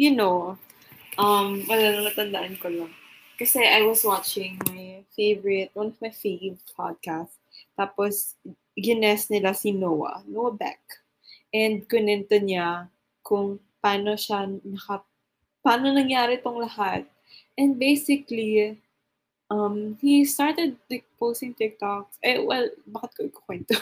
You 0.00 0.16
know, 0.16 0.56
um, 1.18 1.64
wala 1.66 1.84
na 1.96 2.00
natandaan 2.10 2.54
ko 2.60 2.70
lang. 2.70 2.92
Kasi 3.40 3.64
I 3.64 3.80
was 3.88 4.04
watching 4.04 4.60
my 4.68 5.00
favorite, 5.16 5.72
one 5.72 5.96
of 5.96 5.98
my 5.98 6.12
favorite 6.12 6.60
podcasts. 6.76 7.40
Tapos, 7.72 8.36
gines 8.76 9.32
nila 9.32 9.56
si 9.56 9.72
Noah, 9.72 10.20
Noah 10.28 10.52
Beck. 10.52 10.80
And 11.50 11.88
kunento 11.88 12.36
niya 12.36 12.92
kung 13.24 13.58
paano 13.80 14.14
siya 14.14 14.46
naka, 14.46 15.02
paano 15.64 15.90
nangyari 15.90 16.38
tong 16.44 16.60
lahat. 16.60 17.08
And 17.56 17.80
basically, 17.80 18.76
um, 19.48 19.96
he 20.00 20.24
started 20.24 20.76
like 20.92 21.08
posting 21.18 21.56
TikToks. 21.56 22.20
Eh, 22.22 22.44
well, 22.44 22.68
bakit 22.86 23.10
ko 23.16 23.20
ikukwento? 23.28 23.76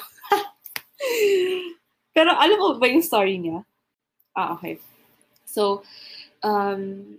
Pero 2.17 2.35
alam 2.35 2.59
mo 2.59 2.79
ba 2.79 2.87
yung 2.91 3.05
story 3.05 3.39
niya? 3.39 3.63
Ah, 4.35 4.55
okay. 4.55 4.79
So, 5.47 5.83
um, 6.43 7.17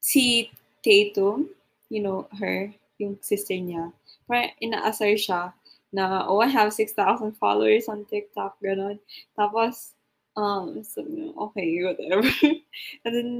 si 0.00 0.50
Tatum, 0.82 1.48
you 1.88 2.00
know, 2.02 2.28
her, 2.38 2.72
yung 2.98 3.18
sister 3.20 3.54
niya, 3.54 3.92
parang 4.28 4.52
inaasar 4.60 5.16
siya 5.16 5.52
na, 5.92 6.26
oh, 6.26 6.40
I 6.40 6.48
have 6.48 6.72
6,000 6.72 6.94
followers 7.36 7.88
on 7.90 8.06
TikTok, 8.06 8.56
ganon. 8.62 8.98
Tapos, 9.34 9.92
um, 10.36 10.82
so, 10.86 11.02
okay, 11.50 11.82
whatever. 11.82 12.28
And 13.04 13.12
then, 13.12 13.30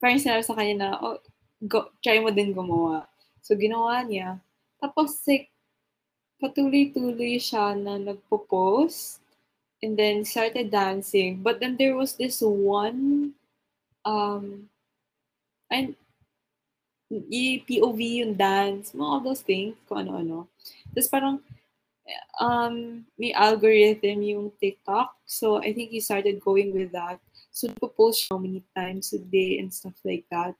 parang 0.00 0.18
sinabi 0.18 0.42
sa 0.44 0.56
kanya 0.56 0.74
na, 0.74 0.90
oh, 0.98 1.20
go, 1.68 1.92
try 2.00 2.18
mo 2.18 2.32
din 2.32 2.56
gumawa. 2.56 3.04
So, 3.44 3.54
ginawa 3.54 4.00
niya. 4.06 4.40
Tapos, 4.80 5.20
like, 5.28 5.52
patuloy-tuloy 6.40 7.36
siya 7.36 7.74
na 7.76 7.98
nagpo-post 7.98 9.20
and 9.82 9.98
then 9.98 10.24
started 10.24 10.70
dancing. 10.70 11.42
But 11.42 11.60
then 11.60 11.76
there 11.76 11.94
was 11.98 12.14
this 12.14 12.40
one, 12.40 13.34
um, 14.08 14.72
and 15.68 15.92
POV 17.12 18.00
yung 18.24 18.34
dance, 18.36 18.92
mga 18.92 19.04
all 19.04 19.20
those 19.20 19.44
things, 19.44 19.76
kung 19.88 20.04
ano-ano. 20.08 20.48
Tapos 20.92 21.08
parang, 21.08 21.36
um, 22.40 23.04
may 23.16 23.32
algorithm 23.32 24.24
yung 24.24 24.52
TikTok. 24.60 25.16
So, 25.24 25.60
I 25.60 25.72
think 25.72 25.92
he 25.92 26.00
started 26.00 26.40
going 26.40 26.72
with 26.72 26.92
that. 26.92 27.20
So, 27.52 27.68
post 27.96 28.28
how 28.30 28.38
many 28.38 28.64
times 28.76 29.12
a 29.12 29.20
day 29.20 29.58
and 29.58 29.72
stuff 29.72 29.96
like 30.04 30.24
that. 30.30 30.52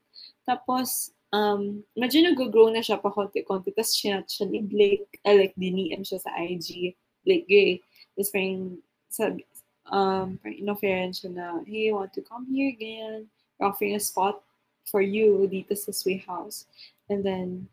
Tapos, 0.48 1.12
um, 1.32 1.84
medyo 1.92 2.24
nag-grow 2.24 2.72
na 2.72 2.80
siya 2.80 3.00
pa 3.00 3.12
konti-konti. 3.12 3.72
Tapos, 3.76 3.92
siya, 3.92 4.24
siya 4.24 4.48
ni 4.48 4.64
Blake, 4.64 5.20
uh, 5.24 5.36
like, 5.36 5.52
diniem 5.56 6.00
siya 6.04 6.20
sa 6.20 6.32
IG. 6.40 6.96
Blake 7.24 7.44
Gay. 7.48 7.84
Tapos, 8.16 8.28
parang, 8.32 8.80
sabi, 9.08 9.44
um, 9.92 10.40
parang 10.40 10.56
in-offeran 10.56 11.12
siya 11.12 11.28
na, 11.32 11.46
hey, 11.68 11.92
want 11.92 12.12
to 12.16 12.24
come 12.24 12.48
here 12.48 12.72
again? 12.72 13.28
Offering 13.60 13.94
a 13.94 14.00
spot 14.00 14.42
for 14.86 15.02
you 15.02 15.48
dito 15.50 15.76
sa 15.76 15.92
House. 16.26 16.66
And 17.10 17.24
then, 17.24 17.68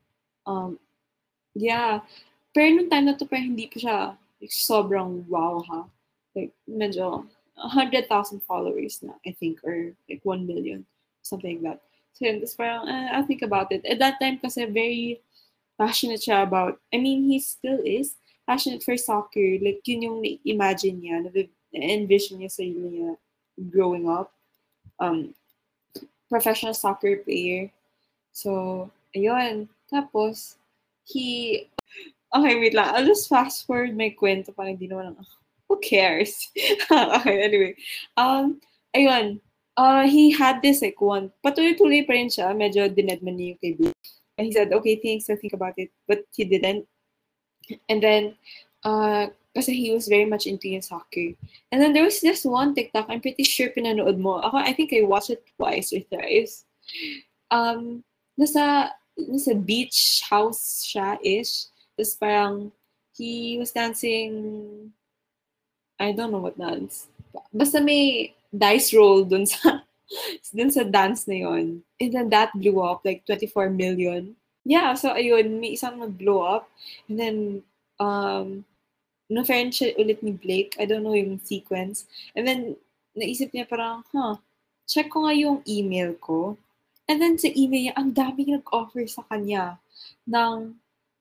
um, 0.46 0.80
yeah. 1.54 2.02
Pero 2.54 2.72
nung 2.72 2.90
time 2.90 3.06
na 3.06 3.16
to, 3.16 3.26
parang 3.26 3.56
hindi 3.56 3.68
pa 3.68 3.78
siya 3.80 3.98
like, 4.42 4.52
sobrang 4.52 5.24
wow 5.28 5.64
ha. 5.68 5.88
Like, 6.36 6.52
medyo 6.68 7.28
100,000 7.56 8.08
followers 8.44 9.00
na, 9.04 9.16
I 9.26 9.32
think, 9.32 9.64
or 9.64 9.96
like 10.10 10.22
1 10.24 10.48
million, 10.48 10.86
something 11.24 11.64
like 11.64 11.80
that. 11.80 11.80
So 12.16 12.26
yun, 12.26 12.44
parang, 12.56 12.88
uh, 12.88 13.12
I'll 13.12 13.28
think 13.28 13.42
about 13.42 13.72
it. 13.72 13.84
At 13.84 14.00
that 14.00 14.20
time 14.20 14.40
kasi 14.40 14.66
very 14.66 15.20
passionate 15.78 16.24
siya 16.24 16.44
about, 16.44 16.80
I 16.94 16.98
mean, 16.98 17.28
he 17.28 17.40
still 17.40 17.80
is 17.84 18.16
passionate 18.48 18.84
for 18.84 18.96
soccer. 18.96 19.60
Like, 19.60 19.84
yun 19.84 20.04
yung 20.04 20.20
imagine 20.46 21.04
niya, 21.04 21.28
na-envision 21.76 22.40
niya 22.40 22.52
sa 22.52 22.64
niya 22.64 23.20
growing 23.72 24.08
up. 24.08 24.32
Um, 25.00 25.36
professional 26.30 26.74
soccer 26.74 27.18
player. 27.18 27.72
So, 28.32 28.92
ayun. 29.16 29.70
Tapos, 29.92 30.58
he, 31.06 31.70
okay, 32.36 32.60
wait 32.60 32.74
lang. 32.74 32.94
I'll 32.96 33.06
just 33.06 33.30
fast 33.30 33.66
forward 33.66 33.98
my 33.98 34.14
kwento 34.16 34.56
para 34.56 34.70
hindi 34.70 34.88
naman, 34.88 35.16
who 35.70 35.80
cares? 35.80 36.52
okay, 36.92 37.44
anyway. 37.44 37.76
Um, 38.18 38.62
ayun. 38.96 39.42
Uh, 39.76 40.08
he 40.08 40.32
had 40.32 40.62
this 40.64 40.82
like 40.82 41.02
one, 41.04 41.28
patuloy-tuloy 41.44 42.08
pa 42.08 42.16
rin 42.16 42.32
siya. 42.32 42.56
Medyo 42.56 42.88
dinedman 42.88 43.36
niya 43.36 43.60
yung 43.60 43.92
And 44.38 44.48
he 44.48 44.52
said, 44.52 44.72
okay, 44.72 45.00
thanks, 45.00 45.30
I'll 45.30 45.38
think 45.38 45.54
about 45.54 45.76
it. 45.78 45.92
But 46.08 46.24
he 46.36 46.44
didn't. 46.44 46.88
And 47.90 48.04
then, 48.04 48.36
uh, 48.84 49.28
kasi 49.56 49.72
he 49.72 49.96
was 49.96 50.12
very 50.12 50.28
much 50.28 50.46
into 50.46 50.68
his 50.68 50.92
soccer. 50.92 51.32
And 51.72 51.80
then 51.80 51.96
there 51.96 52.04
was 52.04 52.20
this 52.20 52.44
one 52.44 52.76
TikTok, 52.76 53.08
I'm 53.08 53.24
pretty 53.24 53.48
sure 53.48 53.72
pinanood 53.72 54.20
mo. 54.20 54.44
Ako, 54.44 54.60
I 54.60 54.76
think 54.76 54.92
I 54.92 55.08
watched 55.08 55.32
it 55.32 55.48
twice 55.56 55.96
or 55.96 56.04
thrice. 56.12 56.68
Um, 57.50 58.04
nasa, 58.36 58.92
nasa 59.16 59.56
beach 59.56 60.28
house 60.28 60.84
siya 60.84 61.16
ish. 61.24 61.72
Tapos 61.96 62.20
parang, 62.20 62.76
he 63.16 63.56
was 63.56 63.72
dancing, 63.72 64.92
I 65.96 66.12
don't 66.12 66.36
know 66.36 66.44
what 66.44 66.60
dance. 66.60 67.08
Basta 67.56 67.80
may 67.80 68.36
dice 68.52 68.92
roll 68.92 69.24
dun 69.24 69.48
sa, 69.48 69.80
dun 70.56 70.68
sa 70.68 70.84
dance 70.84 71.32
na. 71.32 71.56
And 71.56 71.80
then 72.12 72.28
that 72.36 72.52
blew 72.52 72.84
up, 72.84 73.08
like 73.08 73.24
24 73.24 73.72
million. 73.72 74.36
Yeah, 74.68 75.00
so 75.00 75.16
ayun, 75.16 75.64
may 75.64 75.80
isang 75.80 76.04
nag-blow 76.04 76.44
up. 76.44 76.68
And 77.08 77.16
then, 77.16 77.38
um, 78.04 78.66
na-friend 79.30 79.74
siya 79.74 79.98
ulit 79.98 80.22
ni 80.22 80.34
Blake. 80.38 80.78
I 80.78 80.86
don't 80.86 81.02
know 81.02 81.18
yung 81.18 81.42
sequence. 81.42 82.06
And 82.38 82.46
then, 82.46 82.78
naisip 83.18 83.50
niya 83.56 83.66
parang, 83.66 84.06
huh, 84.14 84.38
check 84.86 85.10
ko 85.10 85.26
nga 85.26 85.34
yung 85.34 85.66
email 85.66 86.14
ko. 86.22 86.58
And 87.06 87.22
then 87.22 87.38
sa 87.38 87.50
email 87.54 87.90
niya, 87.90 87.96
ang 87.98 88.14
daming 88.14 88.58
nag-offer 88.58 89.06
sa 89.06 89.26
kanya 89.30 89.78
ng 90.26 90.74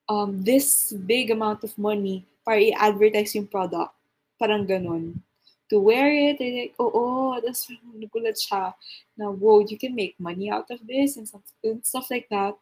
um, 0.08 0.30
this 0.44 0.92
big 1.04 1.28
amount 1.28 1.64
of 1.64 1.76
money 1.76 2.24
para 2.44 2.60
i-advertise 2.60 3.36
yung 3.36 3.48
product. 3.48 3.92
Parang 4.36 4.64
ganun. 4.64 5.20
To 5.72 5.80
wear 5.80 6.12
it, 6.12 6.36
they're 6.36 6.68
like, 6.68 6.76
oo, 6.76 6.92
oh, 6.92 7.40
that's 7.40 7.68
nagulat 7.96 8.36
siya 8.36 8.76
na, 9.16 9.32
whoa, 9.32 9.64
you 9.64 9.80
can 9.80 9.96
make 9.96 10.12
money 10.20 10.52
out 10.52 10.68
of 10.68 10.80
this 10.84 11.16
and 11.16 11.24
stuff, 11.24 11.44
and 11.64 11.80
stuff 11.80 12.08
like 12.12 12.28
that. 12.28 12.52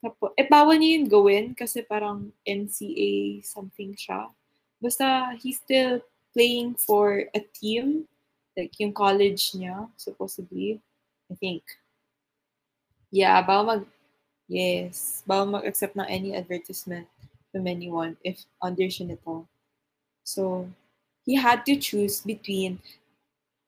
Tapos, 0.00 0.32
eh, 0.36 0.48
bawal 0.48 0.76
niya 0.76 1.00
yun 1.00 1.06
gawin 1.08 1.44
kasi 1.56 1.80
parang 1.84 2.32
NCA 2.44 3.44
something 3.44 3.96
siya. 3.96 4.28
Basta, 4.84 5.32
he's 5.40 5.56
still 5.56 6.04
playing 6.36 6.76
for 6.76 7.24
a 7.32 7.40
team. 7.56 8.04
Like, 8.52 8.76
yung 8.76 8.92
college 8.92 9.56
niya, 9.56 9.88
supposedly. 9.96 10.84
I 11.32 11.34
think. 11.40 11.64
Yeah, 13.08 13.40
bawal 13.40 13.64
mag... 13.64 13.82
Yes. 14.44 15.24
Bawal 15.24 15.48
mag-accept 15.48 15.96
ng 15.96 16.04
any 16.04 16.36
advertisement 16.36 17.08
from 17.48 17.64
anyone 17.64 18.20
if 18.20 18.44
under 18.60 18.84
siya 18.84 19.08
nito. 19.08 19.48
So, 20.20 20.68
he 21.24 21.40
had 21.40 21.64
to 21.64 21.80
choose 21.80 22.20
between 22.20 22.76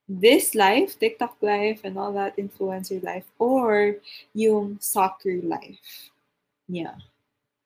this 0.05 0.55
life, 0.55 1.01
TikTok 1.01 1.41
life, 1.41 1.81
and 1.83 1.97
all 1.97 2.13
that 2.13 2.37
influencer 2.37 3.03
life, 3.03 3.25
or 3.41 3.97
yung 4.37 4.77
soccer 4.85 5.41
life. 5.41 6.13
Yeah. 6.69 7.01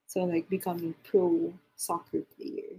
So, 0.07 0.25
like, 0.25 0.49
becoming 0.49 0.95
pro 1.03 1.53
soccer 1.75 2.23
player. 2.39 2.79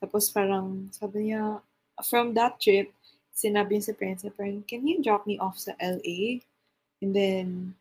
Tapos 0.00 0.30
parang 0.30 0.88
sabi 0.90 1.30
niya, 1.30 1.60
from 2.08 2.34
that 2.34 2.58
trip, 2.58 2.90
sinabi 3.32 3.78
niya 3.78 3.92
sa 3.92 3.98
parents 3.98 4.26
parang, 4.36 4.64
can 4.66 4.86
you 4.86 5.02
drop 5.02 5.26
me 5.26 5.38
off 5.38 5.58
sa 5.58 5.72
LA? 5.80 6.42
And 7.02 7.14
then, 7.14 7.74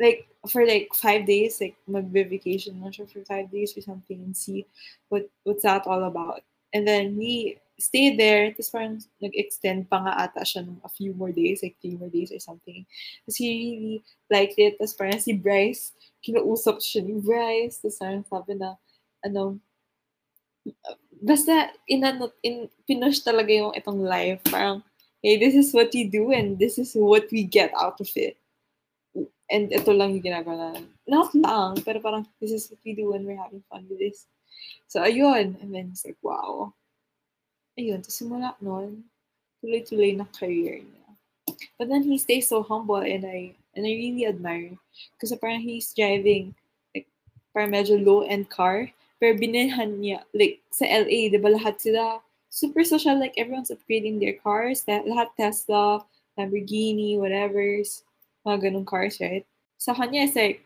like, 0.00 0.26
for 0.50 0.66
like 0.66 0.92
five 0.92 1.24
days, 1.24 1.60
like, 1.60 1.76
mag-vacation 1.86 2.80
na 2.80 2.92
siya 2.92 3.08
for 3.08 3.24
five 3.24 3.48
days 3.50 3.76
or 3.76 3.82
something 3.82 4.20
and 4.20 4.36
see 4.36 4.66
what 5.08 5.30
what's 5.44 5.62
that 5.64 5.86
all 5.86 6.04
about. 6.04 6.44
And 6.74 6.86
then, 6.86 7.16
we 7.16 7.56
stayed 7.78 8.18
there, 8.18 8.54
tapos 8.54 8.70
parang 8.70 8.94
nag-extend 9.18 9.90
pa 9.90 9.98
nga 10.06 10.14
ata 10.26 10.46
siya 10.46 10.62
ng 10.62 10.78
a 10.86 10.90
few 10.90 11.14
more 11.14 11.34
days, 11.34 11.62
like 11.62 11.74
three 11.82 11.98
more 11.98 12.10
days 12.10 12.30
or 12.30 12.38
something. 12.38 12.86
Tapos 13.26 13.36
he 13.38 13.48
really 13.50 13.96
liked 14.30 14.58
it. 14.58 14.78
Tapos 14.78 14.94
parang 14.94 15.18
si 15.18 15.34
Bryce, 15.34 15.90
kinausap 16.22 16.78
siya 16.78 17.02
ni 17.02 17.18
Bryce. 17.18 17.82
Tapos 17.82 17.98
parang 17.98 18.22
sabi 18.26 18.52
na, 18.54 18.78
ano, 19.26 19.58
basta 21.24 21.72
inano, 21.88 22.32
in, 22.44 22.68
pinush 22.88 23.24
talaga 23.24 23.50
yung 23.52 23.72
itong 23.72 24.04
life. 24.04 24.40
Parang, 24.48 24.84
hey, 25.22 25.36
this 25.40 25.54
is 25.54 25.72
what 25.72 25.94
you 25.94 26.10
do 26.10 26.32
and 26.32 26.58
this 26.58 26.76
is 26.78 26.92
what 26.94 27.24
we 27.32 27.44
get 27.44 27.72
out 27.76 28.00
of 28.00 28.10
it. 28.16 28.36
And 29.48 29.72
ito 29.72 29.92
lang 29.92 30.16
yung 30.16 30.24
ginagawa 30.24 30.76
na. 30.76 30.80
Not 31.08 31.32
lang, 31.36 31.80
pero 31.84 32.00
parang 32.00 32.24
this 32.40 32.52
is 32.52 32.68
what 32.68 32.80
we 32.84 32.96
do 32.96 33.12
when 33.12 33.24
we're 33.24 33.40
having 33.40 33.64
fun 33.68 33.84
with 33.88 34.00
this. 34.00 34.26
So, 34.88 35.04
ayun. 35.04 35.60
And 35.60 35.72
then, 35.72 35.92
it's 35.92 36.04
like, 36.04 36.20
wow. 36.24 36.72
Ayun, 37.76 38.04
to 38.04 38.10
simula 38.12 38.54
nun, 38.62 39.04
tuloy-tuloy 39.60 40.16
na 40.16 40.28
career 40.32 40.80
niya. 40.80 41.04
But 41.78 41.88
then 41.88 42.04
he 42.04 42.18
stays 42.18 42.48
so 42.48 42.62
humble 42.62 43.02
and 43.02 43.24
I 43.26 43.56
and 43.74 43.82
I 43.82 43.92
really 43.92 44.26
admire. 44.26 44.78
Kasi 45.18 45.34
parang 45.36 45.60
he's 45.60 45.90
driving 45.92 46.54
like 46.94 47.10
parang 47.50 47.74
medyo 47.74 47.98
low-end 47.98 48.46
car 48.48 48.94
pero 49.20 49.38
binilhan 49.38 50.00
niya, 50.00 50.22
like, 50.34 50.60
sa 50.70 50.84
LA, 50.84 51.30
di 51.30 51.38
ba 51.38 51.54
lahat 51.54 51.80
sila, 51.80 52.20
super 52.50 52.84
social, 52.84 53.18
like, 53.18 53.34
everyone's 53.38 53.70
upgrading 53.70 54.18
their 54.18 54.36
cars, 54.38 54.82
that, 54.86 55.06
lahat 55.06 55.30
Tesla, 55.38 56.02
Lamborghini, 56.38 57.18
whatever's, 57.18 58.02
mga 58.46 58.70
ganong 58.70 58.86
cars, 58.86 59.18
right? 59.22 59.46
Sa 59.78 59.94
kanya, 59.94 60.26
is 60.26 60.36
like, 60.36 60.62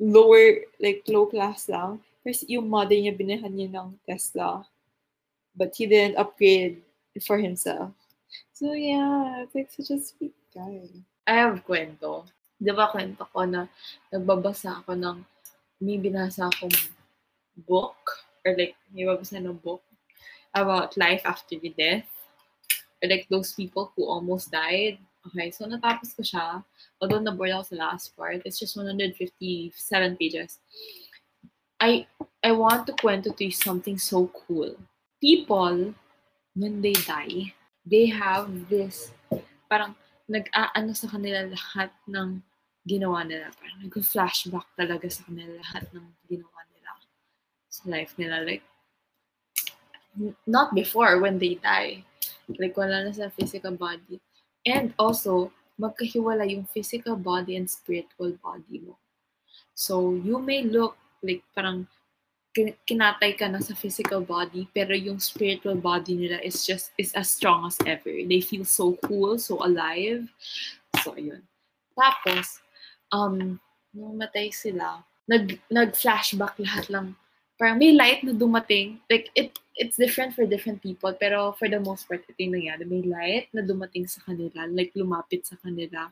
lower, 0.00 0.64
like, 0.80 1.04
low 1.06 1.26
class 1.26 1.68
lang. 1.68 2.00
Pero 2.24 2.34
yung 2.48 2.68
mother 2.72 2.96
niya, 2.96 3.12
binilhan 3.14 3.52
niya 3.52 3.68
ng 3.78 4.00
Tesla. 4.08 4.64
But 5.54 5.76
he 5.76 5.86
didn't 5.86 6.18
upgrade 6.18 6.82
for 7.22 7.38
himself. 7.38 7.92
So, 8.52 8.72
yeah, 8.72 9.44
it's 9.44 9.54
like 9.54 9.70
such 9.70 9.90
a 9.94 10.02
sweet 10.02 10.34
guy. 10.50 10.88
I 11.26 11.34
have 11.46 11.62
kwento. 11.62 12.26
Di 12.58 12.72
ba 12.72 12.90
kwento 12.90 13.28
ko 13.30 13.44
na 13.46 13.70
nagbabasa 14.10 14.82
ako 14.82 14.98
ng 14.98 15.18
may 15.84 15.98
binasa 15.98 16.48
akong 16.48 16.72
book 17.56 18.26
or 18.44 18.52
like 18.58 18.74
may 18.92 19.06
babasa 19.06 19.38
ng 19.40 19.58
book 19.62 19.82
about 20.54 20.96
life 20.96 21.22
after 21.24 21.58
the 21.58 21.72
death 21.74 22.06
or 23.02 23.08
like 23.08 23.26
those 23.30 23.52
people 23.52 23.92
who 23.94 24.06
almost 24.06 24.50
died. 24.50 24.98
Okay, 25.24 25.50
so 25.50 25.64
natapos 25.64 26.12
ko 26.12 26.20
siya. 26.20 26.60
Although 27.00 27.24
na-bored 27.24 27.56
ako 27.56 27.74
sa 27.74 27.76
last 27.88 28.12
part, 28.12 28.44
it's 28.44 28.60
just 28.60 28.76
157 28.76 29.16
pages. 30.20 30.60
I 31.80 32.06
I 32.44 32.52
want 32.52 32.84
to 32.86 32.92
kwento 32.92 33.32
to 33.32 33.44
you 33.48 33.56
something 33.56 33.96
so 33.96 34.28
cool. 34.44 34.76
People, 35.16 35.96
when 36.52 36.84
they 36.84 36.92
die, 36.92 37.56
they 37.88 38.12
have 38.12 38.52
this, 38.68 39.16
parang 39.64 39.96
nag-aano 40.28 40.92
sa 40.92 41.08
kanila 41.08 41.48
lahat 41.48 41.88
ng 42.04 42.44
ginawa 42.84 43.24
nila. 43.24 43.48
Parang 43.56 43.80
nag-flashback 43.80 44.68
talaga 44.76 45.08
sa 45.08 45.24
kanila 45.24 45.56
lahat 45.56 45.88
ng 45.96 46.04
ginawa 46.28 46.60
nila 46.68 46.73
sa 47.74 47.90
life 47.90 48.14
nila. 48.14 48.46
Like, 48.46 48.62
not 50.46 50.74
before 50.74 51.18
when 51.18 51.42
they 51.42 51.58
die. 51.58 52.06
Like, 52.46 52.78
wala 52.78 53.02
na 53.02 53.10
sa 53.10 53.34
physical 53.34 53.74
body. 53.74 54.22
And 54.62 54.94
also, 54.94 55.50
magkahiwala 55.74 56.46
yung 56.46 56.70
physical 56.70 57.18
body 57.18 57.58
and 57.58 57.66
spiritual 57.66 58.38
body 58.38 58.78
mo. 58.86 58.94
So, 59.74 60.14
you 60.14 60.38
may 60.38 60.62
look 60.62 60.94
like 61.18 61.42
parang 61.50 61.90
kin- 62.54 62.78
kinatay 62.86 63.34
ka 63.34 63.50
na 63.50 63.58
sa 63.58 63.74
physical 63.74 64.22
body, 64.22 64.70
pero 64.70 64.94
yung 64.94 65.18
spiritual 65.18 65.74
body 65.74 66.14
nila 66.14 66.38
is 66.46 66.62
just, 66.62 66.94
is 66.94 67.10
as 67.18 67.34
strong 67.34 67.66
as 67.66 67.80
ever. 67.82 68.14
They 68.22 68.38
feel 68.38 68.62
so 68.62 68.94
cool, 69.02 69.34
so 69.42 69.58
alive. 69.66 70.30
So, 71.02 71.18
ayun. 71.18 71.42
Tapos, 71.98 72.62
um, 73.10 73.58
nung 73.90 74.14
matay 74.14 74.54
sila, 74.54 75.02
nag, 75.26 75.58
nag-flashback 75.66 76.54
lahat 76.62 76.86
lang. 76.86 77.18
Parang 77.54 77.78
may 77.78 77.94
light 77.94 78.26
na 78.26 78.34
dumating. 78.34 78.98
Like, 79.06 79.30
it, 79.38 79.54
it's 79.78 79.96
different 79.96 80.34
for 80.34 80.46
different 80.46 80.82
people, 80.82 81.14
pero 81.14 81.54
for 81.54 81.70
the 81.70 81.78
most 81.78 82.06
part, 82.10 82.26
ito 82.26 82.38
yung 82.38 82.58
nangyari. 82.58 82.82
May 82.82 83.02
light 83.06 83.46
na 83.54 83.62
dumating 83.62 84.10
sa 84.10 84.22
kanila, 84.26 84.66
like 84.70 84.90
lumapit 84.98 85.46
sa 85.46 85.54
kanila. 85.62 86.10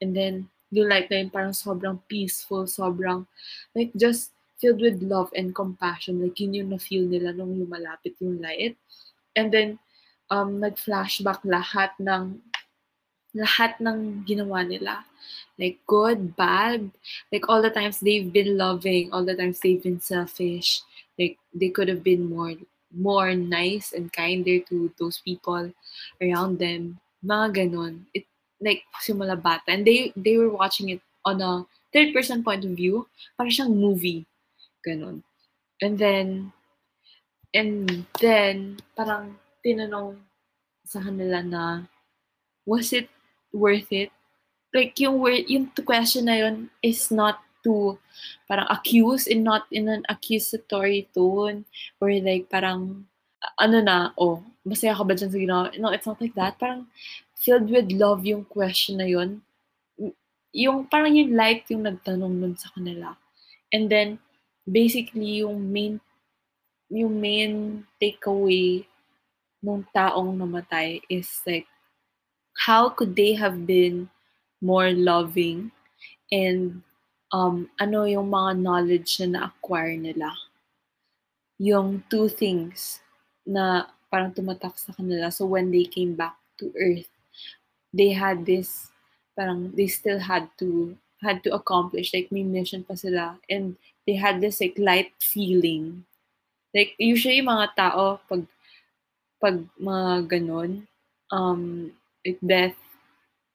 And 0.00 0.12
then, 0.12 0.48
yung 0.74 0.90
light 0.90 1.08
na 1.08 1.22
yun 1.22 1.30
parang 1.30 1.56
sobrang 1.56 2.00
peaceful, 2.08 2.68
sobrang, 2.68 3.24
like, 3.72 3.92
just 3.96 4.34
filled 4.60 4.80
with 4.80 5.00
love 5.00 5.32
and 5.32 5.56
compassion. 5.56 6.20
Like, 6.20 6.36
yun 6.36 6.56
yung 6.56 6.70
na-feel 6.76 7.08
nila 7.08 7.32
nung 7.32 7.56
lumalapit 7.56 8.18
yung 8.20 8.40
light. 8.44 8.76
And 9.36 9.48
then, 9.48 9.80
um, 10.28 10.60
nag-flashback 10.60 11.44
lahat 11.48 11.96
ng, 11.96 12.44
lahat 13.34 13.80
ng 13.80 14.22
ginawa 14.28 14.62
nila. 14.62 15.04
Like, 15.58 15.78
good, 15.86 16.36
bad. 16.36 16.90
Like, 17.32 17.48
all 17.48 17.62
the 17.62 17.70
times 17.70 18.00
they've 18.00 18.32
been 18.32 18.58
loving, 18.58 19.12
all 19.12 19.24
the 19.24 19.36
times 19.36 19.60
they've 19.60 19.82
been 19.82 20.00
selfish. 20.00 20.82
Like, 21.18 21.38
they 21.54 21.68
could 21.68 21.88
have 21.88 22.02
been 22.02 22.28
more, 22.28 22.54
more 22.90 23.34
nice 23.34 23.92
and 23.92 24.12
kinder 24.12 24.58
to 24.70 24.92
those 24.98 25.20
people 25.24 25.72
around 26.20 26.58
them. 26.58 26.98
Mga 27.24 27.54
ganon. 27.54 28.04
It, 28.14 28.26
like, 28.60 28.82
simula 29.02 29.40
bata. 29.40 29.62
And 29.68 29.86
they, 29.86 30.12
they 30.16 30.36
were 30.36 30.50
watching 30.50 30.88
it 30.90 31.00
on 31.24 31.40
a 31.40 31.66
third-person 31.92 32.42
point 32.42 32.64
of 32.64 32.72
view. 32.72 33.06
Parang 33.38 33.52
siyang 33.52 33.76
movie. 33.76 34.26
Ganon. 34.86 35.22
And 35.80 35.98
then, 35.98 36.52
and 37.54 38.06
then, 38.20 38.78
parang 38.98 39.38
tinanong 39.64 40.18
sa 40.84 41.00
kanila 41.00 41.40
na, 41.40 41.82
was 42.66 42.92
it 42.92 43.08
worth 43.52 43.90
it? 43.90 44.13
Like, 44.74 44.98
yung, 44.98 45.22
word, 45.22 45.46
yung 45.46 45.70
question 45.86 46.26
na 46.26 46.36
yun 46.42 46.68
is 46.82 47.14
not 47.14 47.38
to 47.62 47.96
parang 48.50 48.68
accuse 48.68 49.30
and 49.30 49.46
not 49.46 49.64
in 49.72 49.88
an 49.88 50.04
accusatory 50.10 51.08
tone 51.14 51.64
or 52.02 52.12
like 52.20 52.50
parang 52.52 53.06
ano 53.56 53.78
na, 53.80 54.12
oh, 54.20 54.44
masaya 54.64 54.96
ka 54.96 55.04
ba 55.04 55.16
dyan 55.16 55.32
sa 55.32 55.40
ginawa? 55.40 55.64
No, 55.76 55.92
it's 55.92 56.08
not 56.08 56.20
like 56.20 56.36
that. 56.36 56.56
Parang 56.60 56.88
filled 57.36 57.68
with 57.68 57.92
love 57.92 58.24
yung 58.24 58.44
question 58.44 59.00
na 59.00 59.08
yun. 59.08 59.44
Yung 60.54 60.88
parang 60.88 61.12
yung 61.12 61.36
light 61.36 61.68
yung 61.68 61.84
nagtanong 61.84 62.34
nun 62.40 62.54
sa 62.56 62.72
kanila. 62.72 63.16
And 63.74 63.90
then, 63.90 64.22
basically, 64.64 65.44
yung 65.44 65.72
main 65.72 66.00
yung 66.92 67.18
main 67.18 67.82
takeaway 67.98 68.86
nung 69.64 69.82
taong 69.90 70.36
namatay 70.36 71.00
is 71.08 71.26
like, 71.48 71.66
how 72.54 72.92
could 72.92 73.16
they 73.16 73.34
have 73.34 73.66
been 73.66 74.08
more 74.60 74.92
loving 74.92 75.70
and 76.30 76.82
um, 77.34 77.66
ano 77.82 78.06
yung 78.06 78.30
mga 78.30 78.58
knowledge 78.62 79.18
na 79.22 79.26
na-acquire 79.26 79.98
nila. 79.98 80.30
Yung 81.58 82.02
two 82.06 82.30
things 82.30 83.02
na 83.42 83.90
parang 84.06 84.30
tumatak 84.30 84.78
sa 84.78 84.94
kanila. 84.94 85.30
So 85.34 85.46
when 85.46 85.74
they 85.74 85.84
came 85.90 86.14
back 86.14 86.38
to 86.62 86.70
Earth, 86.78 87.10
they 87.90 88.14
had 88.14 88.46
this, 88.46 88.94
parang 89.34 89.74
they 89.74 89.90
still 89.90 90.22
had 90.22 90.46
to, 90.62 90.94
had 91.18 91.42
to 91.42 91.50
accomplish, 91.50 92.14
like 92.14 92.30
may 92.30 92.46
mission 92.46 92.86
pa 92.86 92.94
sila. 92.94 93.42
And 93.50 93.74
they 94.06 94.14
had 94.14 94.38
this 94.38 94.62
like 94.62 94.78
light 94.78 95.10
feeling. 95.18 96.06
Like 96.70 96.94
usually 96.98 97.42
mga 97.42 97.74
tao, 97.74 98.22
pag, 98.30 98.46
pag 99.42 99.66
mga 99.78 100.30
ganon, 100.30 100.86
um, 101.34 101.90
like 102.22 102.38
death, 102.38 102.78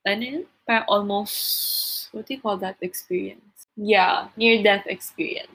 ano 0.03 0.23
yun? 0.23 0.45
Parang 0.69 0.85
almost, 0.85 2.13
what 2.13 2.29
do 2.29 2.37
you 2.37 2.41
call 2.41 2.61
that 2.61 2.77
experience? 2.85 3.65
Yeah, 3.73 4.29
near-death 4.37 4.85
experience. 4.85 5.49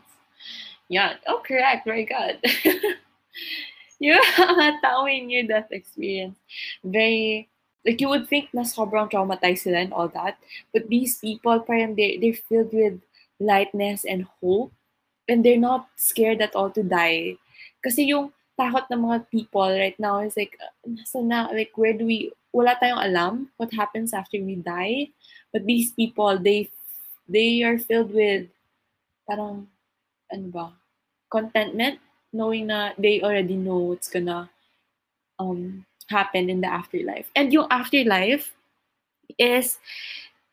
Yeah. 0.91 1.23
Oh, 1.31 1.39
correct. 1.39 1.87
Very 1.87 2.03
good. 2.03 2.43
yung 4.03 4.19
mga 4.19 4.83
tao 4.83 5.07
may 5.07 5.23
near-death 5.23 5.71
experience, 5.71 6.35
very, 6.83 7.47
like 7.87 8.03
you 8.03 8.11
would 8.11 8.27
think 8.27 8.51
na 8.51 8.67
sobrang 8.67 9.07
traumatized 9.07 9.71
sila 9.71 9.87
and 9.87 9.95
all 9.95 10.11
that, 10.11 10.35
but 10.75 10.91
these 10.91 11.23
people, 11.23 11.63
parang 11.63 11.95
they, 11.95 12.19
they're 12.19 12.35
filled 12.35 12.75
with 12.75 12.99
lightness 13.39 14.03
and 14.03 14.27
hope, 14.43 14.75
and 15.31 15.47
they're 15.47 15.63
not 15.63 15.87
scared 15.95 16.43
at 16.43 16.59
all 16.59 16.75
to 16.75 16.83
die. 16.83 17.39
Kasi 17.87 18.11
yung 18.11 18.35
takot 18.55 18.87
ng 18.91 19.03
mga 19.03 19.19
people 19.31 19.71
right 19.71 19.99
now 19.99 20.21
is 20.23 20.37
like, 20.37 20.59
nasa 20.87 21.23
na, 21.23 21.51
like, 21.51 21.75
where 21.75 21.93
do 21.93 22.07
we, 22.07 22.31
wala 22.55 22.79
tayong 22.79 23.03
alam 23.03 23.51
what 23.59 23.75
happens 23.75 24.15
after 24.15 24.39
we 24.39 24.55
die. 24.57 25.11
But 25.53 25.67
these 25.67 25.91
people, 25.91 26.39
they 26.39 26.71
they 27.29 27.63
are 27.65 27.79
filled 27.79 28.13
with 28.13 28.47
parang 29.25 29.67
ano 30.29 30.47
ba 30.53 30.67
contentment 31.33 31.99
knowing 32.33 32.69
na 32.69 32.93
they 32.99 33.23
already 33.25 33.57
know 33.57 33.95
what's 33.95 34.11
gonna 34.11 34.51
um 35.39 35.85
happen 36.11 36.51
in 36.51 36.61
the 36.61 36.71
afterlife. 36.71 37.31
And 37.35 37.53
yung 37.53 37.67
afterlife 37.71 38.53
is 39.39 39.79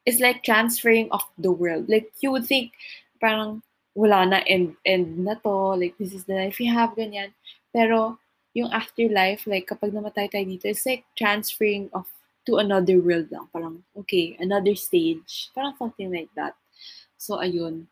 is 0.06 0.20
like 0.20 0.44
transferring 0.44 1.12
of 1.12 1.22
the 1.38 1.52
world. 1.52 1.90
Like 1.90 2.10
you 2.22 2.32
would 2.32 2.46
think 2.46 2.74
parang 3.22 3.62
wala 3.94 4.26
na 4.26 4.40
end 4.48 4.74
end 4.88 5.20
na 5.20 5.36
to 5.44 5.76
like 5.76 5.98
this 6.00 6.16
is 6.16 6.24
the 6.24 6.34
life 6.34 6.58
we 6.58 6.66
have 6.72 6.96
ganyan 6.96 7.36
pero 7.72 8.20
yung 8.52 8.72
afterlife 8.72 9.48
like 9.48 9.68
kapag 9.68 9.96
namatay 9.96 10.28
tayo 10.28 10.44
dito 10.44 10.68
it's 10.68 10.86
like 10.86 11.08
transferring 11.16 11.88
of 11.96 12.08
to 12.44 12.60
another 12.60 13.00
world 13.00 13.32
lang 13.32 13.48
parang 13.56 13.80
okay 13.96 14.36
another 14.44 14.76
stage 14.76 15.50
parang 15.56 15.76
something 15.80 16.12
like 16.12 16.30
that 16.36 16.56
So, 17.22 17.38
ayun. 17.38 17.86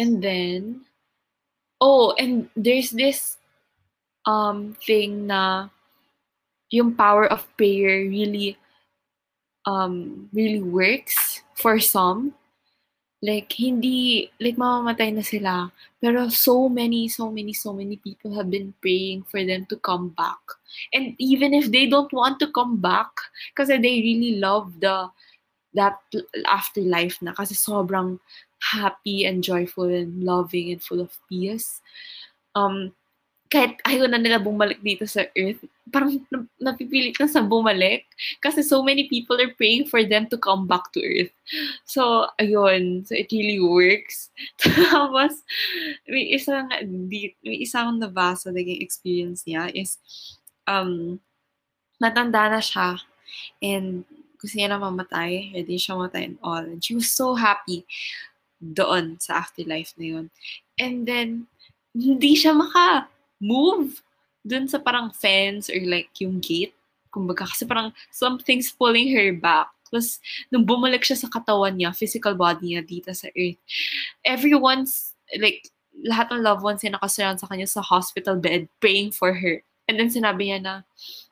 And 0.00 0.24
then, 0.24 0.88
oh, 1.84 2.16
and 2.16 2.48
there's 2.56 2.88
this 2.88 3.36
um 4.24 4.72
thing 4.80 5.28
na 5.28 5.68
yung 6.72 6.96
power 6.96 7.28
of 7.28 7.44
prayer 7.56 8.08
really 8.08 8.56
um 9.68 10.28
really 10.32 10.64
works 10.64 11.44
for 11.52 11.76
some. 11.76 12.32
Like, 13.20 13.52
hindi, 13.52 14.32
like, 14.40 14.56
mamamatay 14.56 15.12
na 15.12 15.20
sila. 15.20 15.68
Pero 16.00 16.32
so 16.32 16.72
many, 16.72 17.08
so 17.08 17.28
many, 17.30 17.52
so 17.52 17.72
many 17.76 18.00
people 18.00 18.32
have 18.32 18.48
been 18.48 18.72
praying 18.80 19.28
for 19.28 19.44
them 19.44 19.68
to 19.68 19.76
come 19.76 20.08
back. 20.16 20.40
And 20.92 21.14
even 21.20 21.52
if 21.52 21.68
they 21.68 21.84
don't 21.84 22.10
want 22.12 22.40
to 22.40 22.48
come 22.48 22.80
back, 22.80 23.12
kasi 23.52 23.76
they 23.76 24.00
really 24.00 24.40
love 24.40 24.72
the, 24.80 25.12
that 25.74 26.00
afterlife 26.48 27.20
na. 27.20 27.36
Kasi 27.36 27.52
sobrang 27.52 28.18
happy 28.60 29.28
and 29.28 29.44
joyful 29.44 29.88
and 29.88 30.24
loving 30.24 30.72
and 30.72 30.82
full 30.82 31.00
of 31.00 31.12
peace. 31.28 31.80
Um, 32.56 32.96
kahit 33.50 33.82
ayaw 33.82 34.06
na 34.06 34.22
nila 34.22 34.38
bumalik 34.38 34.78
dito 34.78 35.02
sa 35.10 35.26
earth, 35.34 35.58
parang 35.90 36.22
napipilit 36.62 37.18
na 37.18 37.26
sa 37.26 37.42
bumalik 37.42 38.06
kasi 38.38 38.62
so 38.62 38.78
many 38.78 39.10
people 39.10 39.34
are 39.42 39.50
praying 39.58 39.90
for 39.90 40.06
them 40.06 40.30
to 40.30 40.38
come 40.38 40.70
back 40.70 40.94
to 40.94 41.02
earth. 41.02 41.34
So, 41.82 42.30
ayun. 42.38 43.02
So, 43.10 43.18
it 43.18 43.26
really 43.34 43.58
works. 43.58 44.30
Tapos, 44.62 45.42
may 46.06 46.30
isang, 46.30 46.70
may 47.42 47.58
isang 47.58 47.98
nabasa 47.98 48.54
naging 48.54 48.86
experience 48.86 49.42
niya 49.42 49.74
is, 49.74 49.98
um, 50.70 51.18
matanda 51.98 52.54
na 52.54 52.62
siya 52.62 53.02
and 53.58 54.06
gusto 54.38 54.56
niya 54.56 54.70
na 54.70 54.78
mamatay, 54.78 55.50
ready 55.58 55.74
siya 55.74 55.98
mamatay 55.98 56.22
and 56.32 56.38
all. 56.38 56.62
And 56.62 56.78
she 56.78 56.94
was 56.94 57.10
so 57.10 57.34
happy 57.34 57.82
doon 58.62 59.18
sa 59.18 59.42
afterlife 59.42 59.90
na 59.98 60.06
yun. 60.06 60.26
And 60.78 61.02
then, 61.02 61.50
hindi 61.90 62.38
siya 62.38 62.54
maka-move 63.40 64.02
dun 64.44 64.68
sa 64.68 64.78
parang 64.78 65.10
fence 65.12 65.68
or 65.68 65.80
like 65.88 66.12
yung 66.20 66.40
gate. 66.40 66.76
Kumbaga, 67.10 67.48
kasi 67.48 67.66
parang 67.66 67.92
something's 68.12 68.70
pulling 68.70 69.10
her 69.10 69.32
back. 69.34 69.66
Tapos, 69.90 70.22
nung 70.52 70.62
bumalik 70.62 71.02
siya 71.02 71.18
sa 71.18 71.26
katawan 71.26 71.74
niya, 71.74 71.90
physical 71.90 72.38
body 72.38 72.78
niya 72.78 72.86
dito 72.86 73.10
sa 73.10 73.26
earth, 73.34 73.58
everyone's, 74.22 75.18
like, 75.42 75.66
lahat 76.06 76.30
ng 76.30 76.46
loved 76.46 76.62
ones 76.62 76.80
niya 76.80 76.94
nakasurround 76.94 77.42
sa 77.42 77.50
kanya 77.50 77.66
sa 77.66 77.82
hospital 77.82 78.38
bed 78.38 78.70
praying 78.78 79.10
for 79.10 79.34
her. 79.34 79.58
And 79.90 79.98
then 79.98 80.06
sinabi 80.06 80.54
niya 80.54 80.62
na, 80.62 80.74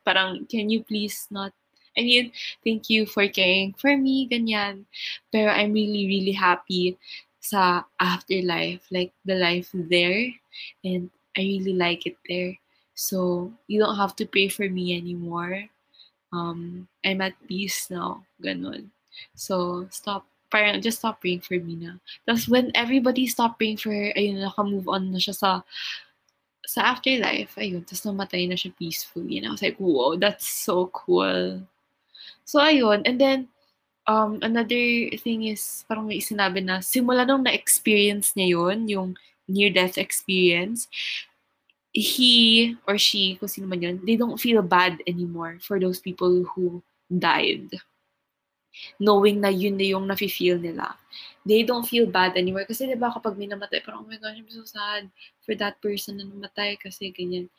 parang, 0.03 0.43
can 0.51 0.67
you 0.67 0.83
please 0.83 1.31
not, 1.31 1.55
I 1.95 2.03
mean, 2.03 2.35
thank 2.67 2.91
you 2.91 3.07
for 3.07 3.23
caring 3.31 3.71
for 3.79 3.95
me, 3.95 4.27
ganyan. 4.27 4.83
Pero 5.31 5.47
I'm 5.47 5.71
really, 5.71 6.11
really 6.11 6.35
happy 6.35 6.99
sa 7.39 7.87
afterlife, 8.03 8.83
like 8.91 9.15
the 9.23 9.39
life 9.39 9.71
there. 9.71 10.35
And 10.83 11.07
I 11.39 11.47
really 11.47 11.71
like 11.71 12.03
it 12.03 12.19
there. 12.27 12.59
So, 12.99 13.47
you 13.71 13.79
don't 13.79 13.95
have 13.95 14.11
to 14.19 14.27
pay 14.27 14.51
for 14.51 14.67
me 14.67 14.99
anymore. 14.99 15.71
Um, 16.35 16.91
I'm 17.07 17.23
at 17.23 17.39
peace 17.47 17.87
now. 17.87 18.27
Ganun. 18.43 18.91
So, 19.39 19.87
stop. 19.87 20.27
Parang, 20.51 20.81
just 20.83 20.99
stop 20.99 21.21
praying 21.21 21.47
for 21.47 21.55
me 21.55 21.79
na. 21.79 21.95
Tapos, 22.27 22.49
when 22.51 22.75
everybody 22.75 23.23
stopped 23.29 23.55
praying 23.55 23.79
for 23.79 23.93
her, 23.93 24.11
ayun, 24.19 24.43
naka-move 24.43 24.91
on 24.91 25.15
na 25.15 25.21
siya 25.21 25.37
sa 25.37 25.51
sa 26.69 26.85
afterlife, 26.93 27.57
ayun, 27.57 27.81
tapos 27.81 28.05
namatay 28.05 28.45
na 28.45 28.53
siya 28.53 28.69
peacefully. 28.77 29.41
And 29.41 29.47
I 29.47 29.53
was 29.53 29.65
like, 29.65 29.81
wow, 29.81 30.13
that's 30.19 30.45
so 30.45 30.91
cool. 30.93 31.65
So, 32.45 32.61
ayun. 32.61 33.01
And 33.09 33.17
then, 33.17 33.39
um, 34.05 34.37
another 34.41 35.09
thing 35.17 35.49
is, 35.49 35.85
parang 35.89 36.05
may 36.05 36.21
sinabi 36.21 36.61
na, 36.61 36.81
simula 36.81 37.25
nung 37.25 37.41
na-experience 37.41 38.37
niya 38.37 38.57
yun, 38.57 38.77
yung 38.89 39.09
near-death 39.49 39.97
experience, 39.97 40.85
he 42.01 42.75
or 42.87 42.97
she, 42.97 43.35
kung 43.35 43.49
sino 43.49 43.67
man 43.67 43.81
yun, 43.81 43.97
they 44.05 44.15
don't 44.15 44.39
feel 44.39 44.61
bad 44.61 45.01
anymore 45.07 45.57
for 45.61 45.79
those 45.79 45.99
people 45.99 46.43
who 46.55 46.83
died. 47.09 47.69
Knowing 49.01 49.41
na 49.41 49.49
yun 49.49 49.75
na 49.75 49.83
yung 49.83 50.05
nafe-feel 50.07 50.61
nila. 50.61 50.95
They 51.43 51.63
don't 51.65 51.87
feel 51.87 52.05
bad 52.05 52.37
anymore. 52.37 52.69
Kasi 52.69 52.85
diba 52.85 53.09
kapag 53.09 53.35
may 53.35 53.49
namatay, 53.49 53.81
parang, 53.81 54.05
oh 54.05 54.09
my 54.09 54.21
gosh, 54.21 54.37
I'm 54.37 54.47
so 54.47 54.63
sad 54.63 55.09
for 55.41 55.57
that 55.57 55.81
person 55.81 56.21
na 56.21 56.29
namatay 56.29 56.77
kasi 56.77 57.09
ganyan. 57.09 57.49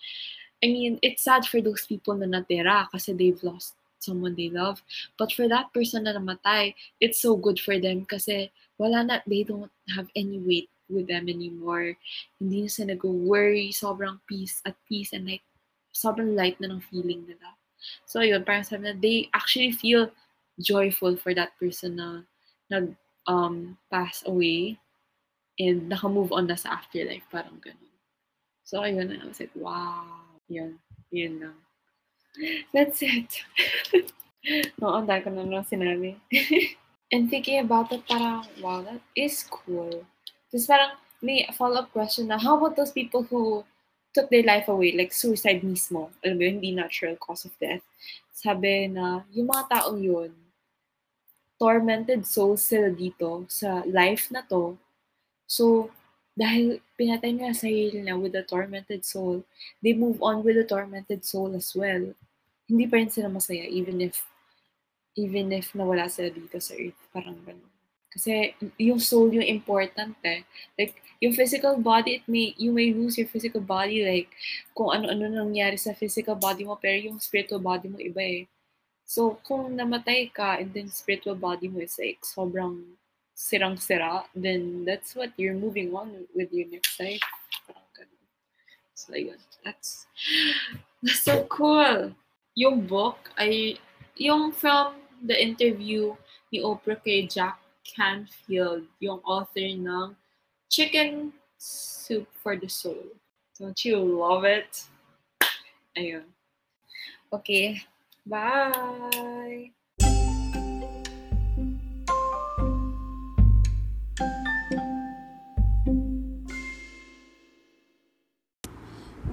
I 0.62 0.70
mean, 0.70 1.02
it's 1.02 1.26
sad 1.26 1.44
for 1.44 1.58
those 1.60 1.84
people 1.84 2.14
na 2.14 2.30
natira 2.30 2.86
kasi 2.94 3.12
they've 3.12 3.42
lost 3.42 3.74
someone 3.98 4.38
they 4.38 4.48
love. 4.48 4.80
But 5.18 5.34
for 5.34 5.50
that 5.50 5.74
person 5.74 6.06
na 6.06 6.14
namatay, 6.14 6.72
it's 7.02 7.20
so 7.20 7.34
good 7.36 7.58
for 7.58 7.76
them 7.76 8.06
kasi 8.06 8.48
wala 8.78 9.04
na, 9.04 9.20
they 9.26 9.44
don't 9.44 9.72
have 9.92 10.08
any 10.14 10.38
weight 10.40 10.69
with 10.90 11.06
them 11.06 11.30
anymore. 11.30 11.94
Hindi 12.42 12.66
na 12.66 12.68
sila 12.68 12.86
nag-worry, 12.94 13.70
sobrang 13.70 14.18
peace 14.26 14.60
at 14.66 14.74
peace 14.84 15.14
and 15.14 15.24
like, 15.24 15.46
sobrang 15.94 16.34
light 16.34 16.58
na 16.60 16.68
ng 16.70 16.82
feeling 16.82 17.24
nila. 17.26 17.54
So 18.04 18.20
yun, 18.20 18.44
parang 18.44 18.66
sabi 18.66 18.90
na, 18.90 18.94
they 18.98 19.30
actually 19.32 19.72
feel 19.72 20.10
joyful 20.60 21.16
for 21.16 21.32
that 21.32 21.56
person 21.56 21.96
na 21.96 22.26
nag 22.68 22.92
um, 23.26 23.78
pass 23.90 24.22
away 24.26 24.76
and 25.58 25.88
naka-move 25.88 26.32
on 26.32 26.46
na 26.46 26.56
sa 26.56 26.76
afterlife, 26.76 27.24
parang 27.30 27.60
ganun. 27.62 27.94
So 28.64 28.80
ayun, 28.80 29.10
I 29.14 29.26
was 29.26 29.40
like, 29.40 29.54
wow. 29.54 30.06
Yun, 30.50 30.78
yun 31.14 31.38
lang. 31.40 31.58
That's 32.74 33.02
it. 33.02 33.46
Oo, 34.82 34.94
ang 34.98 35.06
dahil 35.06 35.22
ko 35.22 35.30
na 35.30 35.62
sinabi. 35.62 36.16
and 37.14 37.28
thinking 37.28 37.60
about 37.60 37.92
it, 37.92 38.02
parang, 38.08 38.46
wow, 38.58 38.82
that 38.82 39.02
is 39.14 39.44
cool. 39.46 40.02
Tapos 40.50 40.66
parang 40.66 40.92
may 41.22 41.46
follow-up 41.54 41.94
question 41.94 42.26
na, 42.26 42.38
how 42.38 42.58
about 42.58 42.74
those 42.74 42.90
people 42.90 43.22
who 43.22 43.62
took 44.10 44.26
their 44.28 44.42
life 44.42 44.66
away, 44.66 44.92
like 44.92 45.14
suicide 45.14 45.62
mismo, 45.62 46.10
alam 46.26 46.36
mo 46.36 46.42
yun, 46.42 46.58
hindi 46.58 46.74
natural 46.74 47.14
cause 47.16 47.46
of 47.46 47.54
death. 47.62 47.84
Sabi 48.34 48.90
na, 48.90 49.22
yung 49.30 49.46
mga 49.46 49.70
taong 49.70 50.02
yun, 50.02 50.34
tormented 51.60 52.26
souls 52.26 52.66
sila 52.66 52.90
dito 52.90 53.46
sa 53.46 53.84
life 53.86 54.32
na 54.34 54.42
to. 54.48 54.74
So, 55.46 55.94
dahil 56.34 56.80
pinatay 56.96 57.36
nila 57.36 57.54
sarili 57.54 58.00
na 58.00 58.16
with 58.16 58.34
a 58.34 58.42
tormented 58.42 59.04
soul, 59.04 59.44
they 59.84 59.92
move 59.92 60.18
on 60.24 60.42
with 60.42 60.56
a 60.56 60.66
tormented 60.66 61.22
soul 61.22 61.54
as 61.54 61.70
well. 61.76 62.16
Hindi 62.66 62.84
pa 62.88 62.96
rin 62.98 63.12
sila 63.12 63.28
masaya 63.28 63.68
even 63.68 64.00
if 64.00 64.24
even 65.18 65.52
if 65.52 65.74
nawala 65.76 66.08
sila 66.08 66.32
dito 66.32 66.58
sa 66.58 66.74
earth. 66.74 66.96
Parang 67.12 67.36
ganun. 67.44 67.69
Kasi 68.10 68.58
yung 68.74 68.98
soul 68.98 69.30
yung 69.38 69.46
important 69.46 70.18
eh. 70.26 70.42
Like, 70.74 70.98
yung 71.22 71.30
physical 71.30 71.78
body, 71.78 72.18
it 72.18 72.26
may, 72.26 72.58
you 72.58 72.74
may 72.74 72.90
lose 72.90 73.14
your 73.14 73.30
physical 73.30 73.62
body. 73.62 74.02
Like, 74.02 74.34
kung 74.74 74.90
ano-ano 74.90 75.30
nangyari 75.30 75.78
sa 75.78 75.94
physical 75.94 76.34
body 76.34 76.66
mo, 76.66 76.74
pero 76.74 76.98
yung 76.98 77.22
spiritual 77.22 77.62
body 77.62 77.86
mo 77.86 78.02
iba 78.02 78.18
eh. 78.18 78.42
So, 79.06 79.38
kung 79.46 79.78
namatay 79.78 80.34
ka 80.34 80.58
and 80.58 80.74
then 80.74 80.90
spiritual 80.90 81.38
body 81.38 81.70
mo 81.70 81.82
is 81.82 81.98
like 81.98 82.22
sobrang 82.26 82.98
sirang-sira, 83.34 84.26
then 84.34 84.82
that's 84.86 85.14
what 85.14 85.30
you're 85.38 85.58
moving 85.58 85.94
on 85.94 86.26
with 86.34 86.50
your 86.50 86.66
next 86.66 86.98
life. 86.98 87.22
So, 88.94 89.14
yun. 89.14 89.38
That's, 89.64 90.06
that's 91.02 91.24
so 91.24 91.46
cool. 91.48 92.12
Yung 92.58 92.86
book 92.86 93.30
ay, 93.38 93.78
yung 94.18 94.52
from 94.52 94.98
the 95.22 95.34
interview 95.34 96.12
ni 96.52 96.60
Oprah 96.60 96.98
kay 97.00 97.24
Jack 97.24 97.56
Canfield, 97.94 98.86
yung 99.00 99.20
author 99.26 99.66
ng 99.66 100.14
Chicken 100.70 101.32
Soup 101.58 102.26
for 102.42 102.56
the 102.56 102.68
Soul. 102.68 103.04
Don't 103.58 103.84
you 103.84 103.98
love 103.98 104.44
it? 104.44 104.84
Ayun. 105.98 106.24
Okay. 107.32 107.82
Bye! 108.26 109.72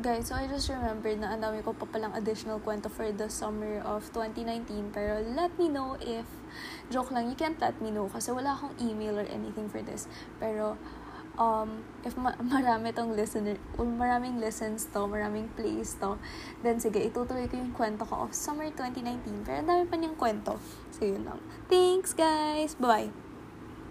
Guys, 0.07 0.31
so 0.31 0.39
I 0.39 0.47
just 0.47 0.71
remembered 0.71 1.19
na 1.19 1.35
ang 1.35 1.43
ko 1.67 1.75
pa 1.75 1.83
palang 1.83 2.15
additional 2.15 2.63
kwento 2.63 2.87
for 2.87 3.11
the 3.11 3.27
summer 3.27 3.83
of 3.83 4.07
2019. 4.15 4.95
Pero 4.95 5.19
let 5.35 5.51
me 5.59 5.67
know 5.67 5.99
if, 5.99 6.23
joke 6.87 7.11
lang, 7.11 7.27
you 7.27 7.35
can't 7.35 7.59
let 7.59 7.75
me 7.83 7.91
know 7.91 8.07
kasi 8.07 8.31
wala 8.31 8.55
akong 8.55 8.71
email 8.79 9.19
or 9.19 9.27
anything 9.27 9.67
for 9.67 9.83
this. 9.83 10.07
Pero, 10.39 10.79
um, 11.35 11.83
if 12.07 12.15
ma- 12.15 12.39
marami 12.55 12.95
tong 12.95 13.19
listener, 13.19 13.59
or 13.75 13.83
maraming 13.83 14.39
listens 14.39 14.87
to, 14.95 15.03
maraming 15.11 15.51
plays 15.59 15.99
to, 15.99 16.15
then 16.63 16.79
sige, 16.79 17.03
itutuloy 17.03 17.43
ko 17.51 17.59
yung 17.59 17.75
kwento 17.75 18.07
ko 18.07 18.23
of 18.23 18.31
summer 18.31 18.71
2019. 18.71 19.43
Pero 19.43 19.59
ang 19.59 19.67
dami 19.67 19.83
pa 19.91 19.99
niyang 19.99 20.15
kwento. 20.15 20.55
So, 20.95 21.03
yun 21.03 21.27
lang. 21.27 21.43
Thanks, 21.67 22.15
guys! 22.15 22.79
Bye! 22.79 23.26